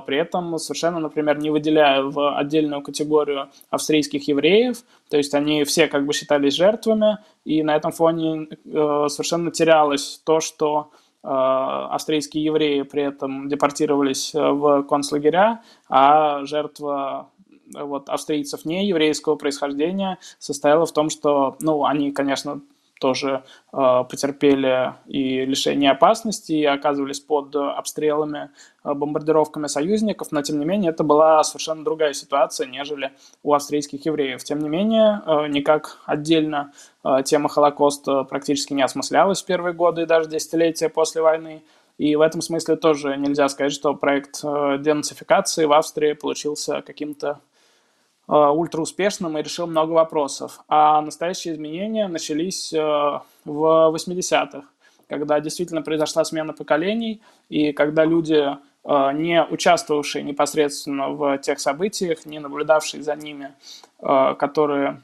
при 0.05 0.17
этом 0.17 0.57
совершенно, 0.59 0.99
например, 0.99 1.39
не 1.39 1.49
выделяя 1.49 2.03
в 2.03 2.37
отдельную 2.37 2.81
категорию 2.81 3.49
австрийских 3.69 4.27
евреев, 4.27 4.77
то 5.09 5.17
есть 5.17 5.33
они 5.33 5.63
все 5.65 5.87
как 5.87 6.05
бы 6.05 6.13
считались 6.13 6.53
жертвами, 6.53 7.17
и 7.43 7.63
на 7.63 7.75
этом 7.75 7.91
фоне 7.91 8.47
э, 8.65 9.05
совершенно 9.09 9.51
терялось 9.51 10.21
то, 10.23 10.39
что 10.39 10.91
э, 11.23 11.27
австрийские 11.27 12.45
евреи 12.45 12.83
при 12.83 13.03
этом 13.03 13.49
депортировались 13.49 14.33
э, 14.33 14.39
в 14.39 14.83
концлагеря, 14.83 15.61
а 15.89 16.45
жертва 16.45 17.29
вот, 17.73 18.09
австрийцев 18.09 18.65
не 18.65 18.87
еврейского 18.87 19.35
происхождения 19.35 20.17
состояла 20.39 20.85
в 20.85 20.93
том, 20.93 21.09
что, 21.09 21.57
ну, 21.59 21.85
они, 21.85 22.11
конечно, 22.11 22.61
тоже 23.03 23.43
э, 23.73 24.03
потерпели 24.09 24.93
и 25.07 25.43
лишение 25.45 25.91
опасности, 25.91 26.53
и 26.53 26.63
оказывались 26.63 27.19
под 27.19 27.53
обстрелами, 27.53 28.49
э, 28.85 28.93
бомбардировками 28.93 29.67
союзников, 29.67 30.31
но 30.31 30.41
тем 30.41 30.57
не 30.57 30.65
менее 30.65 30.91
это 30.91 31.03
была 31.03 31.43
совершенно 31.43 31.83
другая 31.83 32.13
ситуация, 32.13 32.65
нежели 32.65 33.11
у 33.43 33.53
австрийских 33.53 34.05
евреев. 34.05 34.41
Тем 34.45 34.59
не 34.59 34.69
менее, 34.69 35.21
э, 35.25 35.47
никак 35.47 35.97
отдельно 36.05 36.71
э, 37.03 37.23
тема 37.25 37.49
Холокоста 37.49 38.23
практически 38.23 38.71
не 38.71 38.83
осмыслялась 38.83 39.43
в 39.43 39.45
первые 39.45 39.73
годы 39.73 40.03
и 40.03 40.05
даже 40.05 40.29
десятилетия 40.29 40.87
после 40.87 41.21
войны. 41.21 41.61
И 41.97 42.15
в 42.15 42.21
этом 42.21 42.41
смысле 42.41 42.77
тоже 42.77 43.17
нельзя 43.17 43.49
сказать, 43.49 43.73
что 43.73 43.93
проект 43.95 44.39
э, 44.45 44.77
денацификации 44.79 45.65
в 45.65 45.73
Австрии 45.73 46.13
получился 46.13 46.81
каким-то 46.81 47.41
ультрауспешным 48.27 49.37
и 49.37 49.43
решил 49.43 49.67
много 49.67 49.91
вопросов. 49.91 50.59
А 50.67 51.01
настоящие 51.01 51.53
изменения 51.53 52.07
начались 52.07 52.71
э, 52.73 52.79
в 52.79 53.95
80-х, 53.95 54.63
когда 55.07 55.39
действительно 55.39 55.81
произошла 55.81 56.23
смена 56.23 56.53
поколений, 56.53 57.21
и 57.49 57.73
когда 57.73 58.05
люди, 58.05 58.41
э, 58.85 59.11
не 59.13 59.43
участвовавшие 59.43 60.23
непосредственно 60.23 61.09
в 61.09 61.37
тех 61.39 61.59
событиях, 61.59 62.25
не 62.25 62.39
наблюдавшие 62.39 63.03
за 63.03 63.15
ними, 63.15 63.53
которые 63.99 65.01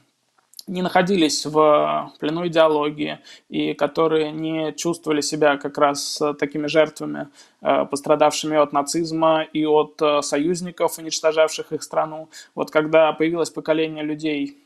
не 0.66 0.82
находились 0.82 1.46
в 1.46 2.12
плену 2.18 2.46
идеологии 2.46 3.18
и 3.48 3.74
которые 3.74 4.32
не 4.32 4.72
чувствовали 4.74 5.20
себя 5.20 5.56
как 5.56 5.78
раз 5.78 6.20
такими 6.38 6.66
жертвами, 6.66 7.28
э, 7.60 7.84
пострадавшими 7.86 8.56
от 8.56 8.72
нацизма 8.72 9.42
и 9.42 9.64
от 9.66 10.00
э, 10.02 10.22
союзников, 10.22 10.98
уничтожавших 10.98 11.72
их 11.72 11.82
страну. 11.82 12.28
Вот 12.54 12.70
когда 12.70 13.12
появилось 13.12 13.50
поколение 13.50 14.04
людей, 14.04 14.58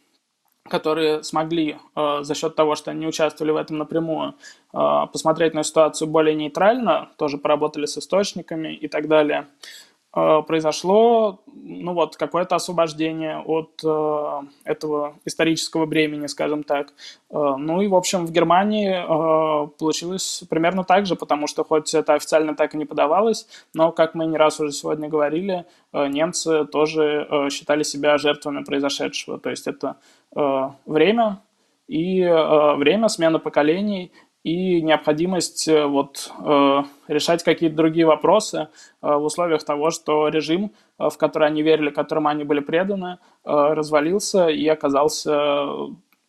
которые 0.68 1.22
смогли 1.22 1.76
э, 1.96 2.18
за 2.22 2.34
счет 2.34 2.54
того, 2.54 2.74
что 2.74 2.90
они 2.90 3.00
не 3.00 3.06
участвовали 3.06 3.52
в 3.52 3.56
этом 3.56 3.78
напрямую, 3.78 4.34
посмотреть 4.72 5.54
на 5.54 5.62
ситуацию 5.62 6.08
более 6.08 6.34
нейтрально, 6.34 7.10
тоже 7.16 7.38
поработали 7.38 7.86
с 7.86 7.96
источниками 7.96 8.74
и 8.74 8.88
так 8.88 9.06
далее, 9.06 9.46
Э, 9.46 9.93
произошло 10.14 11.40
ну 11.64 11.94
вот 11.94 12.16
какое-то 12.16 12.56
освобождение 12.56 13.38
от 13.38 13.80
э, 13.84 14.40
этого 14.64 15.14
исторического 15.24 15.86
бремени, 15.86 16.26
скажем 16.26 16.62
так. 16.62 16.92
Э, 17.30 17.54
ну 17.58 17.80
и, 17.80 17.88
в 17.88 17.94
общем, 17.94 18.26
в 18.26 18.32
Германии 18.32 18.90
э, 18.90 19.66
получилось 19.78 20.44
примерно 20.50 20.84
так 20.84 21.06
же, 21.06 21.16
потому 21.16 21.46
что 21.46 21.64
хоть 21.64 21.94
это 21.94 22.14
официально 22.14 22.54
так 22.54 22.74
и 22.74 22.78
не 22.78 22.84
подавалось, 22.84 23.48
но, 23.72 23.92
как 23.92 24.14
мы 24.14 24.26
не 24.26 24.36
раз 24.36 24.60
уже 24.60 24.72
сегодня 24.72 25.08
говорили, 25.08 25.64
э, 25.92 26.06
немцы 26.08 26.66
тоже 26.66 27.26
э, 27.30 27.50
считали 27.50 27.82
себя 27.82 28.18
жертвами 28.18 28.62
произошедшего. 28.62 29.38
То 29.38 29.50
есть 29.50 29.66
это 29.66 29.96
э, 30.36 30.70
время 30.86 31.40
и 31.88 32.20
э, 32.20 32.74
время 32.76 33.08
смены 33.08 33.38
поколений– 33.38 34.12
и 34.44 34.82
необходимость 34.82 35.66
э, 35.68 35.86
вот, 35.86 36.30
э, 36.38 36.82
решать 37.08 37.42
какие-то 37.42 37.74
другие 37.74 38.04
вопросы 38.04 38.68
э, 39.00 39.12
в 39.14 39.24
условиях 39.24 39.64
того, 39.64 39.90
что 39.90 40.28
режим, 40.28 40.72
в 40.98 41.16
который 41.16 41.48
они 41.48 41.62
верили, 41.62 41.90
которому 41.90 42.28
они 42.28 42.44
были 42.44 42.60
преданы, 42.60 43.18
развалился 43.42 44.48
и 44.48 44.66
оказался, 44.68 45.66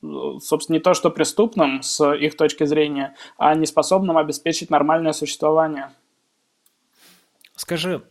собственно, 0.01 0.77
не 0.77 0.79
то 0.79 0.95
что 0.95 1.11
преступным 1.11 1.83
с 1.83 2.03
их 2.15 2.35
точки 2.35 2.63
зрения, 2.63 3.15
а 3.37 3.53
неспособным 3.53 4.17
обеспечить 4.17 4.71
нормальное 4.71 5.11
существование. 5.11 5.91
Скажи, 7.55 8.01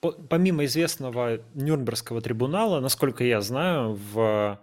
помимо 0.00 0.64
известного 0.64 1.40
Нюрнбергского 1.54 2.22
трибунала, 2.22 2.80
насколько 2.80 3.22
я 3.22 3.42
знаю, 3.42 3.98
в, 4.12 4.58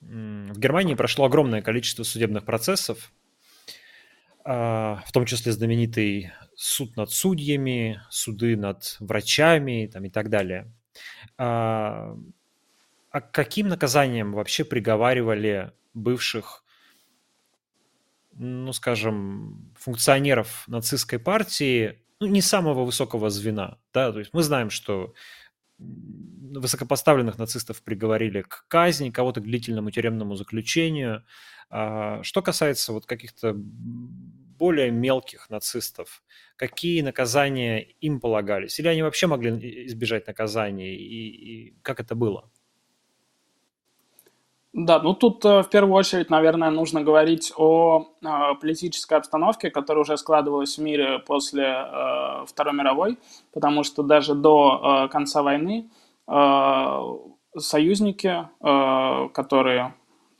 в 0.00 0.58
Германии 0.58 0.94
прошло 0.94 1.26
огромное 1.26 1.60
количество 1.60 2.04
судебных 2.04 2.44
процессов, 2.44 3.12
в 4.44 5.06
том 5.12 5.24
числе 5.24 5.52
знаменитый 5.52 6.30
суд 6.54 6.96
над 6.96 7.10
судьями, 7.10 8.00
суды 8.10 8.56
над 8.56 8.96
врачами 9.00 9.88
там, 9.92 10.04
и 10.04 10.10
так 10.10 10.28
далее. 10.28 10.70
А, 11.38 12.16
а 13.10 13.20
каким 13.20 13.68
наказанием 13.68 14.32
вообще 14.32 14.64
приговаривали 14.64 15.72
бывших, 15.94 16.64
ну, 18.32 18.72
скажем, 18.72 19.72
функционеров 19.78 20.64
нацистской 20.66 21.18
партии, 21.18 22.00
ну, 22.20 22.26
не 22.26 22.42
самого 22.42 22.84
высокого 22.84 23.30
звена, 23.30 23.78
да, 23.92 24.12
то 24.12 24.18
есть 24.18 24.32
мы 24.32 24.42
знаем, 24.42 24.70
что 24.70 25.14
высокопоставленных 26.60 27.38
нацистов 27.38 27.82
приговорили 27.82 28.42
к 28.42 28.64
казни, 28.68 29.10
кого-то 29.10 29.40
к 29.40 29.44
длительному 29.44 29.90
тюремному 29.90 30.36
заключению, 30.36 31.24
а, 31.70 32.22
что 32.22 32.42
касается 32.42 32.92
вот 32.92 33.06
каких-то 33.06 33.54
более 33.54 34.90
мелких 34.90 35.50
нацистов, 35.50 36.22
какие 36.56 37.02
наказания 37.02 37.80
им 38.00 38.20
полагались? 38.20 38.78
Или 38.78 38.88
они 38.88 39.02
вообще 39.02 39.26
могли 39.26 39.86
избежать 39.86 40.26
наказания? 40.26 40.94
И, 40.94 41.28
и 41.28 41.74
как 41.82 42.00
это 42.00 42.14
было? 42.14 42.50
Да, 44.74 44.98
ну 44.98 45.14
тут 45.14 45.44
э, 45.44 45.62
в 45.62 45.68
первую 45.70 45.94
очередь, 45.94 46.30
наверное, 46.30 46.70
нужно 46.70 47.00
говорить 47.00 47.52
о 47.56 48.08
э, 48.20 48.54
политической 48.60 49.14
обстановке, 49.14 49.70
которая 49.70 50.02
уже 50.02 50.16
складывалась 50.16 50.78
в 50.78 50.82
мире 50.82 51.20
после 51.20 51.62
э, 51.62 52.44
Второй 52.46 52.74
мировой, 52.74 53.18
потому 53.52 53.84
что 53.84 54.02
даже 54.02 54.34
до 54.34 55.08
конца 55.12 55.44
войны 55.44 55.90
союзники, 57.56 58.48
э, 58.60 59.28
которые 59.32 59.94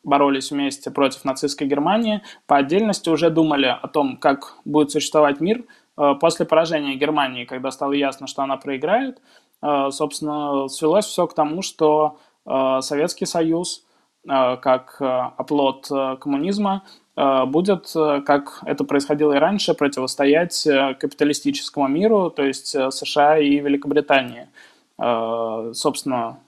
боролись 0.05 0.51
вместе 0.51 0.91
против 0.91 1.24
нацистской 1.24 1.66
Германии, 1.66 2.22
по 2.47 2.57
отдельности 2.57 3.09
уже 3.09 3.30
думали 3.30 3.66
о 3.66 3.89
том, 3.89 4.16
как 4.18 4.59
будет 4.64 4.91
существовать 4.91 5.41
мир 5.41 5.64
э, 5.97 6.14
после 6.20 6.47
поражения 6.47 6.95
Германии, 6.95 7.45
когда 7.45 7.70
стало 7.70 7.93
ясно, 7.93 8.26
что 8.26 8.43
она 8.43 8.57
проиграет. 8.57 9.20
Э, 9.62 9.89
собственно, 9.91 10.68
свелось 10.68 11.07
все 11.07 11.26
к 11.26 11.35
тому, 11.35 11.62
что 11.62 12.18
э, 12.47 12.78
Советский 12.80 13.26
Союз, 13.26 13.85
как 14.26 14.97
оплот 15.03 15.87
коммунизма, 15.87 16.82
будет, 17.14 17.93
как 17.93 18.62
это 18.64 18.85
происходило 18.85 19.35
и 19.35 19.39
раньше, 19.39 19.74
противостоять 19.74 20.66
капиталистическому 20.99 21.89
миру, 21.89 22.30
то 22.30 22.43
есть 22.43 22.68
США 22.68 23.37
и 23.39 23.59
Великобритании. 23.59 24.49
Собственно, 24.97 26.38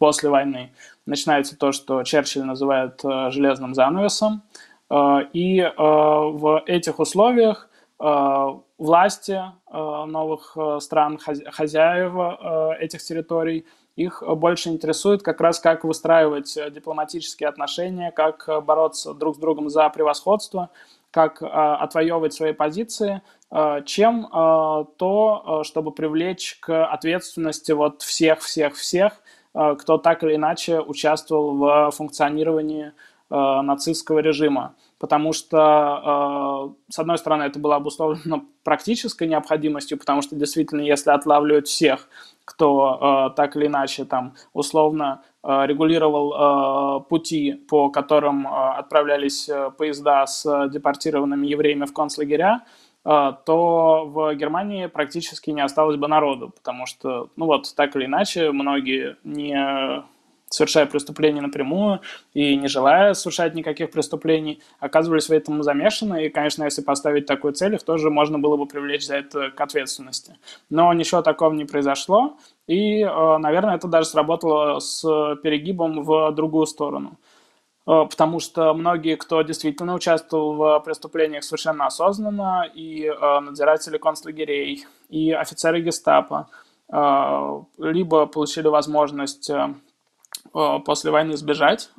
после 0.00 0.30
войны 0.30 0.72
начинается 1.06 1.56
то, 1.56 1.72
что 1.72 2.02
Черчилль 2.02 2.44
называет 2.44 3.04
э, 3.04 3.30
железным 3.30 3.74
занавесом. 3.74 4.42
Э, 4.88 5.18
и 5.32 5.60
э, 5.60 5.72
в 5.76 6.62
этих 6.66 6.98
условиях 6.98 7.68
власти 8.78 9.42
новых 9.70 10.56
стран, 10.78 11.18
хозяева 11.18 12.74
этих 12.80 13.02
территорий, 13.02 13.66
их 13.94 14.22
больше 14.26 14.70
интересует 14.70 15.22
как 15.22 15.38
раз 15.42 15.60
как 15.60 15.84
выстраивать 15.84 16.56
дипломатические 16.72 17.50
отношения, 17.50 18.10
как 18.10 18.48
бороться 18.64 19.12
друг 19.12 19.36
с 19.36 19.38
другом 19.38 19.68
за 19.68 19.86
превосходство, 19.90 20.70
как 21.10 21.42
отвоевывать 21.42 22.32
свои 22.32 22.52
позиции, 22.52 23.22
чем 23.84 24.28
то, 24.30 25.62
чтобы 25.64 25.90
привлечь 25.90 26.58
к 26.60 26.86
ответственности 26.86 27.72
вот 27.72 28.02
всех-всех-всех, 28.02 29.20
Э, 29.54 29.74
кто 29.78 29.98
так 29.98 30.22
или 30.22 30.36
иначе 30.36 30.80
участвовал 30.80 31.56
в 31.56 31.90
функционировании 31.92 32.92
э, 33.30 33.60
нацистского 33.62 34.20
режима. 34.20 34.74
Потому 34.98 35.32
что, 35.32 36.72
э, 36.88 36.92
с 36.92 36.98
одной 36.98 37.18
стороны, 37.18 37.44
это 37.44 37.58
было 37.58 37.76
обусловлено 37.76 38.44
практической 38.64 39.26
необходимостью, 39.26 39.98
потому 39.98 40.22
что 40.22 40.36
действительно, 40.36 40.82
если 40.82 41.10
отлавливать 41.10 41.66
всех, 41.68 42.08
кто 42.44 43.32
так 43.36 43.54
или 43.54 43.66
иначе 43.66 44.04
там 44.04 44.34
условно 44.52 45.22
регулировал 45.42 47.02
пути, 47.04 47.54
по 47.68 47.90
которым 47.90 48.46
отправлялись 48.46 49.48
поезда 49.78 50.26
с 50.26 50.68
депортированными 50.68 51.46
евреями 51.46 51.86
в 51.86 51.92
концлагеря, 51.92 52.60
то 53.02 54.04
в 54.06 54.34
Германии 54.34 54.86
практически 54.86 55.50
не 55.50 55.62
осталось 55.62 55.96
бы 55.96 56.08
народу, 56.08 56.50
потому 56.54 56.84
что, 56.84 57.30
ну 57.36 57.46
вот, 57.46 57.74
так 57.74 57.96
или 57.96 58.04
иначе, 58.04 58.52
многие 58.52 59.16
не 59.24 60.04
совершая 60.50 60.86
преступления 60.86 61.40
напрямую 61.40 62.00
и 62.34 62.56
не 62.56 62.68
желая 62.68 63.14
совершать 63.14 63.54
никаких 63.54 63.90
преступлений, 63.90 64.62
оказывались 64.80 65.28
в 65.28 65.32
этом 65.32 65.62
замешаны. 65.62 66.26
И, 66.26 66.28
конечно, 66.28 66.64
если 66.64 66.82
поставить 66.82 67.26
такую 67.26 67.54
цель, 67.54 67.74
их 67.74 67.82
тоже 67.82 68.10
можно 68.10 68.38
было 68.38 68.56
бы 68.56 68.66
привлечь 68.66 69.06
за 69.06 69.16
это 69.16 69.50
к 69.50 69.60
ответственности. 69.60 70.36
Но 70.68 70.92
ничего 70.92 71.22
такого 71.22 71.54
не 71.54 71.64
произошло, 71.64 72.36
и, 72.66 73.02
а, 73.02 73.38
наверное, 73.38 73.76
это 73.76 73.88
даже 73.88 74.08
сработало 74.08 74.78
с 74.80 75.02
перегибом 75.42 76.02
в 76.02 76.32
другую 76.32 76.66
сторону. 76.66 77.16
Э, 77.86 78.06
потому 78.08 78.40
что 78.40 78.74
многие, 78.74 79.16
кто 79.16 79.42
действительно 79.42 79.94
участвовал 79.94 80.54
в 80.54 80.80
преступлениях 80.80 81.44
совершенно 81.44 81.86
осознанно, 81.86 82.68
и 82.72 83.04
э, 83.06 83.40
надзиратели 83.40 83.98
концлагерей, 83.98 84.86
и 85.08 85.32
офицеры 85.32 85.80
гестапо, 85.80 86.48
э, 86.92 87.62
либо 87.78 88.26
получили 88.26 88.68
возможность 88.68 89.50
после 90.52 91.10
войны 91.10 91.36
сбежать, 91.36 91.90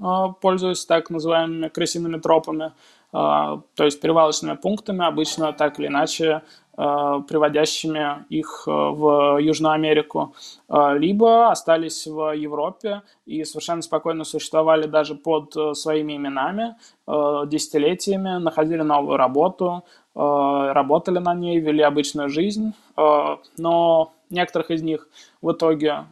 пользуясь 0.41 0.85
так 0.85 1.09
называемыми 1.09 1.67
крысиными 1.69 2.19
тропами, 2.19 2.73
то 3.11 3.63
есть 3.77 3.99
перевалочными 3.99 4.55
пунктами, 4.55 5.05
обычно 5.05 5.51
так 5.51 5.79
или 5.79 5.87
иначе 5.87 6.41
Э, 6.77 7.21
приводящими 7.27 8.25
их 8.29 8.63
э, 8.65 8.71
в 8.71 9.37
Южную 9.39 9.73
Америку, 9.73 10.33
э, 10.69 10.97
либо 10.97 11.51
остались 11.51 12.07
в 12.07 12.33
Европе 12.33 13.01
и 13.25 13.43
совершенно 13.43 13.81
спокойно 13.81 14.23
существовали 14.23 14.87
даже 14.87 15.15
под 15.15 15.53
своими 15.77 16.15
именами 16.15 16.75
десятилетиями, 17.07 18.41
находили 18.41 18.81
новую 18.81 19.17
работу, 19.17 19.83
работали 20.15 21.19
на 21.19 21.33
ней, 21.33 21.59
вели 21.59 21.81
обычную 21.81 22.29
жизнь, 22.29 22.73
но 22.95 24.13
некоторых 24.29 24.71
из 24.71 24.81
них 24.81 25.09
в 25.41 25.51
итоге 25.51 26.05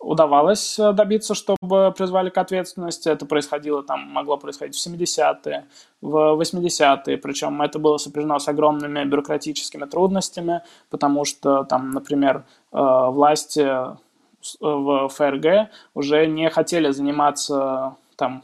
удавалось 0.00 0.78
э, 0.78 0.92
добиться, 0.92 1.34
чтобы 1.34 1.92
призвали 1.96 2.30
к 2.30 2.38
ответственности. 2.38 3.08
Это 3.08 3.26
происходило, 3.26 3.82
там, 3.82 4.00
могло 4.00 4.38
происходить 4.38 4.74
в 4.74 4.86
70-е, 4.86 5.66
в 6.00 6.40
80-е, 6.40 7.18
причем 7.18 7.62
это 7.62 7.78
было 7.78 7.98
сопряжено 7.98 8.38
с 8.38 8.48
огромными 8.48 9.04
бюрократическими 9.04 9.84
трудностями, 9.84 10.62
потому 10.88 11.24
что, 11.24 11.64
там, 11.64 11.90
например, 11.90 12.44
э, 12.72 12.78
власти 12.78 13.60
э, 13.60 13.96
в 14.60 15.08
ФРГ 15.08 15.70
уже 15.94 16.26
не 16.26 16.48
хотели 16.48 16.90
заниматься 16.90 17.96
там 18.16 18.42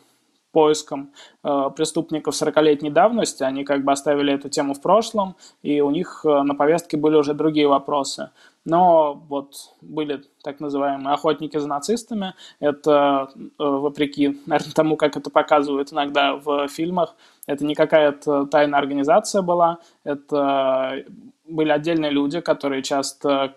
поиском 0.52 1.10
э, 1.42 1.70
преступников 1.74 2.34
40-летней 2.34 2.90
давности. 2.90 3.42
Они 3.42 3.64
как 3.64 3.82
бы 3.82 3.92
оставили 3.92 4.32
эту 4.34 4.50
тему 4.50 4.74
в 4.74 4.82
прошлом, 4.82 5.36
и 5.62 5.80
у 5.80 5.90
них 5.90 6.20
на 6.24 6.54
повестке 6.54 6.96
были 6.98 7.16
уже 7.16 7.34
другие 7.34 7.66
вопросы. 7.66 8.30
Но 8.66 9.14
вот 9.28 9.54
были 9.80 10.24
так 10.42 10.58
называемые 10.58 11.14
охотники 11.14 11.56
за 11.56 11.68
нацистами. 11.68 12.34
Это, 12.58 13.28
э, 13.36 13.46
вопреки, 13.58 14.40
наверное, 14.44 14.74
тому, 14.74 14.96
как 14.96 15.16
это 15.16 15.30
показывают 15.30 15.92
иногда 15.92 16.34
в 16.34 16.66
фильмах, 16.66 17.14
это 17.46 17.64
не 17.64 17.76
какая-то 17.76 18.46
тайная 18.46 18.80
организация 18.80 19.40
была, 19.40 19.78
это 20.02 21.04
были 21.48 21.70
отдельные 21.70 22.10
люди, 22.10 22.40
которые 22.40 22.82
часто 22.82 23.54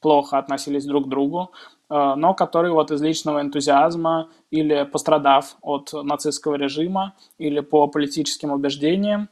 плохо 0.00 0.36
относились 0.36 0.84
друг 0.84 1.06
к 1.06 1.08
другу, 1.08 1.50
но 1.88 2.34
которые 2.34 2.72
вот 2.74 2.90
из 2.90 3.00
личного 3.00 3.40
энтузиазма 3.40 4.28
или 4.50 4.84
пострадав 4.84 5.56
от 5.62 5.92
нацистского 5.94 6.56
режима 6.56 7.14
или 7.38 7.60
по 7.60 7.86
политическим 7.86 8.52
убеждениям, 8.52 9.30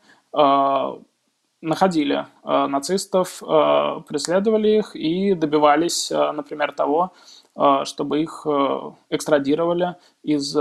находили 1.64 2.26
нацистов, 2.44 3.40
преследовали 3.40 4.68
их 4.78 4.94
и 4.94 5.34
добивались, 5.34 6.10
например, 6.10 6.72
того, 6.72 7.12
чтобы 7.84 8.22
их 8.22 8.46
экстрадировали 9.10 9.96
из 10.22 10.56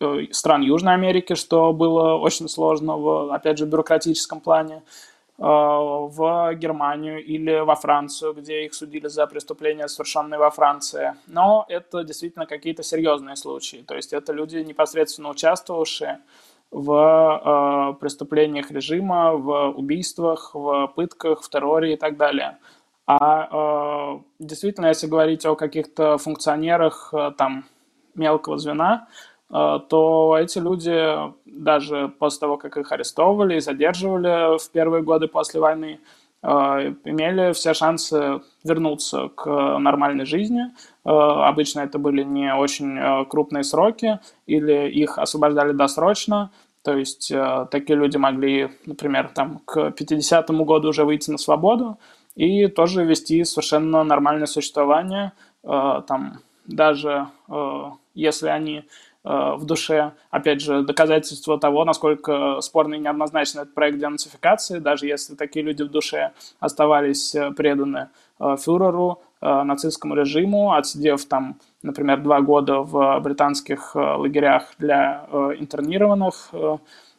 Э, 0.00 0.24
стран 0.30 0.62
Южной 0.62 0.94
Америки, 0.94 1.34
что 1.34 1.72
было 1.72 2.14
очень 2.14 2.48
сложно, 2.48 2.96
в, 2.96 3.34
опять 3.34 3.58
же, 3.58 3.66
бюрократическом 3.66 4.40
плане, 4.40 4.76
э, 4.76 5.42
в 5.42 6.54
Германию 6.54 7.24
или 7.24 7.60
во 7.60 7.74
Францию, 7.74 8.32
где 8.34 8.64
их 8.64 8.74
судили 8.74 9.08
за 9.08 9.26
преступления, 9.26 9.88
совершенные 9.88 10.38
во 10.38 10.50
Франции. 10.50 11.14
Но 11.26 11.66
это 11.68 12.04
действительно 12.04 12.46
какие-то 12.46 12.82
серьезные 12.82 13.36
случаи. 13.36 13.84
То 13.86 13.96
есть 13.96 14.12
это 14.12 14.32
люди, 14.32 14.58
непосредственно 14.58 15.30
участвовавшие 15.30 16.20
в 16.70 17.92
э, 17.94 18.00
преступлениях 18.00 18.70
режима, 18.70 19.32
в 19.32 19.70
убийствах, 19.70 20.50
в 20.54 20.92
пытках, 20.94 21.42
в 21.42 21.48
терроре 21.48 21.94
и 21.94 21.96
так 21.96 22.16
далее. 22.16 22.58
А 23.06 23.48
э, 23.50 24.20
действительно, 24.38 24.86
если 24.86 25.06
говорить 25.06 25.46
о 25.46 25.56
каких-то 25.56 26.18
функционерах 26.18 27.12
э, 27.12 27.32
там 27.36 27.64
мелкого 28.14 28.58
звена, 28.58 29.08
а, 29.50 29.78
то 29.78 30.36
эти 30.38 30.58
люди 30.58 31.32
даже 31.46 32.08
после 32.18 32.40
того, 32.40 32.56
как 32.58 32.76
их 32.76 32.92
арестовывали 32.92 33.56
и 33.56 33.60
задерживали 33.60 34.58
в 34.58 34.70
первые 34.70 35.02
годы 35.02 35.26
после 35.28 35.60
войны, 35.60 36.00
а, 36.42 36.80
имели 37.04 37.52
все 37.52 37.74
шансы 37.74 38.42
вернуться 38.62 39.28
к 39.28 39.78
нормальной 39.78 40.26
жизни. 40.26 40.74
А, 41.10 41.48
обычно 41.48 41.80
это 41.80 41.98
были 41.98 42.22
не 42.22 42.54
очень 42.54 43.26
крупные 43.26 43.64
сроки 43.64 44.20
или 44.46 44.90
их 44.90 45.18
освобождали 45.18 45.72
досрочно. 45.72 46.50
То 46.82 46.96
есть 46.96 47.32
такие 47.70 47.98
люди 47.98 48.16
могли, 48.16 48.70
например, 48.86 49.30
там, 49.34 49.60
к 49.64 49.92
50-му 49.98 50.64
году 50.64 50.88
уже 50.88 51.04
выйти 51.04 51.30
на 51.30 51.38
свободу 51.38 51.98
и 52.34 52.66
тоже 52.68 53.04
вести 53.04 53.44
совершенно 53.44 54.04
нормальное 54.04 54.46
существование. 54.46 55.32
Там, 55.62 56.38
даже 56.66 57.26
если 58.14 58.48
они 58.48 58.84
Э, 59.24 59.56
в 59.56 59.66
душе. 59.66 60.12
Опять 60.30 60.62
же, 60.62 60.82
доказательство 60.82 61.58
того, 61.58 61.84
насколько 61.84 62.60
спорный 62.62 62.96
и 62.96 63.00
неоднозначный 63.00 63.62
этот 63.62 63.74
проект 63.74 63.98
денацификации, 63.98 64.78
даже 64.78 65.06
если 65.06 65.34
такие 65.34 65.64
люди 65.64 65.82
в 65.82 65.90
душе 65.90 66.32
оставались 66.60 67.34
э, 67.34 67.50
преданы 67.50 68.08
э, 68.40 68.56
фюреру, 68.58 69.20
нацистскому 69.40 70.14
режиму, 70.14 70.72
отсидев 70.72 71.24
там, 71.26 71.56
например, 71.82 72.22
два 72.22 72.40
года 72.40 72.80
в 72.80 73.20
британских 73.20 73.94
лагерях 73.94 74.74
для 74.78 75.26
интернированных, 75.58 76.52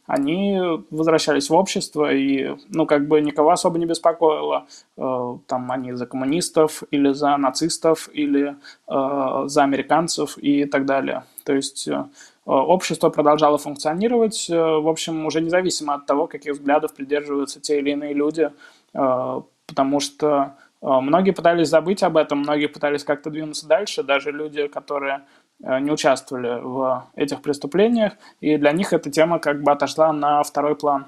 они 0.10 0.60
возвращались 0.90 1.52
в 1.52 1.54
общество, 1.54 2.12
и, 2.12 2.56
ну, 2.70 2.88
как 2.88 3.08
бы 3.08 3.22
никого 3.22 3.52
особо 3.52 3.78
не 3.78 3.86
беспокоило, 3.86 4.66
э, 4.98 5.38
там, 5.46 5.72
они 5.72 5.94
за 5.94 6.08
коммунистов, 6.08 6.82
или 6.90 7.14
за 7.14 7.38
нацистов, 7.38 8.10
или 8.12 8.56
э, 8.88 9.44
за 9.46 9.64
американцев 9.64 10.40
и 10.40 10.66
так 10.66 10.86
далее. 10.88 11.26
То 11.46 11.54
есть 11.54 11.88
э, 11.88 12.06
общество 12.46 13.12
продолжало 13.12 13.60
функционировать, 13.60 14.50
э, 14.50 14.56
в 14.56 14.88
общем, 14.88 15.28
уже 15.28 15.42
независимо 15.42 15.94
от 15.94 16.08
того, 16.08 16.26
каких 16.26 16.54
взглядов 16.54 16.96
придерживаются 16.96 17.62
те 17.62 17.78
или 17.78 17.92
иные 17.92 18.16
люди, 18.16 18.50
э, 18.96 19.42
потому 19.68 20.00
что 20.00 20.28
э, 20.28 20.69
многие 20.82 21.32
пытались 21.32 21.70
забыть 21.70 22.04
об 22.04 22.18
этом, 22.18 22.40
многие 22.40 22.68
пытались 22.68 23.04
как-то 23.04 23.30
двинуться 23.30 23.68
дальше, 23.68 24.04
даже 24.04 24.32
люди, 24.32 24.68
которые 24.68 25.26
Э, 25.62 25.80
не 25.80 25.92
участвовали 25.92 26.62
в 26.62 27.10
этих 27.16 27.42
преступлениях, 27.42 28.14
и 28.40 28.58
для 28.58 28.72
них 28.72 28.94
эта 28.94 29.10
тема 29.10 29.40
как 29.40 29.62
бы 29.62 29.72
отошла 29.72 30.14
на 30.14 30.42
второй 30.44 30.76
план. 30.76 31.08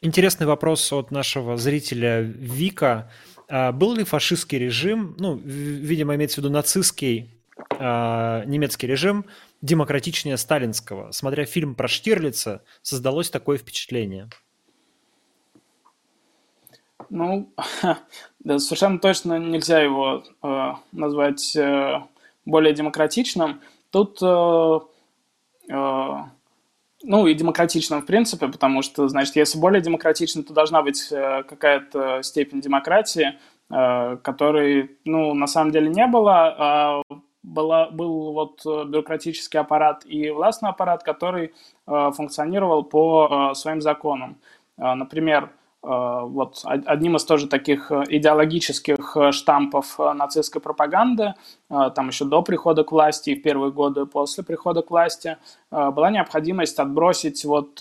Интересный 0.00 0.46
вопрос 0.46 0.92
от 0.92 1.10
нашего 1.10 1.56
зрителя 1.56 2.20
Вика. 2.20 3.10
А 3.50 3.72
был 3.72 3.94
ли 3.94 4.04
фашистский 4.04 4.58
режим, 4.58 5.14
ну, 5.18 5.34
видимо, 5.36 6.14
имеется 6.14 6.36
в 6.36 6.44
виду 6.44 6.50
нацистский 6.50 7.30
э, 7.78 8.44
немецкий 8.46 8.86
режим, 8.86 9.26
демократичнее 9.60 10.36
сталинского? 10.36 11.10
Смотря 11.12 11.44
фильм 11.44 11.74
про 11.74 11.88
Штирлица, 11.88 12.62
создалось 12.82 13.28
такое 13.30 13.58
впечатление– 13.58 14.30
ну, 17.10 17.52
да, 18.40 18.58
совершенно 18.58 18.98
точно 18.98 19.38
нельзя 19.38 19.80
его 19.80 20.24
э, 20.42 20.72
назвать 20.92 21.56
э, 21.56 22.00
более 22.44 22.74
демократичным. 22.74 23.60
Тут, 23.90 24.18
э, 24.22 24.80
э, 25.70 26.14
ну, 27.02 27.26
и 27.26 27.34
демократичным 27.34 28.02
в 28.02 28.06
принципе, 28.06 28.48
потому 28.48 28.82
что, 28.82 29.08
значит, 29.08 29.36
если 29.36 29.58
более 29.58 29.80
демократичным, 29.80 30.44
то 30.44 30.52
должна 30.52 30.82
быть 30.82 31.10
э, 31.10 31.42
какая-то 31.44 32.22
степень 32.22 32.60
демократии, 32.60 33.38
э, 33.70 34.16
которой, 34.22 34.98
ну, 35.04 35.34
на 35.34 35.46
самом 35.46 35.72
деле 35.72 35.88
не 35.88 36.06
было, 36.06 36.54
а 36.58 37.02
была, 37.42 37.88
был 37.88 38.32
вот 38.32 38.64
бюрократический 38.64 39.58
аппарат 39.58 40.04
и 40.04 40.30
властный 40.30 40.70
аппарат, 40.70 41.02
который 41.02 41.54
э, 41.86 42.10
функционировал 42.14 42.82
по 42.84 43.50
э, 43.52 43.54
своим 43.54 43.80
законам. 43.80 44.38
Э, 44.76 44.94
например, 44.94 45.50
Э, 45.50 45.57
вот 45.82 46.62
одним 46.64 47.16
из 47.16 47.24
тоже 47.24 47.46
таких 47.46 47.92
э, 47.92 48.02
идеологических 48.08 49.16
э, 49.16 49.32
штампов 49.32 49.98
нацистской 49.98 50.60
пропаганды, 50.60 51.34
там 51.68 52.08
еще 52.08 52.24
до 52.24 52.42
прихода 52.42 52.82
к 52.82 52.90
власти 52.90 53.30
и 53.30 53.36
в 53.36 53.42
первые 53.42 53.70
годы 53.70 54.06
после 54.06 54.42
прихода 54.42 54.82
к 54.82 54.90
власти, 54.90 55.36
была 55.70 56.10
необходимость 56.10 56.78
отбросить 56.78 57.44
вот 57.44 57.80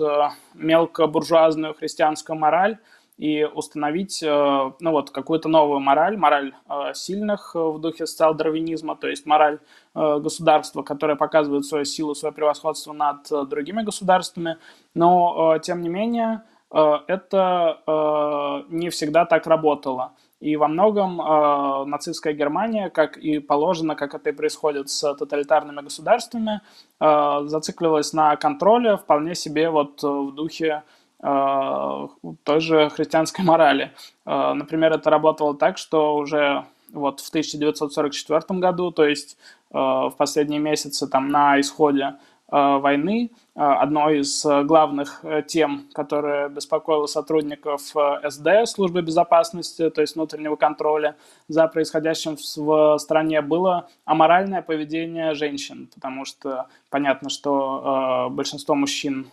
мелкобуржуазную 0.53 1.73
христианскую 1.73 2.37
мораль 2.37 2.77
и 3.17 3.45
установить 3.45 4.21
ну 4.21 4.91
вот 4.91 5.11
какую-то 5.11 5.47
новую 5.47 5.79
мораль, 5.79 6.17
мораль 6.17 6.53
сильных 6.93 7.55
в 7.55 7.79
духе 7.79 8.05
социал-дарвинизма, 8.05 8.97
то 8.97 9.07
есть 9.07 9.25
мораль 9.25 9.59
государства, 9.95 10.83
которое 10.83 11.15
показывает 11.15 11.65
свою 11.65 11.85
силу, 11.85 12.13
свое 12.13 12.33
превосходство 12.33 12.91
над 12.91 13.49
другими 13.49 13.83
государствами, 13.83 14.57
но 14.93 15.57
тем 15.63 15.81
не 15.81 15.87
менее 15.89 16.41
Э, 16.41 16.56
это 16.69 17.81
э, 17.87 18.73
не 18.73 18.89
всегда 18.89 19.25
так 19.25 19.47
работало. 19.47 20.13
И 20.39 20.55
во 20.55 20.67
многом 20.67 21.19
э, 21.19 21.85
нацистская 21.85 22.33
Германия, 22.33 22.89
как 22.89 23.17
и 23.17 23.39
положено, 23.39 23.95
как 23.95 24.13
это 24.13 24.29
и 24.29 24.33
происходит 24.33 24.89
с 24.89 25.13
тоталитарными 25.15 25.81
государствами, 25.81 26.61
э, 26.99 27.39
зацикливалась 27.45 28.13
на 28.13 28.35
контроле 28.35 28.97
вполне 28.97 29.33
себе 29.33 29.69
вот 29.69 30.03
в 30.03 30.31
духе 30.35 30.83
э, 31.23 32.07
той 32.43 32.59
же 32.59 32.89
христианской 32.89 33.43
морали. 33.43 33.93
Э, 34.25 34.53
например, 34.53 34.93
это 34.93 35.09
работало 35.09 35.55
так, 35.55 35.79
что 35.79 36.15
уже 36.15 36.65
вот 36.93 37.19
в 37.21 37.29
1944 37.29 38.59
году, 38.59 38.91
то 38.91 39.05
есть 39.05 39.37
э, 39.71 39.77
в 39.77 40.13
последние 40.17 40.59
месяцы 40.59 41.07
там 41.07 41.29
на 41.29 41.59
исходе 41.59 42.13
Э, 42.13 42.36
войны. 42.49 43.31
Э, 43.55 43.61
одной 43.61 44.19
из 44.19 44.45
э, 44.45 44.63
главных 44.63 45.23
тем, 45.47 45.87
которая 45.93 46.49
беспокоила 46.49 47.05
сотрудников 47.07 47.81
СД, 48.27 48.47
службы 48.65 49.01
безопасности, 49.01 49.89
то 49.89 50.01
есть 50.01 50.15
внутреннего 50.15 50.55
контроля 50.55 51.15
за 51.47 51.67
происходящим 51.67 52.37
в 52.55 52.97
стране, 52.99 53.41
было 53.41 53.87
аморальное 54.05 54.61
поведение 54.61 55.33
женщин, 55.33 55.89
потому 55.93 56.25
что 56.25 56.67
понятно, 56.89 57.29
что 57.29 58.29
большинство 58.31 58.75
мужчин 58.75 59.27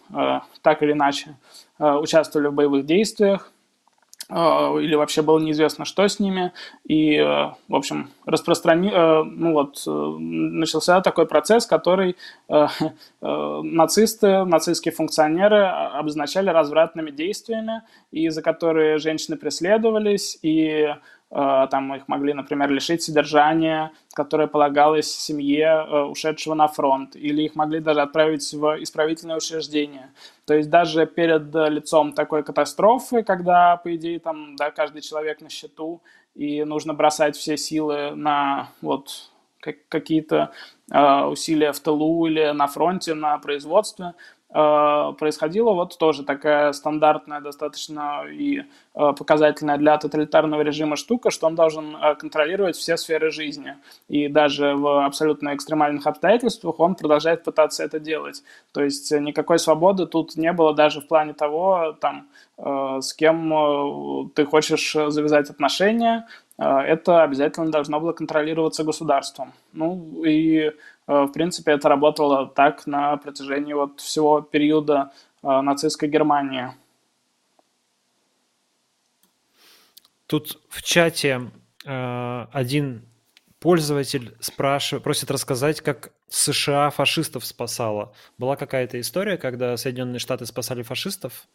так 0.63 0.83
или 0.83 0.93
иначе 0.93 1.37
участвовали 1.79 2.49
в 2.49 2.55
боевых 2.55 2.87
действиях, 2.87 3.53
или 4.31 4.95
вообще 4.95 5.23
было 5.23 5.39
неизвестно, 5.39 5.85
что 5.85 6.07
с 6.07 6.19
ними. 6.19 6.53
И, 6.87 7.17
э, 7.17 7.25
в 7.69 7.75
общем, 7.75 8.11
распространи... 8.25 8.91
Э, 8.93 9.23
ну 9.23 9.53
вот, 9.53 9.83
э, 9.87 9.91
начался 9.91 11.01
такой 11.01 11.27
процесс, 11.27 11.67
который 11.67 12.17
нацисты, 13.21 14.45
нацистские 14.45 14.93
функционеры 14.93 15.65
обозначали 15.65 16.51
развратными 16.51 17.11
действиями, 17.11 17.83
и 18.13 18.29
за 18.29 18.43
которые 18.43 18.99
женщины 18.99 19.37
преследовались, 19.37 20.39
и 20.43 20.95
там 21.31 21.95
их 21.95 22.07
могли, 22.07 22.33
например, 22.33 22.71
лишить 22.71 23.03
содержания, 23.03 23.93
которое 24.13 24.47
полагалось 24.47 25.13
семье 25.13 25.67
э, 25.67 26.03
ушедшего 26.03 26.55
на 26.55 26.69
фронт, 26.69 27.17
или 27.17 27.43
их 27.43 27.57
могли 27.57 27.81
даже 27.81 28.03
отправить 28.03 28.53
в 28.53 28.83
исправительное 28.83 29.37
учреждение. 29.37 30.13
То 30.47 30.55
есть 30.55 30.71
даже 30.71 31.07
перед 31.07 31.55
лицом 31.55 32.13
такой 32.13 32.43
катастрофы, 32.45 33.23
когда, 33.23 33.77
по 33.79 33.95
идее, 33.97 34.21
там, 34.21 34.55
да, 34.57 34.71
каждый 34.71 35.03
человек 35.03 35.41
на 35.41 35.51
счету, 35.51 36.03
и 36.35 36.65
нужно 36.65 36.95
бросать 36.95 37.37
все 37.37 37.57
силы 37.57 38.13
на 38.15 38.69
вот 38.81 39.31
какие-то 39.89 40.53
э, 40.91 41.25
усилия 41.25 41.73
в 41.73 41.81
тылу 41.81 42.27
или 42.27 42.51
на 42.51 42.67
фронте, 42.67 43.15
на 43.15 43.39
производстве, 43.39 44.07
э, 44.07 44.13
происходила 44.55 45.73
вот 45.73 45.99
тоже 45.99 46.23
такая 46.23 46.73
стандартная, 46.73 47.41
достаточно 47.41 48.23
и 48.31 48.61
э, 48.61 48.63
показательная 48.95 49.79
для 49.79 49.99
тоталитарного 49.99 50.63
режима 50.63 50.95
штука, 50.95 51.33
что 51.33 51.49
он 51.49 51.57
должен 51.57 51.97
э, 51.97 52.15
контролировать 52.15 52.77
все 52.77 52.97
сферы 52.97 53.33
жизни. 53.33 53.75
И 54.09 54.29
даже 54.29 54.77
в 54.77 55.05
абсолютно 55.05 55.57
экстремальных 55.57 56.07
обстоятельствах 56.07 56.79
он 56.79 56.95
продолжает 56.95 57.43
пытаться 57.43 57.83
это 57.83 57.99
делать. 57.99 58.45
То 58.73 58.85
есть 58.85 59.11
никакой 59.11 59.59
свободы 59.59 60.07
тут 60.07 60.37
не 60.37 60.53
было 60.53 60.73
даже 60.73 61.01
в 61.01 61.09
плане 61.09 61.33
того, 61.33 61.97
там, 62.01 62.29
э, 62.57 62.99
с 63.01 63.13
кем 63.13 63.53
э, 63.53 64.29
ты 64.37 64.47
хочешь 64.47 64.93
завязать 64.93 65.51
отношения, 65.51 66.29
э, 66.59 66.65
это 66.65 67.25
обязательно 67.25 67.73
должно 67.73 67.99
было 67.99 68.13
контролироваться 68.13 68.85
государством. 68.85 69.53
Ну 69.73 70.23
и 70.25 70.71
Э, 70.71 70.94
в 71.07 71.29
принципе, 71.29 71.73
это 71.73 71.89
работало 71.89 72.47
так 72.47 72.87
на 72.87 73.17
протяжении 73.17 73.73
вот 73.75 74.01
всего 74.01 74.41
периода 74.41 75.13
э, 75.43 75.61
нацистской 75.61 76.09
Германии. 76.09 76.71
Тут 80.27 80.59
в 80.69 80.83
чате 80.83 81.51
э, 81.85 82.47
один 82.53 83.07
пользователь 83.61 84.37
спрашивает, 84.41 85.05
просит 85.05 85.31
рассказать, 85.31 85.81
как 85.81 86.13
США 86.29 86.91
фашистов 86.91 87.45
спасала. 87.45 88.13
Была 88.39 88.57
какая-то 88.57 88.99
история, 89.01 89.37
когда 89.37 89.77
Соединенные 89.77 90.19
Штаты 90.19 90.47
спасали 90.47 90.83
фашистов? 90.83 91.47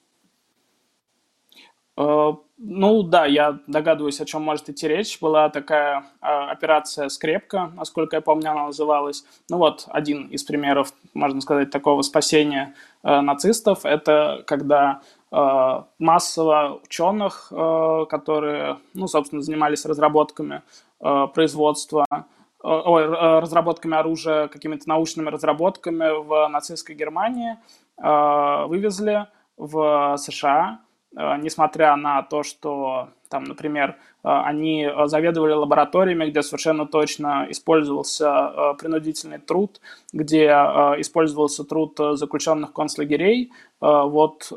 Э, 1.99 2.33
ну 2.57 3.03
да, 3.03 3.25
я 3.25 3.59
догадываюсь, 3.67 4.21
о 4.21 4.25
чем 4.25 4.43
может 4.43 4.69
идти 4.69 4.87
речь. 4.87 5.19
Была 5.19 5.49
такая 5.49 6.05
э, 6.21 6.27
операция 6.27 7.09
«Скрепка», 7.09 7.71
насколько 7.75 8.15
я 8.15 8.21
помню, 8.21 8.51
она 8.51 8.67
называлась. 8.67 9.25
Ну 9.49 9.57
вот, 9.57 9.85
один 9.89 10.27
из 10.27 10.43
примеров, 10.43 10.93
можно 11.13 11.41
сказать, 11.41 11.71
такого 11.71 12.01
спасения 12.01 12.73
э, 13.03 13.19
нацистов, 13.19 13.85
это 13.85 14.43
когда 14.47 15.01
э, 15.31 15.81
массово 15.99 16.79
ученых, 16.83 17.51
э, 17.51 18.05
которые, 18.09 18.77
ну, 18.93 19.07
собственно, 19.07 19.41
занимались 19.41 19.85
разработками 19.85 20.61
э, 21.01 21.27
производства, 21.33 22.05
э, 22.11 22.17
ой, 22.61 23.07
разработками 23.07 23.97
оружия, 23.97 24.47
какими-то 24.47 24.87
научными 24.87 25.29
разработками 25.29 26.23
в 26.23 26.47
нацистской 26.47 26.95
Германии, 26.95 27.57
э, 28.01 28.65
вывезли 28.67 29.27
в 29.57 30.15
США, 30.17 30.79
Э, 30.79 30.88
несмотря 31.13 31.95
на 31.95 32.21
то, 32.21 32.43
что 32.43 33.09
там, 33.29 33.43
например, 33.43 33.89
э, 33.91 33.95
они 34.23 34.87
заведовали 35.05 35.53
лабораториями, 35.53 36.29
где 36.29 36.41
совершенно 36.41 36.85
точно 36.85 37.47
использовался 37.49 38.27
э, 38.27 38.73
принудительный 38.79 39.39
труд, 39.39 39.81
где 40.13 40.47
использовался 40.97 41.63
труд 41.63 41.97
заключенных 42.13 42.73
концлагерей. 42.73 43.51
Вот 43.79 44.51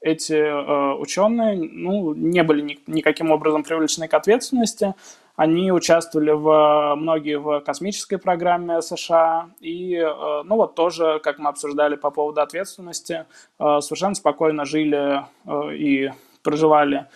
эти 0.00 0.98
ученые 1.00 1.56
ну, 1.56 2.14
не 2.14 2.42
были 2.42 2.78
никаким 2.86 3.30
образом 3.30 3.62
привлечены 3.62 4.08
к 4.08 4.14
ответственности, 4.14 4.94
они 5.36 5.72
участвовали 5.72 6.30
в 6.30 6.94
многие 6.96 7.38
в 7.38 7.60
космической 7.60 8.18
программе 8.18 8.80
США 8.80 9.50
и, 9.60 9.96
э, 9.96 10.42
ну 10.44 10.56
вот 10.56 10.74
тоже, 10.74 11.20
как 11.22 11.38
мы 11.38 11.48
обсуждали 11.48 11.96
по 11.96 12.10
поводу 12.10 12.40
ответственности, 12.40 13.26
э, 13.58 13.80
совершенно 13.80 14.14
спокойно 14.14 14.64
жили 14.64 15.24
э, 15.44 15.74
и 15.74 16.12
проживали 16.42 17.06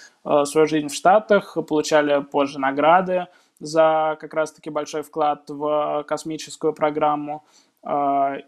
свою 0.45 0.67
жизнь 0.67 0.89
в 0.89 0.95
Штатах, 0.95 1.59
получали 1.69 2.23
позже 2.23 2.59
награды 2.59 3.27
за 3.61 4.17
как 4.19 4.33
раз-таки 4.33 4.71
большой 4.71 5.03
вклад 5.03 5.51
в 5.51 6.03
космическую 6.09 6.73
программу. 6.73 7.45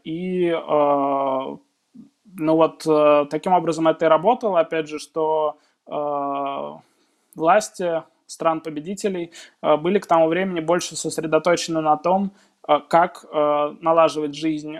И 0.05 0.57
ну 0.65 1.61
вот 2.35 2.79
таким 3.29 3.53
образом 3.53 3.89
это 3.89 4.07
и 4.07 4.09
работало, 4.09 4.61
опять 4.61 4.89
же, 4.89 4.99
что 4.99 5.59
власти 7.35 8.03
стран-победителей 8.31 9.33
э, 9.63 9.77
были 9.77 9.99
к 9.99 10.07
тому 10.07 10.29
времени 10.29 10.61
больше 10.61 10.97
сосредоточены 10.97 11.81
на 11.81 11.97
том, 11.97 12.33
э, 12.69 12.79
как 12.89 13.25
э, 13.25 13.75
налаживать 13.81 14.35
жизнь 14.35 14.77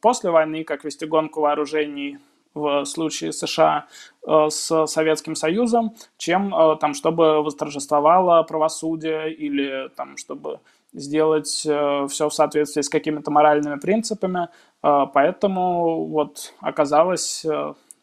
после 0.00 0.30
войны, 0.30 0.64
как 0.64 0.84
вести 0.84 1.06
гонку 1.06 1.40
вооружений 1.40 2.18
в 2.54 2.84
случае 2.84 3.32
США 3.32 3.86
с 4.26 4.86
Советским 4.86 5.36
Союзом, 5.36 5.94
чем 6.16 6.52
там, 6.80 6.94
чтобы 6.94 7.42
восторжествовало 7.42 8.42
правосудие 8.42 9.32
или 9.32 9.88
там, 9.96 10.16
чтобы 10.16 10.58
сделать 10.92 11.48
все 11.48 12.28
в 12.28 12.30
соответствии 12.30 12.82
с 12.82 12.88
какими-то 12.88 13.30
моральными 13.30 13.78
принципами. 13.78 14.48
Поэтому 14.80 16.06
вот 16.06 16.54
оказалось 16.60 17.46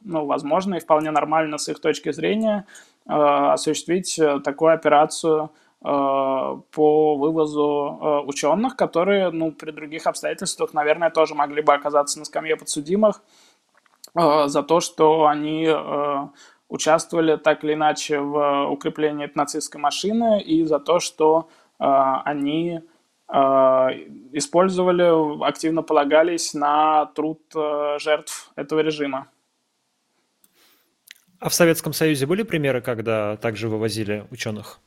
ну, 0.06 0.26
возможно 0.26 0.76
и 0.76 0.80
вполне 0.80 1.12
нормально 1.12 1.58
с 1.58 1.68
их 1.68 1.80
точки 1.80 2.12
зрения 2.12 2.66
осуществить 3.08 4.18
э, 4.18 4.40
такую 4.40 4.74
операцию 4.74 5.52
э, 5.84 5.88
по 5.88 7.16
вывозу 7.18 8.24
ученых, 8.26 8.76
которые 8.76 9.30
ну, 9.30 9.52
при 9.52 9.72
других 9.72 10.08
обстоятельствах, 10.08 10.74
наверное, 10.74 11.10
тоже 11.10 11.36
могли 11.36 11.62
бы 11.62 11.74
оказаться 11.74 12.20
на 12.20 12.26
скамье 12.26 12.56
подсудимых 12.56 13.22
за 14.14 14.64
то, 14.64 14.80
что 14.80 15.26
они 15.26 15.70
участвовали 16.70 17.36
так 17.36 17.66
или 17.66 17.74
иначе 17.74 18.20
в 18.20 18.70
укреплении 18.70 19.30
нацистской 19.36 19.82
машины 19.82 20.42
и 20.42 20.64
за 20.64 20.80
то, 20.80 21.02
что 21.02 21.50
они 21.68 22.80
использовали, 23.28 25.46
активно 25.46 25.82
полагались 25.82 26.54
на 26.54 27.08
труд 27.08 27.42
жертв 27.98 28.52
этого 28.56 28.80
режима. 28.80 29.28
А 31.40 31.50
в 31.50 31.54
Советском 31.54 31.94
Союзе 31.94 32.26
были 32.26 32.44
примеры, 32.44 32.82
когда 32.82 33.38
также 33.38 33.68
вывозили 33.68 34.26
ученых? 34.32 34.80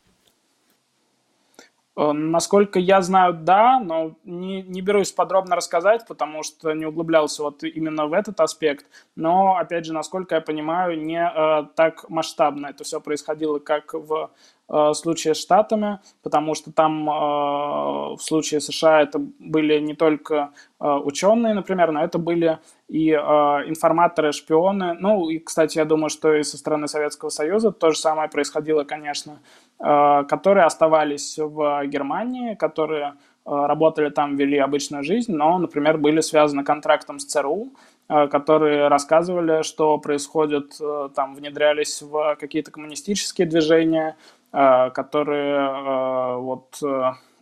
Э, 1.98 2.12
насколько 2.12 2.78
я 2.78 3.02
знаю, 3.02 3.34
да, 3.34 3.80
но 3.80 4.16
не, 4.24 4.62
не 4.62 4.80
берусь 4.80 5.10
подробно 5.10 5.56
рассказать, 5.56 6.06
потому 6.06 6.44
что 6.44 6.72
не 6.72 6.86
углублялся 6.86 7.42
вот 7.42 7.64
именно 7.64 8.06
в 8.06 8.12
этот 8.12 8.40
аспект. 8.40 8.86
Но, 9.16 9.56
опять 9.56 9.84
же, 9.84 9.92
насколько 9.92 10.36
я 10.36 10.40
понимаю, 10.40 11.00
не 11.00 11.20
э, 11.20 11.66
так 11.74 12.08
масштабно 12.08 12.68
это 12.68 12.84
все 12.84 13.00
происходило, 13.00 13.58
как 13.58 13.94
в 13.94 14.30
э, 14.68 14.92
случае 14.94 15.34
с 15.34 15.38
Штатами, 15.38 16.00
потому 16.22 16.54
что 16.54 16.72
там 16.72 17.08
э, 17.08 17.12
в 17.12 18.18
случае 18.20 18.60
США 18.60 19.02
это 19.02 19.20
были 19.38 19.78
не 19.80 19.94
только 19.94 20.50
э, 20.80 20.88
ученые, 20.88 21.54
например, 21.54 21.92
но 21.92 22.04
это 22.04 22.18
были 22.18 22.58
и 22.88 23.10
э, 23.10 23.16
информаторы, 23.16 24.32
шпионы. 24.32 24.94
Ну, 24.94 25.28
и, 25.28 25.38
кстати, 25.38 25.78
я 25.78 25.84
думаю, 25.84 26.10
что 26.10 26.32
и 26.34 26.42
со 26.42 26.56
стороны 26.56 26.88
Советского 26.88 27.28
Союза 27.28 27.72
то 27.72 27.90
же 27.90 27.98
самое 27.98 28.28
происходило, 28.28 28.84
конечно. 28.84 29.40
Э, 29.80 30.24
которые 30.24 30.64
оставались 30.64 31.38
в 31.38 31.86
Германии, 31.86 32.56
которые 32.56 33.14
э, 33.46 33.50
работали 33.50 34.10
там, 34.10 34.34
вели 34.34 34.58
обычную 34.58 35.04
жизнь, 35.04 35.32
но, 35.32 35.56
например, 35.56 35.98
были 35.98 36.20
связаны 36.20 36.64
контрактом 36.64 37.20
с 37.20 37.24
ЦРУ, 37.26 37.68
э, 38.08 38.26
которые 38.26 38.88
рассказывали, 38.88 39.62
что 39.62 39.98
происходит, 39.98 40.80
там 41.14 41.36
внедрялись 41.36 42.02
в 42.02 42.36
какие-то 42.40 42.72
коммунистические 42.72 43.46
движения, 43.46 44.16
которые 44.50 46.38
вот 46.38 46.80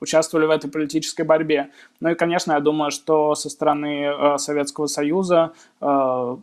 участвовали 0.00 0.46
в 0.46 0.50
этой 0.50 0.70
политической 0.70 1.22
борьбе. 1.22 1.70
Ну 2.00 2.10
и, 2.10 2.14
конечно, 2.14 2.52
я 2.52 2.60
думаю, 2.60 2.90
что 2.90 3.34
со 3.34 3.48
стороны 3.48 4.04
э, 4.04 4.38
Советского 4.38 4.86
Союза, 4.86 5.52
э, 5.80 5.84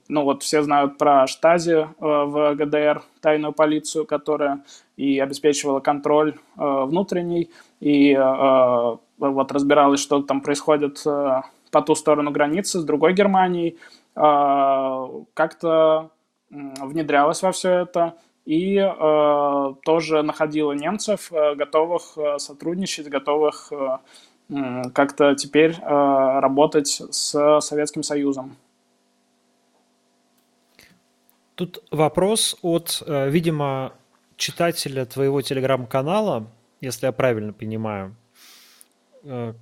ну 0.08 0.24
вот 0.24 0.44
все 0.44 0.64
знают 0.64 0.98
про 0.98 1.28
Штази 1.28 1.72
э, 1.72 1.88
в 2.00 2.56
ГДР, 2.56 3.04
тайную 3.22 3.54
полицию, 3.54 4.06
которая 4.06 4.64
и 4.98 5.20
обеспечивала 5.20 5.80
контроль 5.80 6.36
э, 6.58 6.84
внутренний, 6.86 7.52
и 7.80 8.14
э, 8.14 8.98
вот 9.18 9.52
разбиралась, 9.52 10.00
что 10.00 10.22
там 10.22 10.42
происходит 10.42 11.02
э, 11.06 11.42
по 11.72 11.82
ту 11.82 11.96
сторону 11.96 12.32
границы 12.32 12.80
с 12.80 12.84
другой 12.84 13.14
Германией, 13.14 13.78
э, 14.16 15.24
как-то 15.34 16.10
внедрялась 16.50 17.42
во 17.42 17.52
все 17.52 17.70
это, 17.82 18.16
и 18.46 18.78
э, 18.78 19.74
тоже 19.84 20.22
находила 20.22 20.74
немцев, 20.74 21.32
э, 21.32 21.56
готовых 21.56 22.18
э, 22.18 22.40
сотрудничать, 22.40 23.08
готовых 23.08 23.72
э, 23.72 24.00
как-то 24.94 25.36
теперь 25.36 25.72
э, 25.72 26.40
работать 26.40 26.88
с 26.88 27.60
Советским 27.62 28.04
Союзом. 28.04 28.58
Тут 31.56 31.84
вопрос 31.92 32.58
от, 32.62 33.02
э, 33.06 33.30
видимо, 33.30 33.94
читателя 34.36 35.06
твоего 35.06 35.42
телеграм-канала, 35.42 36.48
если 36.82 37.06
я 37.06 37.12
правильно 37.12 37.54
понимаю. 37.54 38.16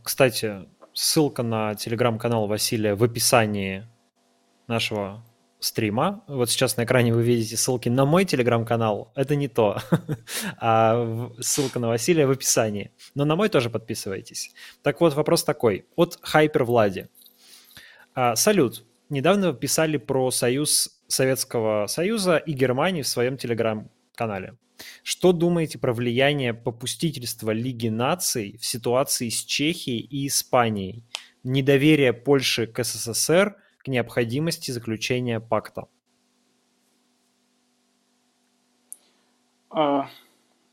Кстати, 0.03 0.67
ссылка 0.93 1.43
на 1.43 1.75
телеграм-канал 1.75 2.47
Василия 2.47 2.95
в 2.95 3.03
описании 3.03 3.85
нашего 4.65 5.21
стрима. 5.61 6.23
Вот 6.27 6.49
сейчас 6.49 6.75
на 6.75 6.83
экране 6.83 7.13
вы 7.13 7.23
видите 7.23 7.55
ссылки 7.55 7.87
на 7.87 8.05
мой 8.05 8.25
телеграм-канал. 8.25 9.13
Это 9.15 9.35
не 9.35 9.47
то, 9.47 9.77
а 10.59 11.31
ссылка 11.39 11.79
на 11.79 11.87
Василия 11.87 12.25
в 12.25 12.31
описании. 12.31 12.91
Но 13.15 13.25
на 13.25 13.35
мой 13.35 13.47
тоже 13.47 13.69
подписывайтесь. 13.69 14.51
Так 14.81 14.99
вот, 14.99 15.13
вопрос 15.13 15.43
такой. 15.43 15.85
От 15.95 16.17
Хайпер 16.21 16.63
Влади. 16.63 17.07
А, 18.15 18.35
салют. 18.35 18.83
недавно 19.09 19.53
писали 19.53 19.97
про 19.97 20.31
союз 20.31 20.99
Советского 21.07 21.87
Союза 21.87 22.37
и 22.37 22.53
Германии 22.53 23.03
в 23.03 23.07
своем 23.07 23.37
телеграм-канале. 23.37 24.55
Что 25.03 25.31
думаете 25.31 25.77
про 25.77 25.93
влияние 25.93 26.55
попустительства 26.55 27.51
Лиги 27.51 27.89
наций 27.89 28.57
в 28.59 28.65
ситуации 28.65 29.29
с 29.29 29.45
Чехией 29.45 29.99
и 29.99 30.27
Испанией? 30.27 31.03
Недоверие 31.43 32.13
Польши 32.13 32.65
к 32.65 32.83
СССР 32.83 33.55
к 33.83 33.87
необходимости 33.87 34.71
заключения 34.71 35.39
пакта? 35.39 35.87
А, 39.69 40.07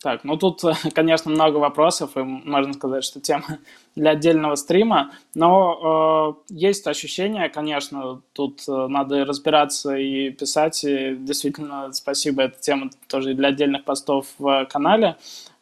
так, 0.00 0.24
ну 0.24 0.36
тут, 0.36 0.62
конечно, 0.94 1.30
много 1.30 1.56
вопросов, 1.56 2.16
и 2.16 2.20
можно 2.20 2.72
сказать, 2.72 3.04
что 3.04 3.20
тема 3.20 3.58
для 3.96 4.10
отдельного 4.10 4.54
стрима, 4.56 5.12
но 5.34 6.36
э, 6.48 6.54
есть 6.54 6.86
ощущение, 6.86 7.48
конечно, 7.48 8.20
тут 8.32 8.62
э, 8.68 8.86
надо 8.88 9.24
разбираться 9.24 9.96
и 9.96 10.30
писать, 10.30 10.84
и 10.84 11.16
действительно, 11.16 11.92
спасибо, 11.92 12.42
эта 12.42 12.60
тема 12.60 12.90
тоже 13.08 13.34
для 13.34 13.48
отдельных 13.48 13.84
постов 13.84 14.26
в 14.38 14.66
канале. 14.66 15.16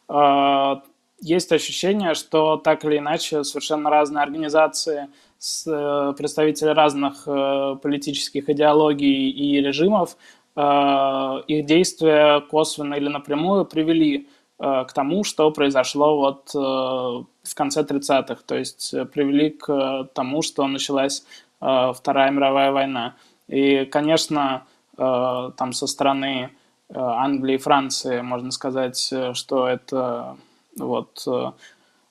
Э, 0.09 0.75
есть 1.19 1.51
ощущение, 1.51 2.13
что 2.13 2.57
так 2.57 2.85
или 2.85 2.99
иначе 2.99 3.43
совершенно 3.43 3.89
разные 3.89 4.21
организации, 4.21 5.07
с, 5.39 5.67
э, 5.67 6.13
представители 6.17 6.69
разных 6.69 7.27
э, 7.27 7.75
политических 7.81 8.49
идеологий 8.49 9.29
и 9.29 9.61
режимов 9.61 10.17
Э, 10.59 11.43
их 11.47 11.67
действия 11.67 12.41
косвенно 12.41 12.95
или 12.95 13.07
напрямую 13.09 13.65
привели 13.65 14.27
к 14.59 14.87
тому, 14.91 15.23
что 15.23 15.51
произошло 15.51 16.17
вот 16.17 16.51
в 16.51 17.53
конце 17.53 17.83
30-х, 17.83 18.41
то 18.43 18.57
есть 18.57 18.89
привели 19.13 19.51
к 19.51 20.09
тому, 20.15 20.41
что 20.41 20.65
началась 20.65 21.23
Вторая 21.59 22.31
мировая 22.31 22.71
война. 22.71 23.13
И, 23.47 23.85
конечно, 23.85 24.65
там 24.97 25.73
со 25.73 25.85
стороны 25.85 26.49
Англии 26.91 27.53
и 27.53 27.59
Франции 27.59 28.21
можно 28.21 28.49
сказать, 28.49 29.13
что 29.33 29.67
это 29.67 30.37
вот 30.75 31.23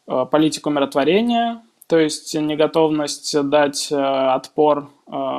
политику 0.06 0.70
умиротворения, 0.70 1.62
то 1.86 1.98
есть 1.98 2.34
неготовность 2.34 3.40
дать 3.48 3.90
отпор 3.90 4.90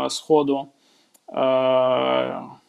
сходу 0.09 0.69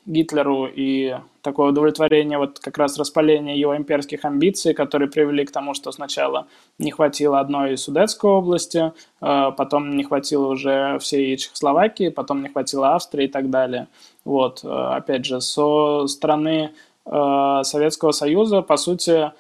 Гитлеру 0.09 0.66
и 0.66 1.16
такое 1.43 1.68
удовлетворение, 1.68 2.39
вот 2.39 2.61
как 2.61 2.79
раз 2.79 2.99
распаление 2.99 3.61
его 3.61 3.76
имперских 3.76 4.24
амбиций, 4.24 4.72
которые 4.72 5.11
привели 5.11 5.45
к 5.45 5.51
тому, 5.51 5.74
что 5.74 5.93
сначала 5.93 6.47
не 6.79 6.91
хватило 6.91 7.41
одной 7.41 7.76
Судетской 7.76 8.31
области, 8.31 8.93
э, 9.20 9.53
потом 9.57 9.97
не 9.97 10.05
хватило 10.05 10.47
уже 10.47 10.99
всей 10.99 11.37
Чехословакии, 11.37 12.09
потом 12.09 12.43
не 12.43 12.49
хватило 12.49 12.95
Австрии 12.95 13.26
и 13.26 13.29
так 13.29 13.51
далее. 13.51 13.89
Вот, 14.24 14.64
э, 14.64 14.68
опять 14.68 15.26
же, 15.26 15.43
со 15.43 16.07
стороны 16.07 16.70
э, 17.05 17.61
Советского 17.62 18.12
Союза, 18.12 18.62
по 18.62 18.76
сути, 18.76 19.33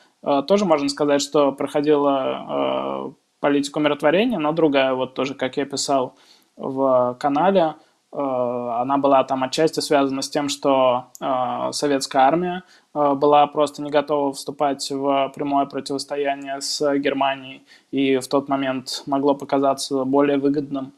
тоже 0.48 0.64
можно 0.64 0.88
сказать, 0.88 1.22
что 1.22 1.52
проходила 1.52 3.14
политика 3.40 3.78
умиротворения, 3.78 4.38
но 4.38 4.52
другая, 4.52 4.94
вот 4.94 5.14
тоже, 5.14 5.34
как 5.34 5.56
я 5.56 5.64
писал 5.64 6.14
в 6.56 7.16
канале– 7.20 7.74
Э, 8.10 8.80
она 8.80 8.96
была 8.96 9.22
там 9.24 9.44
отчасти 9.44 9.80
связана 9.80 10.22
с 10.22 10.30
тем, 10.30 10.48
что 10.48 11.06
э, 11.20 11.72
советская 11.72 12.22
армия 12.22 12.62
э, 12.94 13.14
была 13.14 13.46
просто 13.46 13.82
не 13.82 13.90
готова 13.90 14.32
вступать 14.32 14.90
в 14.90 15.32
прямое 15.34 15.66
противостояние 15.66 16.60
с 16.60 16.80
Германией, 16.98 17.62
и 17.90 18.18
в 18.18 18.26
тот 18.28 18.48
момент 18.48 19.02
могло 19.06 19.34
показаться 19.34 20.04
более 20.04 20.38
выгодным 20.38 20.92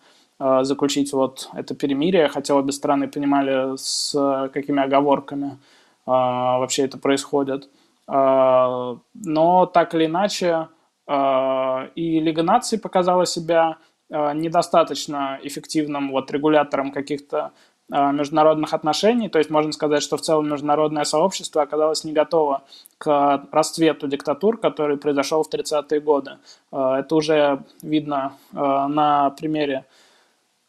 заключить 0.62 1.12
вот 1.12 1.50
это 1.52 1.74
перемирие, 1.74 2.28
хотя 2.28 2.54
обе 2.54 2.72
стороны 2.72 3.08
понимали, 3.08 3.76
с 3.76 4.48
какими 4.54 4.82
оговорками 4.82 5.58
вообще 6.06 6.84
это 6.84 6.96
происходит. 6.96 7.68
Но 8.06 9.66
так 9.74 9.94
или 9.94 10.06
иначе, 10.06 10.68
и 11.10 12.20
Лига 12.20 12.42
наций 12.42 12.78
показала 12.78 13.26
себя 13.26 13.78
Э, 14.10 14.32
недостаточно 14.34 15.38
эффективным 15.42 16.10
вот 16.10 16.32
регулятором 16.32 16.90
каких-то 16.90 17.52
э, 17.92 18.12
международных 18.12 18.74
отношений. 18.74 19.28
То 19.28 19.38
есть 19.38 19.50
можно 19.50 19.70
сказать, 19.70 20.02
что 20.02 20.16
в 20.16 20.20
целом 20.20 20.48
международное 20.50 21.04
сообщество 21.04 21.62
оказалось 21.62 22.02
не 22.02 22.12
готово 22.12 22.64
к 22.98 23.46
расцвету 23.52 24.08
диктатур, 24.08 24.58
который 24.58 24.96
произошел 24.96 25.44
в 25.44 25.48
30-е 25.48 26.00
годы. 26.00 26.38
Э, 26.72 26.96
это 26.98 27.14
уже 27.14 27.62
видно 27.82 28.32
на 28.52 29.30
примере 29.30 29.84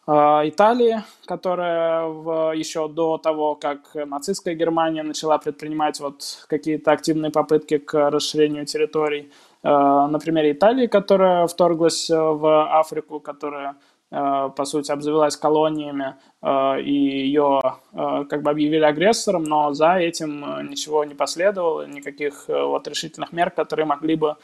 Италии, 0.07 1.03
которая 1.25 2.07
в, 2.07 2.53
еще 2.55 2.87
до 2.89 3.17
того, 3.17 3.55
как 3.55 3.93
нацистская 3.93 4.55
Германия 4.55 5.03
начала 5.03 5.37
предпринимать 5.37 5.99
вот 5.99 6.45
какие-то 6.47 6.91
активные 6.91 7.31
попытки 7.31 7.77
к 7.77 8.09
расширению 8.09 8.65
территорий, 8.65 9.31
Э, 9.31 9.50
на 9.63 10.19
примере 10.19 10.53
Италии, 10.53 10.87
которая 10.87 11.45
вторглась 11.47 12.09
э, 12.09 12.17
в 12.17 12.79
Африку, 12.79 13.19
которая 13.19 13.75
э, 14.09 14.49
по 14.55 14.65
сути, 14.65 14.91
обзавелась 14.91 15.37
колониями, 15.37 16.15
и 16.43 16.91
ее 16.91 17.61
как 17.93 18.41
бы 18.41 18.49
объявили 18.49 18.83
агрессором, 18.83 19.43
но 19.43 19.73
за 19.73 19.97
этим 19.97 20.67
ничего 20.67 21.05
не 21.05 21.13
последовало, 21.13 21.85
никаких 21.85 22.45
вот 22.47 22.87
решительных 22.87 23.31
мер, 23.31 23.51
которые 23.51 23.85
могли 23.85 24.15
бы 24.15 24.37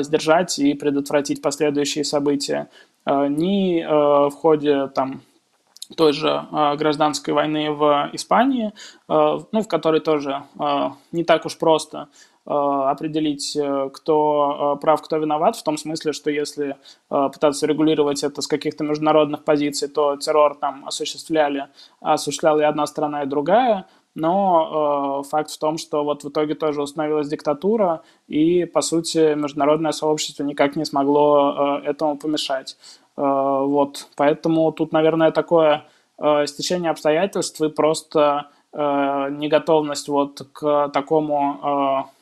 сдержать 0.00 0.58
и 0.58 0.74
предотвратить 0.74 1.40
последующие 1.40 2.04
события. 2.04 2.68
Ни 3.06 3.82
в 3.82 4.30
ходе 4.30 4.88
там 4.88 5.22
той 5.96 6.12
же 6.12 6.44
гражданской 6.52 7.32
войны 7.32 7.70
в 7.70 8.10
Испании, 8.12 8.72
ну, 9.08 9.62
в 9.62 9.68
которой 9.68 10.00
тоже 10.00 10.42
не 11.12 11.24
так 11.24 11.46
уж 11.46 11.56
просто 11.56 12.08
Э, 12.37 12.37
определить, 12.52 13.56
э, 13.56 13.90
кто 13.92 14.74
э, 14.76 14.80
прав, 14.80 15.02
кто 15.02 15.16
виноват, 15.18 15.56
в 15.56 15.62
том 15.62 15.76
смысле, 15.76 16.12
что 16.12 16.30
если 16.30 16.76
пытаться 17.08 17.66
регулировать 17.66 18.22
это 18.24 18.42
с 18.42 18.46
каких-то 18.46 18.84
международных 18.84 19.44
позиций, 19.44 19.88
то 19.88 20.16
террор 20.16 20.56
там 20.56 20.86
осуществляли, 20.86 21.68
осуществляла 22.00 22.60
и 22.60 22.64
одна 22.64 22.86
сторона, 22.86 23.22
и 23.22 23.26
другая, 23.26 23.86
но 24.18 25.22
э, 25.22 25.28
факт 25.28 25.50
в 25.50 25.58
том, 25.58 25.78
что 25.78 26.04
вот 26.04 26.24
в 26.24 26.28
итоге 26.28 26.54
тоже 26.54 26.82
установилась 26.82 27.28
диктатура, 27.28 28.02
и, 28.26 28.64
по 28.64 28.80
сути, 28.80 29.34
международное 29.34 29.92
сообщество 29.92 30.42
никак 30.42 30.76
не 30.76 30.84
смогло 30.84 31.80
э, 31.84 31.90
этому 31.90 32.18
помешать. 32.18 32.76
Э, 33.16 33.22
вот, 33.22 34.08
поэтому 34.16 34.72
тут, 34.72 34.92
наверное, 34.92 35.30
такое 35.30 35.84
э, 36.18 36.46
стечение 36.46 36.90
обстоятельств 36.90 37.60
и 37.60 37.68
просто 37.68 38.48
э, 38.72 38.78
неготовность 39.30 40.08
вот 40.08 40.46
к 40.52 40.88
такому 40.88 41.60
э, 41.62 42.17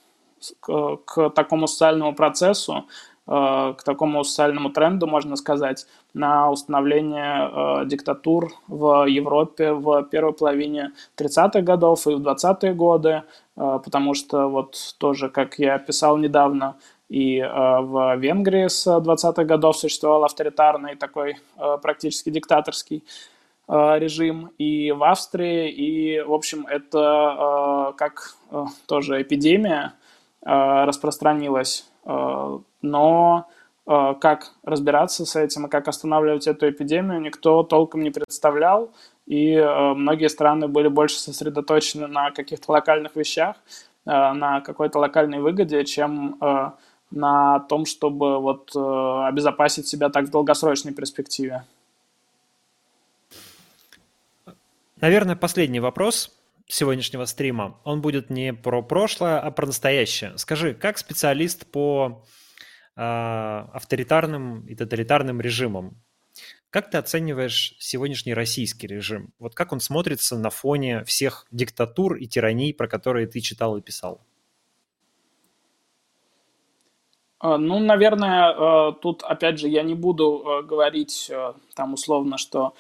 к, 0.61 1.31
такому 1.31 1.67
социальному 1.67 2.15
процессу, 2.15 2.87
э, 3.27 3.75
к 3.77 3.83
такому 3.85 4.25
социальному 4.25 4.71
тренду, 4.71 5.07
можно 5.07 5.37
сказать, 5.37 5.87
на 6.15 6.51
установление 6.51 7.51
э, 7.83 7.87
диктатур 7.87 8.53
в 8.69 9.07
Европе 9.07 9.73
в 9.73 10.03
первой 10.05 10.33
половине 10.33 10.93
30-х 11.17 11.61
годов 11.63 12.07
и 12.07 12.15
в 12.15 12.21
20-е 12.21 12.75
годы, 12.75 13.23
э, 13.57 13.79
потому 13.85 14.15
что 14.15 14.49
вот 14.49 14.77
тоже, 14.99 15.29
как 15.29 15.59
я 15.59 15.79
писал 15.79 16.19
недавно, 16.19 16.77
и 17.09 17.41
в 17.41 18.17
Венгрии 18.17 18.67
с 18.67 18.85
20-х 18.85 19.45
годов 19.45 19.77
существовал 19.77 20.25
авторитарный 20.25 20.97
такой 20.97 21.37
практически 21.81 22.31
диктаторский 22.31 23.05
режим, 23.69 24.51
и 24.59 24.91
в 24.91 25.05
Австрии, 25.05 25.71
и, 25.71 26.21
в 26.21 26.33
общем, 26.33 26.67
это 26.67 27.95
как 27.97 28.35
тоже 28.87 29.23
эпидемия, 29.23 29.93
распространилась. 30.47 31.91
Э, 32.05 32.59
но 32.83 33.49
э, 33.87 34.15
как 34.21 34.53
разбираться 34.63 35.27
с 35.27 35.37
этим 35.37 35.67
и 35.67 35.71
как 35.71 35.89
останавливать 35.89 36.47
эту 36.47 36.71
эпидемию, 36.71 37.21
никто 37.21 37.63
толком 37.63 38.03
не 38.03 38.11
представлял, 38.11 38.93
и 39.27 39.59
многие 39.59 40.29
страны 40.29 40.69
были 40.69 40.87
больше 40.87 41.19
сосредоточены 41.19 42.07
на 42.07 42.31
каких-то 42.31 42.71
локальных 42.71 43.17
вещах, 43.17 43.57
на 44.05 44.61
какой-то 44.61 45.01
локальной 45.01 45.41
выгоде, 45.41 45.85
чем 45.85 46.39
на 47.11 47.59
том, 47.59 47.87
чтобы 47.87 48.39
вот 48.39 48.71
обезопасить 48.77 49.89
себя 49.89 50.11
так 50.11 50.27
в 50.27 50.31
долгосрочной 50.31 50.95
перспективе. 50.95 51.65
Наверное, 55.01 55.35
последний 55.35 55.81
вопрос 55.81 56.36
сегодняшнего 56.69 57.25
стрима, 57.25 57.81
он 57.85 58.01
будет 58.01 58.31
не 58.31 58.53
про 58.53 58.83
прошлое, 58.83 59.39
а 59.39 59.51
про 59.51 59.67
настоящее. 59.67 60.37
Скажи, 60.37 60.75
как 60.75 60.99
специалист 60.99 61.67
по 61.67 62.25
э, 62.97 63.01
авторитарным 63.01 64.67
и 64.67 64.75
тоталитарным 64.75 65.41
режимам, 65.41 66.03
как 66.71 66.91
ты 66.91 66.99
оцениваешь 66.99 67.77
сегодняшний 67.79 68.35
российский 68.35 68.87
режим? 68.87 69.33
Вот 69.39 69.55
как 69.55 69.73
он 69.73 69.81
смотрится 69.81 70.37
на 70.37 70.51
фоне 70.51 71.05
всех 71.05 71.47
диктатур 71.51 72.17
и 72.17 72.27
тираний, 72.27 72.75
про 72.75 72.89
которые 72.89 73.27
ты 73.27 73.41
читал 73.41 73.77
и 73.77 73.81
писал? 73.81 74.21
А, 77.39 77.59
ну, 77.59 77.79
наверное, 77.79 78.53
э, 78.53 78.93
тут, 79.01 79.23
опять 79.23 79.61
же, 79.61 79.69
я 79.69 79.83
не 79.83 79.95
буду 79.95 80.65
говорить 80.65 81.31
там 81.75 81.95
условно, 81.95 82.39
что 82.39 82.75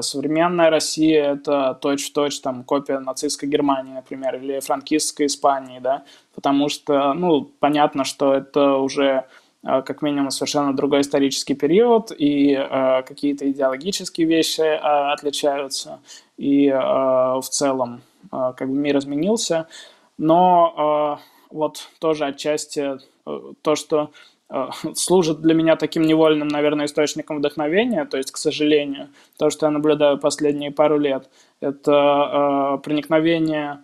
Современная 0.00 0.68
Россия– 0.68 1.32
это 1.34 1.78
точь-в-точь 1.80 2.38
-точь, 2.38 2.42
там 2.42 2.64
копия 2.64 2.98
нацистской 2.98 3.48
Германии, 3.48 3.94
например, 3.94 4.36
или 4.36 4.60
франкистской 4.60 5.26
Испании, 5.26 5.78
да, 5.78 6.04
потому 6.34 6.68
что, 6.68 7.14
ну, 7.14 7.50
понятно, 7.60 8.04
что 8.04 8.34
это 8.34 8.76
уже 8.76 9.24
как 9.62 10.02
минимум 10.02 10.30
совершенно 10.30 10.74
другой 10.74 11.02
исторический 11.02 11.54
период, 11.54 12.12
и 12.16 12.52
э, 12.52 13.02
какие-то 13.02 13.50
идеологические 13.50 14.26
вещи 14.26 14.62
э, 14.62 14.76
отличаются, 15.12 16.00
и 16.38 16.68
э, 16.68 16.74
в 16.74 17.46
целом 17.50 18.00
э, 18.32 18.52
как 18.56 18.68
бы 18.68 18.74
мир 18.74 18.96
изменился. 18.98 19.68
Но 20.16 21.18
э, 21.20 21.54
вот 21.54 21.88
тоже 21.98 22.24
отчасти 22.24 22.98
э, 23.26 23.52
то, 23.62 23.74
что 23.74 24.12
служит 24.94 25.40
для 25.40 25.54
меня 25.54 25.76
таким 25.76 26.02
невольным, 26.02 26.48
наверное, 26.48 26.86
источником 26.86 27.38
вдохновения, 27.38 28.04
то 28.04 28.16
есть, 28.16 28.32
к 28.32 28.36
сожалению, 28.36 29.08
то, 29.38 29.50
что 29.50 29.66
я 29.66 29.70
наблюдаю 29.70 30.18
последние 30.18 30.70
пару 30.70 30.98
лет, 30.98 31.28
это 31.60 32.76
э, 32.76 32.82
проникновение 32.82 33.80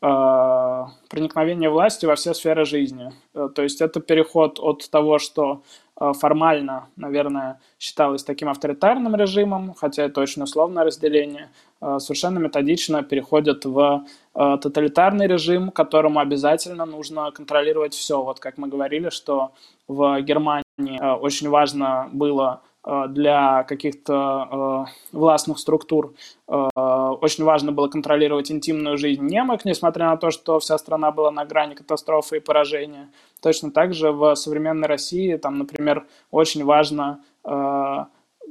проникновение 0.00 1.68
власти 1.68 2.06
во 2.06 2.14
все 2.14 2.32
сферы 2.32 2.64
жизни. 2.64 3.12
То 3.32 3.62
есть 3.62 3.82
это 3.82 4.00
переход 4.00 4.58
от 4.58 4.88
того, 4.90 5.18
что 5.18 5.62
формально, 5.94 6.88
наверное, 6.96 7.60
считалось 7.78 8.24
таким 8.24 8.48
авторитарным 8.48 9.14
режимом, 9.14 9.74
хотя 9.74 10.04
это 10.04 10.22
очень 10.22 10.42
условное 10.42 10.84
разделение, 10.84 11.50
совершенно 11.98 12.38
методично 12.38 13.02
переходит 13.02 13.66
в 13.66 14.06
Э, 14.32 14.58
тоталитарный 14.62 15.26
режим, 15.26 15.70
которому 15.70 16.20
обязательно 16.20 16.86
нужно 16.86 17.32
контролировать 17.32 17.94
все. 17.94 18.22
Вот 18.22 18.38
как 18.38 18.58
мы 18.58 18.68
говорили, 18.68 19.10
что 19.10 19.52
в 19.88 20.20
Германии 20.20 20.62
э, 20.78 21.14
очень 21.14 21.48
важно 21.48 22.08
было 22.12 22.62
э, 22.62 22.69
для 22.84 23.64
каких-то 23.64 24.86
властных 25.12 25.58
структур 25.58 26.14
очень 26.46 27.44
важно 27.44 27.72
было 27.72 27.88
контролировать 27.88 28.50
интимную 28.50 28.96
жизнь 28.96 29.26
немок, 29.26 29.64
несмотря 29.64 30.06
на 30.06 30.16
то, 30.16 30.30
что 30.30 30.58
вся 30.60 30.78
страна 30.78 31.10
была 31.10 31.30
на 31.30 31.44
грани 31.44 31.74
катастрофы 31.74 32.38
и 32.38 32.40
поражения. 32.40 33.10
Точно 33.42 33.70
так 33.70 33.92
же 33.92 34.12
в 34.12 34.34
современной 34.34 34.88
России, 34.88 35.36
там, 35.36 35.58
например, 35.58 36.06
очень 36.30 36.64
важно 36.64 37.22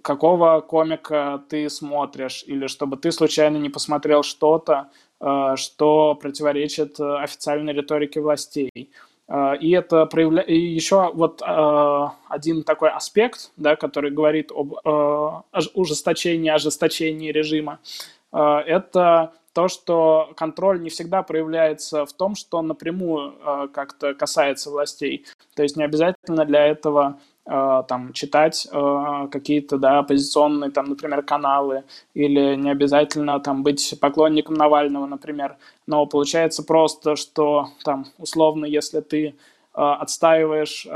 какого 0.04 0.62
комика 0.62 1.44
ты 1.50 1.70
смотришь, 1.70 2.44
или 2.46 2.68
чтобы 2.68 2.98
ты 2.98 3.12
случайно 3.12 3.58
не 3.58 3.70
посмотрел 3.70 4.24
что-то, 4.24 4.90
Э, 5.22 5.56
что 5.58 6.16
противоречит 6.16 7.00
э, 7.00 7.18
официальной 7.18 7.74
риторике 7.74 8.22
властей. 8.22 8.92
Э, 9.30 9.56
и 9.58 9.72
это 9.72 10.06
проявля... 10.06 10.44
еще 10.46 11.12
вот 11.14 11.42
один 11.42 12.64
такой 12.64 12.90
аспект, 12.90 13.52
да, 13.56 13.76
который 13.76 14.12
говорит 14.12 14.52
об 14.52 14.74
ужесточении, 15.74 16.50
ожесточении 16.50 17.32
режима, 17.32 17.80
это 18.32 19.34
то, 19.54 19.68
что 19.68 20.32
контроль 20.36 20.82
не 20.82 20.90
всегда 20.90 21.24
проявляется 21.24 22.06
в 22.06 22.14
том, 22.14 22.36
что 22.36 22.62
напрямую 22.62 23.70
как-то 23.74 24.14
касается 24.14 24.70
властей. 24.70 25.26
То 25.56 25.64
есть 25.64 25.76
не 25.76 25.84
обязательно 25.84 26.46
для 26.46 26.68
этого 26.68 27.20
там, 27.50 28.14
читать 28.14 28.68
э, 28.72 29.28
какие-то, 29.32 29.78
да, 29.78 30.00
оппозиционные, 30.00 30.70
там, 30.70 30.86
например, 30.86 31.24
каналы, 31.24 31.84
или 32.14 32.56
не 32.56 32.70
обязательно, 32.70 33.40
там, 33.40 33.64
быть 33.64 33.96
поклонником 34.00 34.54
Навального, 34.54 35.08
например, 35.08 35.58
но 35.88 36.06
получается 36.06 36.64
просто, 36.64 37.16
что, 37.16 37.70
там, 37.84 38.06
условно, 38.20 38.66
если 38.66 39.00
ты 39.02 39.28
э, 39.28 39.34
отстаиваешь 39.74 40.88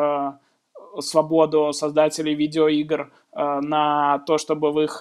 свободу 1.00 1.74
создателей 1.74 2.36
видеоигр 2.36 3.12
на 3.34 4.20
то, 4.28 4.38
чтобы 4.38 4.72
в 4.72 4.80
их 4.80 5.00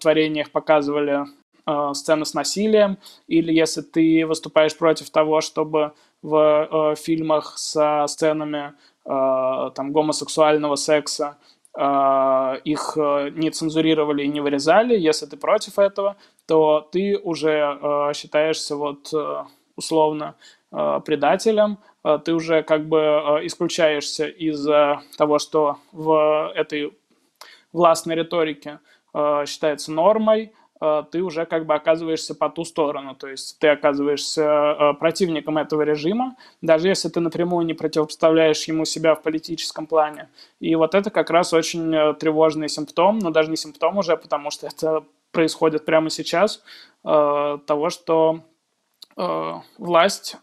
творениях 0.00 0.52
показывали 0.52 1.24
сцены 1.92 2.24
с 2.24 2.34
насилием, 2.34 2.96
или 3.26 3.52
если 3.52 3.80
ты 3.80 4.24
выступаешь 4.26 4.76
против 4.76 5.10
того, 5.10 5.40
чтобы 5.40 5.90
в 6.22 6.94
фильмах 6.96 7.58
со 7.58 8.06
сценами 8.06 8.74
Э, 8.74 8.89
там, 9.04 9.92
гомосексуального 9.92 10.76
секса, 10.76 11.38
э, 11.76 12.60
их 12.64 12.96
э, 12.96 13.30
не 13.30 13.50
цензурировали 13.50 14.24
и 14.24 14.28
не 14.28 14.40
вырезали, 14.40 14.98
если 14.98 15.26
ты 15.26 15.36
против 15.36 15.78
этого, 15.78 16.16
то 16.46 16.88
ты 16.92 17.18
уже 17.18 18.12
считаешься 18.14 18.74
вот 18.74 19.12
условно 19.76 20.34
предателем, 20.70 21.78
ты 22.24 22.34
уже 22.34 22.64
как 22.64 22.88
бы 22.88 23.40
исключаешься 23.44 24.26
из 24.26 24.66
того, 25.16 25.38
что 25.38 25.78
в 25.92 26.52
этой 26.56 26.92
властной 27.72 28.16
риторике 28.16 28.80
считается 29.46 29.92
нормой, 29.92 30.52
Э, 30.52 30.59
ты 31.10 31.22
уже 31.22 31.44
как 31.44 31.66
бы 31.66 31.74
оказываешься 31.74 32.34
по 32.34 32.48
ту 32.48 32.64
сторону, 32.64 33.14
то 33.14 33.28
есть 33.28 33.58
ты 33.58 33.68
оказываешься 33.68 34.42
э, 34.42 34.94
противником 34.94 35.58
этого 35.58 35.82
режима, 35.82 36.36
даже 36.62 36.88
если 36.88 37.10
ты 37.10 37.20
напрямую 37.20 37.66
не 37.66 37.74
противопоставляешь 37.74 38.64
ему 38.64 38.86
себя 38.86 39.14
в 39.14 39.22
политическом 39.22 39.86
плане. 39.86 40.30
И 40.58 40.74
вот 40.76 40.94
это 40.94 41.10
как 41.10 41.28
раз 41.28 41.52
очень 41.52 41.94
э, 41.94 42.14
тревожный 42.14 42.70
симптом, 42.70 43.18
но 43.18 43.30
даже 43.30 43.50
не 43.50 43.56
симптом 43.56 43.98
уже, 43.98 44.16
потому 44.16 44.50
что 44.50 44.68
это 44.68 45.04
происходит 45.32 45.84
прямо 45.84 46.10
сейчас, 46.10 46.62
того, 47.02 47.88
что 47.88 48.40
власть 49.16 50.36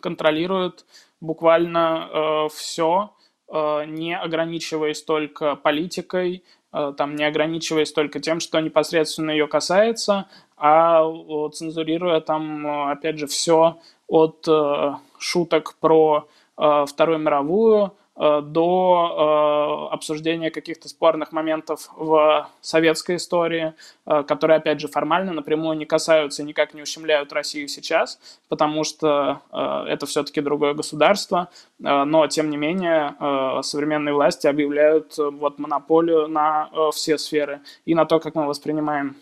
контролирует 0.00 0.86
буквально 1.20 2.48
все, 2.54 3.10
не 3.52 4.16
ограничиваясь 4.16 5.02
только 5.02 5.56
политикой, 5.56 6.44
Э, 6.57 6.57
там 6.70 7.16
не 7.16 7.24
ограничиваясь 7.24 7.92
только 7.92 8.20
тем, 8.20 8.40
что 8.40 8.60
непосредственно 8.60 9.30
ее 9.30 9.46
касается, 9.46 10.26
а 10.56 11.02
цензурируя 11.50 12.20
там, 12.20 12.66
э, 12.66 12.92
опять 12.92 13.18
же, 13.18 13.26
все 13.26 13.78
от 14.06 14.46
э, 14.48 14.94
шуток 15.18 15.76
про 15.80 16.28
Вторую 16.56 17.18
мировую 17.20 17.92
Э, 18.07 18.07
до 18.18 19.88
э, 19.90 19.94
обсуждения 19.94 20.50
каких-то 20.50 20.88
спорных 20.88 21.30
моментов 21.30 21.88
в 21.96 22.48
советской 22.60 23.16
истории, 23.16 23.74
э, 24.06 24.24
которые, 24.24 24.56
опять 24.56 24.80
же, 24.80 24.88
формально 24.88 25.32
напрямую 25.32 25.78
не 25.78 25.84
касаются 25.84 26.42
и 26.42 26.44
никак 26.44 26.74
не 26.74 26.82
ущемляют 26.82 27.32
Россию 27.32 27.68
сейчас, 27.68 28.18
потому 28.48 28.82
что 28.84 29.42
это 29.88 30.06
все-таки 30.06 30.40
другое 30.40 30.74
государство, 30.74 31.48
но, 31.78 32.26
тем 32.26 32.50
не 32.50 32.56
менее, 32.56 33.14
современные 33.62 34.14
власти 34.14 34.46
объявляют 34.46 35.16
вот 35.18 35.58
монополию 35.58 36.28
на 36.28 36.70
все 36.92 37.18
сферы. 37.18 37.60
И 37.84 37.94
на 37.94 38.04
то, 38.04 38.18
как 38.20 38.34
мы 38.34 38.46
воспринимаем, 38.46 39.16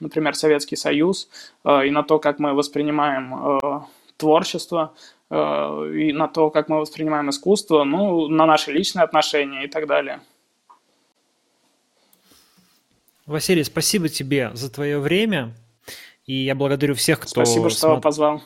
например, 0.00 0.34
Советский 0.34 0.76
Союз, 0.76 1.28
и 1.64 1.90
на 1.90 2.02
то, 2.02 2.18
как 2.18 2.38
мы 2.38 2.54
воспринимаем 2.54 3.86
творчество, 4.16 4.92
Э, 4.92 5.15
и 5.30 6.12
на 6.12 6.28
то, 6.28 6.50
как 6.50 6.68
мы 6.68 6.78
воспринимаем 6.78 7.30
искусство, 7.30 7.84
ну, 7.84 8.28
на 8.28 8.46
наши 8.46 8.70
личные 8.70 9.02
отношения 9.02 9.64
и 9.64 9.68
так 9.68 9.86
далее. 9.86 10.20
Василий, 13.26 13.64
спасибо 13.64 14.08
тебе 14.08 14.52
за 14.54 14.70
твое 14.70 15.00
время. 15.00 15.56
И 16.26 16.44
я 16.44 16.54
благодарю 16.54 16.94
всех, 16.94 17.20
кто... 17.20 17.28
Спасибо, 17.28 17.70
что 17.70 17.80
смо... 17.80 18.00
позвал. 18.00 18.42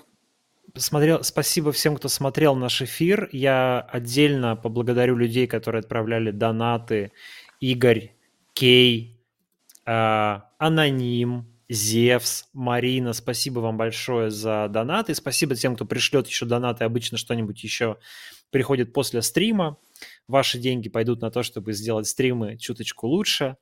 Смотрел... 0.74 1.22
Спасибо 1.22 1.72
всем, 1.72 1.96
кто 1.96 2.08
смотрел 2.08 2.54
наш 2.54 2.80
эфир. 2.80 3.28
Я 3.32 3.80
отдельно 3.80 4.56
поблагодарю 4.56 5.16
людей, 5.16 5.46
которые 5.46 5.80
отправляли 5.80 6.30
донаты. 6.30 7.12
Игорь, 7.60 8.14
Кей, 8.54 9.20
э, 9.84 10.40
Аноним, 10.58 11.49
Зевс, 11.70 12.46
Марина, 12.52 13.12
спасибо 13.12 13.60
вам 13.60 13.76
большое 13.76 14.32
за 14.32 14.66
донаты. 14.68 15.14
Спасибо 15.14 15.54
тем, 15.54 15.76
кто 15.76 15.84
пришлет 15.84 16.26
еще 16.26 16.44
донаты. 16.44 16.82
Обычно 16.82 17.16
что-нибудь 17.16 17.62
еще 17.62 17.96
приходит 18.50 18.92
после 18.92 19.22
стрима. 19.22 19.76
Ваши 20.26 20.58
деньги 20.58 20.88
пойдут 20.88 21.20
на 21.22 21.30
то, 21.30 21.44
чтобы 21.44 21.72
сделать 21.72 22.08
стримы 22.08 22.56
чуточку 22.56 23.06
лучше. 23.06 23.56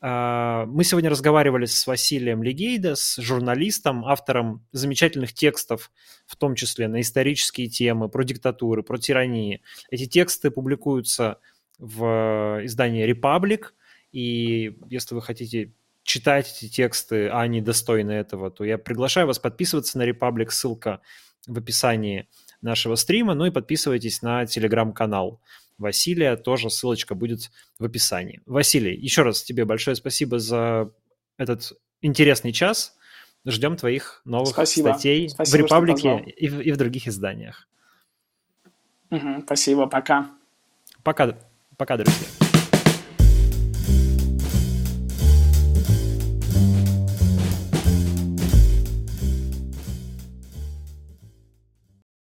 А, 0.00 0.66
мы 0.66 0.82
сегодня 0.82 1.10
разговаривали 1.10 1.66
с 1.66 1.86
Василием 1.86 2.42
Легейда, 2.42 2.96
с 2.96 3.22
журналистом, 3.22 4.04
автором 4.04 4.66
замечательных 4.72 5.32
текстов, 5.32 5.92
в 6.26 6.34
том 6.34 6.56
числе 6.56 6.88
на 6.88 7.02
исторические 7.02 7.68
темы, 7.68 8.08
про 8.08 8.24
диктатуры, 8.24 8.82
про 8.82 8.98
тирании. 8.98 9.62
Эти 9.90 10.06
тексты 10.06 10.50
публикуются 10.50 11.38
в 11.78 12.62
издании 12.64 13.04
«Репаблик», 13.04 13.76
и 14.10 14.76
если 14.90 15.14
вы 15.14 15.22
хотите 15.22 15.72
читать 16.04 16.54
эти 16.56 16.70
тексты, 16.70 17.28
а 17.28 17.40
они 17.40 17.60
достойны 17.60 18.12
этого, 18.12 18.50
то 18.50 18.64
я 18.64 18.78
приглашаю 18.78 19.26
вас 19.26 19.38
подписываться 19.38 19.98
на 19.98 20.08
Republic, 20.08 20.50
ссылка 20.50 21.00
в 21.46 21.58
описании 21.58 22.28
нашего 22.60 22.94
стрима, 22.94 23.34
ну 23.34 23.46
и 23.46 23.50
подписывайтесь 23.50 24.22
на 24.22 24.46
телеграм-канал 24.46 25.40
Василия, 25.78 26.36
тоже 26.36 26.70
ссылочка 26.70 27.14
будет 27.14 27.50
в 27.78 27.84
описании. 27.84 28.40
Василий, 28.46 28.94
еще 28.94 29.22
раз 29.22 29.42
тебе 29.42 29.64
большое 29.64 29.96
спасибо 29.96 30.38
за 30.38 30.92
этот 31.36 31.72
интересный 32.00 32.52
час. 32.52 32.96
Ждем 33.46 33.76
твоих 33.76 34.22
новых 34.24 34.50
спасибо. 34.50 34.90
статей 34.90 35.28
спасибо, 35.28 35.56
в 35.56 35.66
Репаблике 35.66 36.18
и 36.18 36.48
в, 36.48 36.60
и 36.60 36.72
в 36.72 36.76
других 36.76 37.08
изданиях. 37.08 37.68
Угу, 39.10 39.42
спасибо, 39.44 39.86
пока. 39.86 40.30
Пока, 41.02 41.36
пока, 41.76 41.96
друзья. 41.96 42.53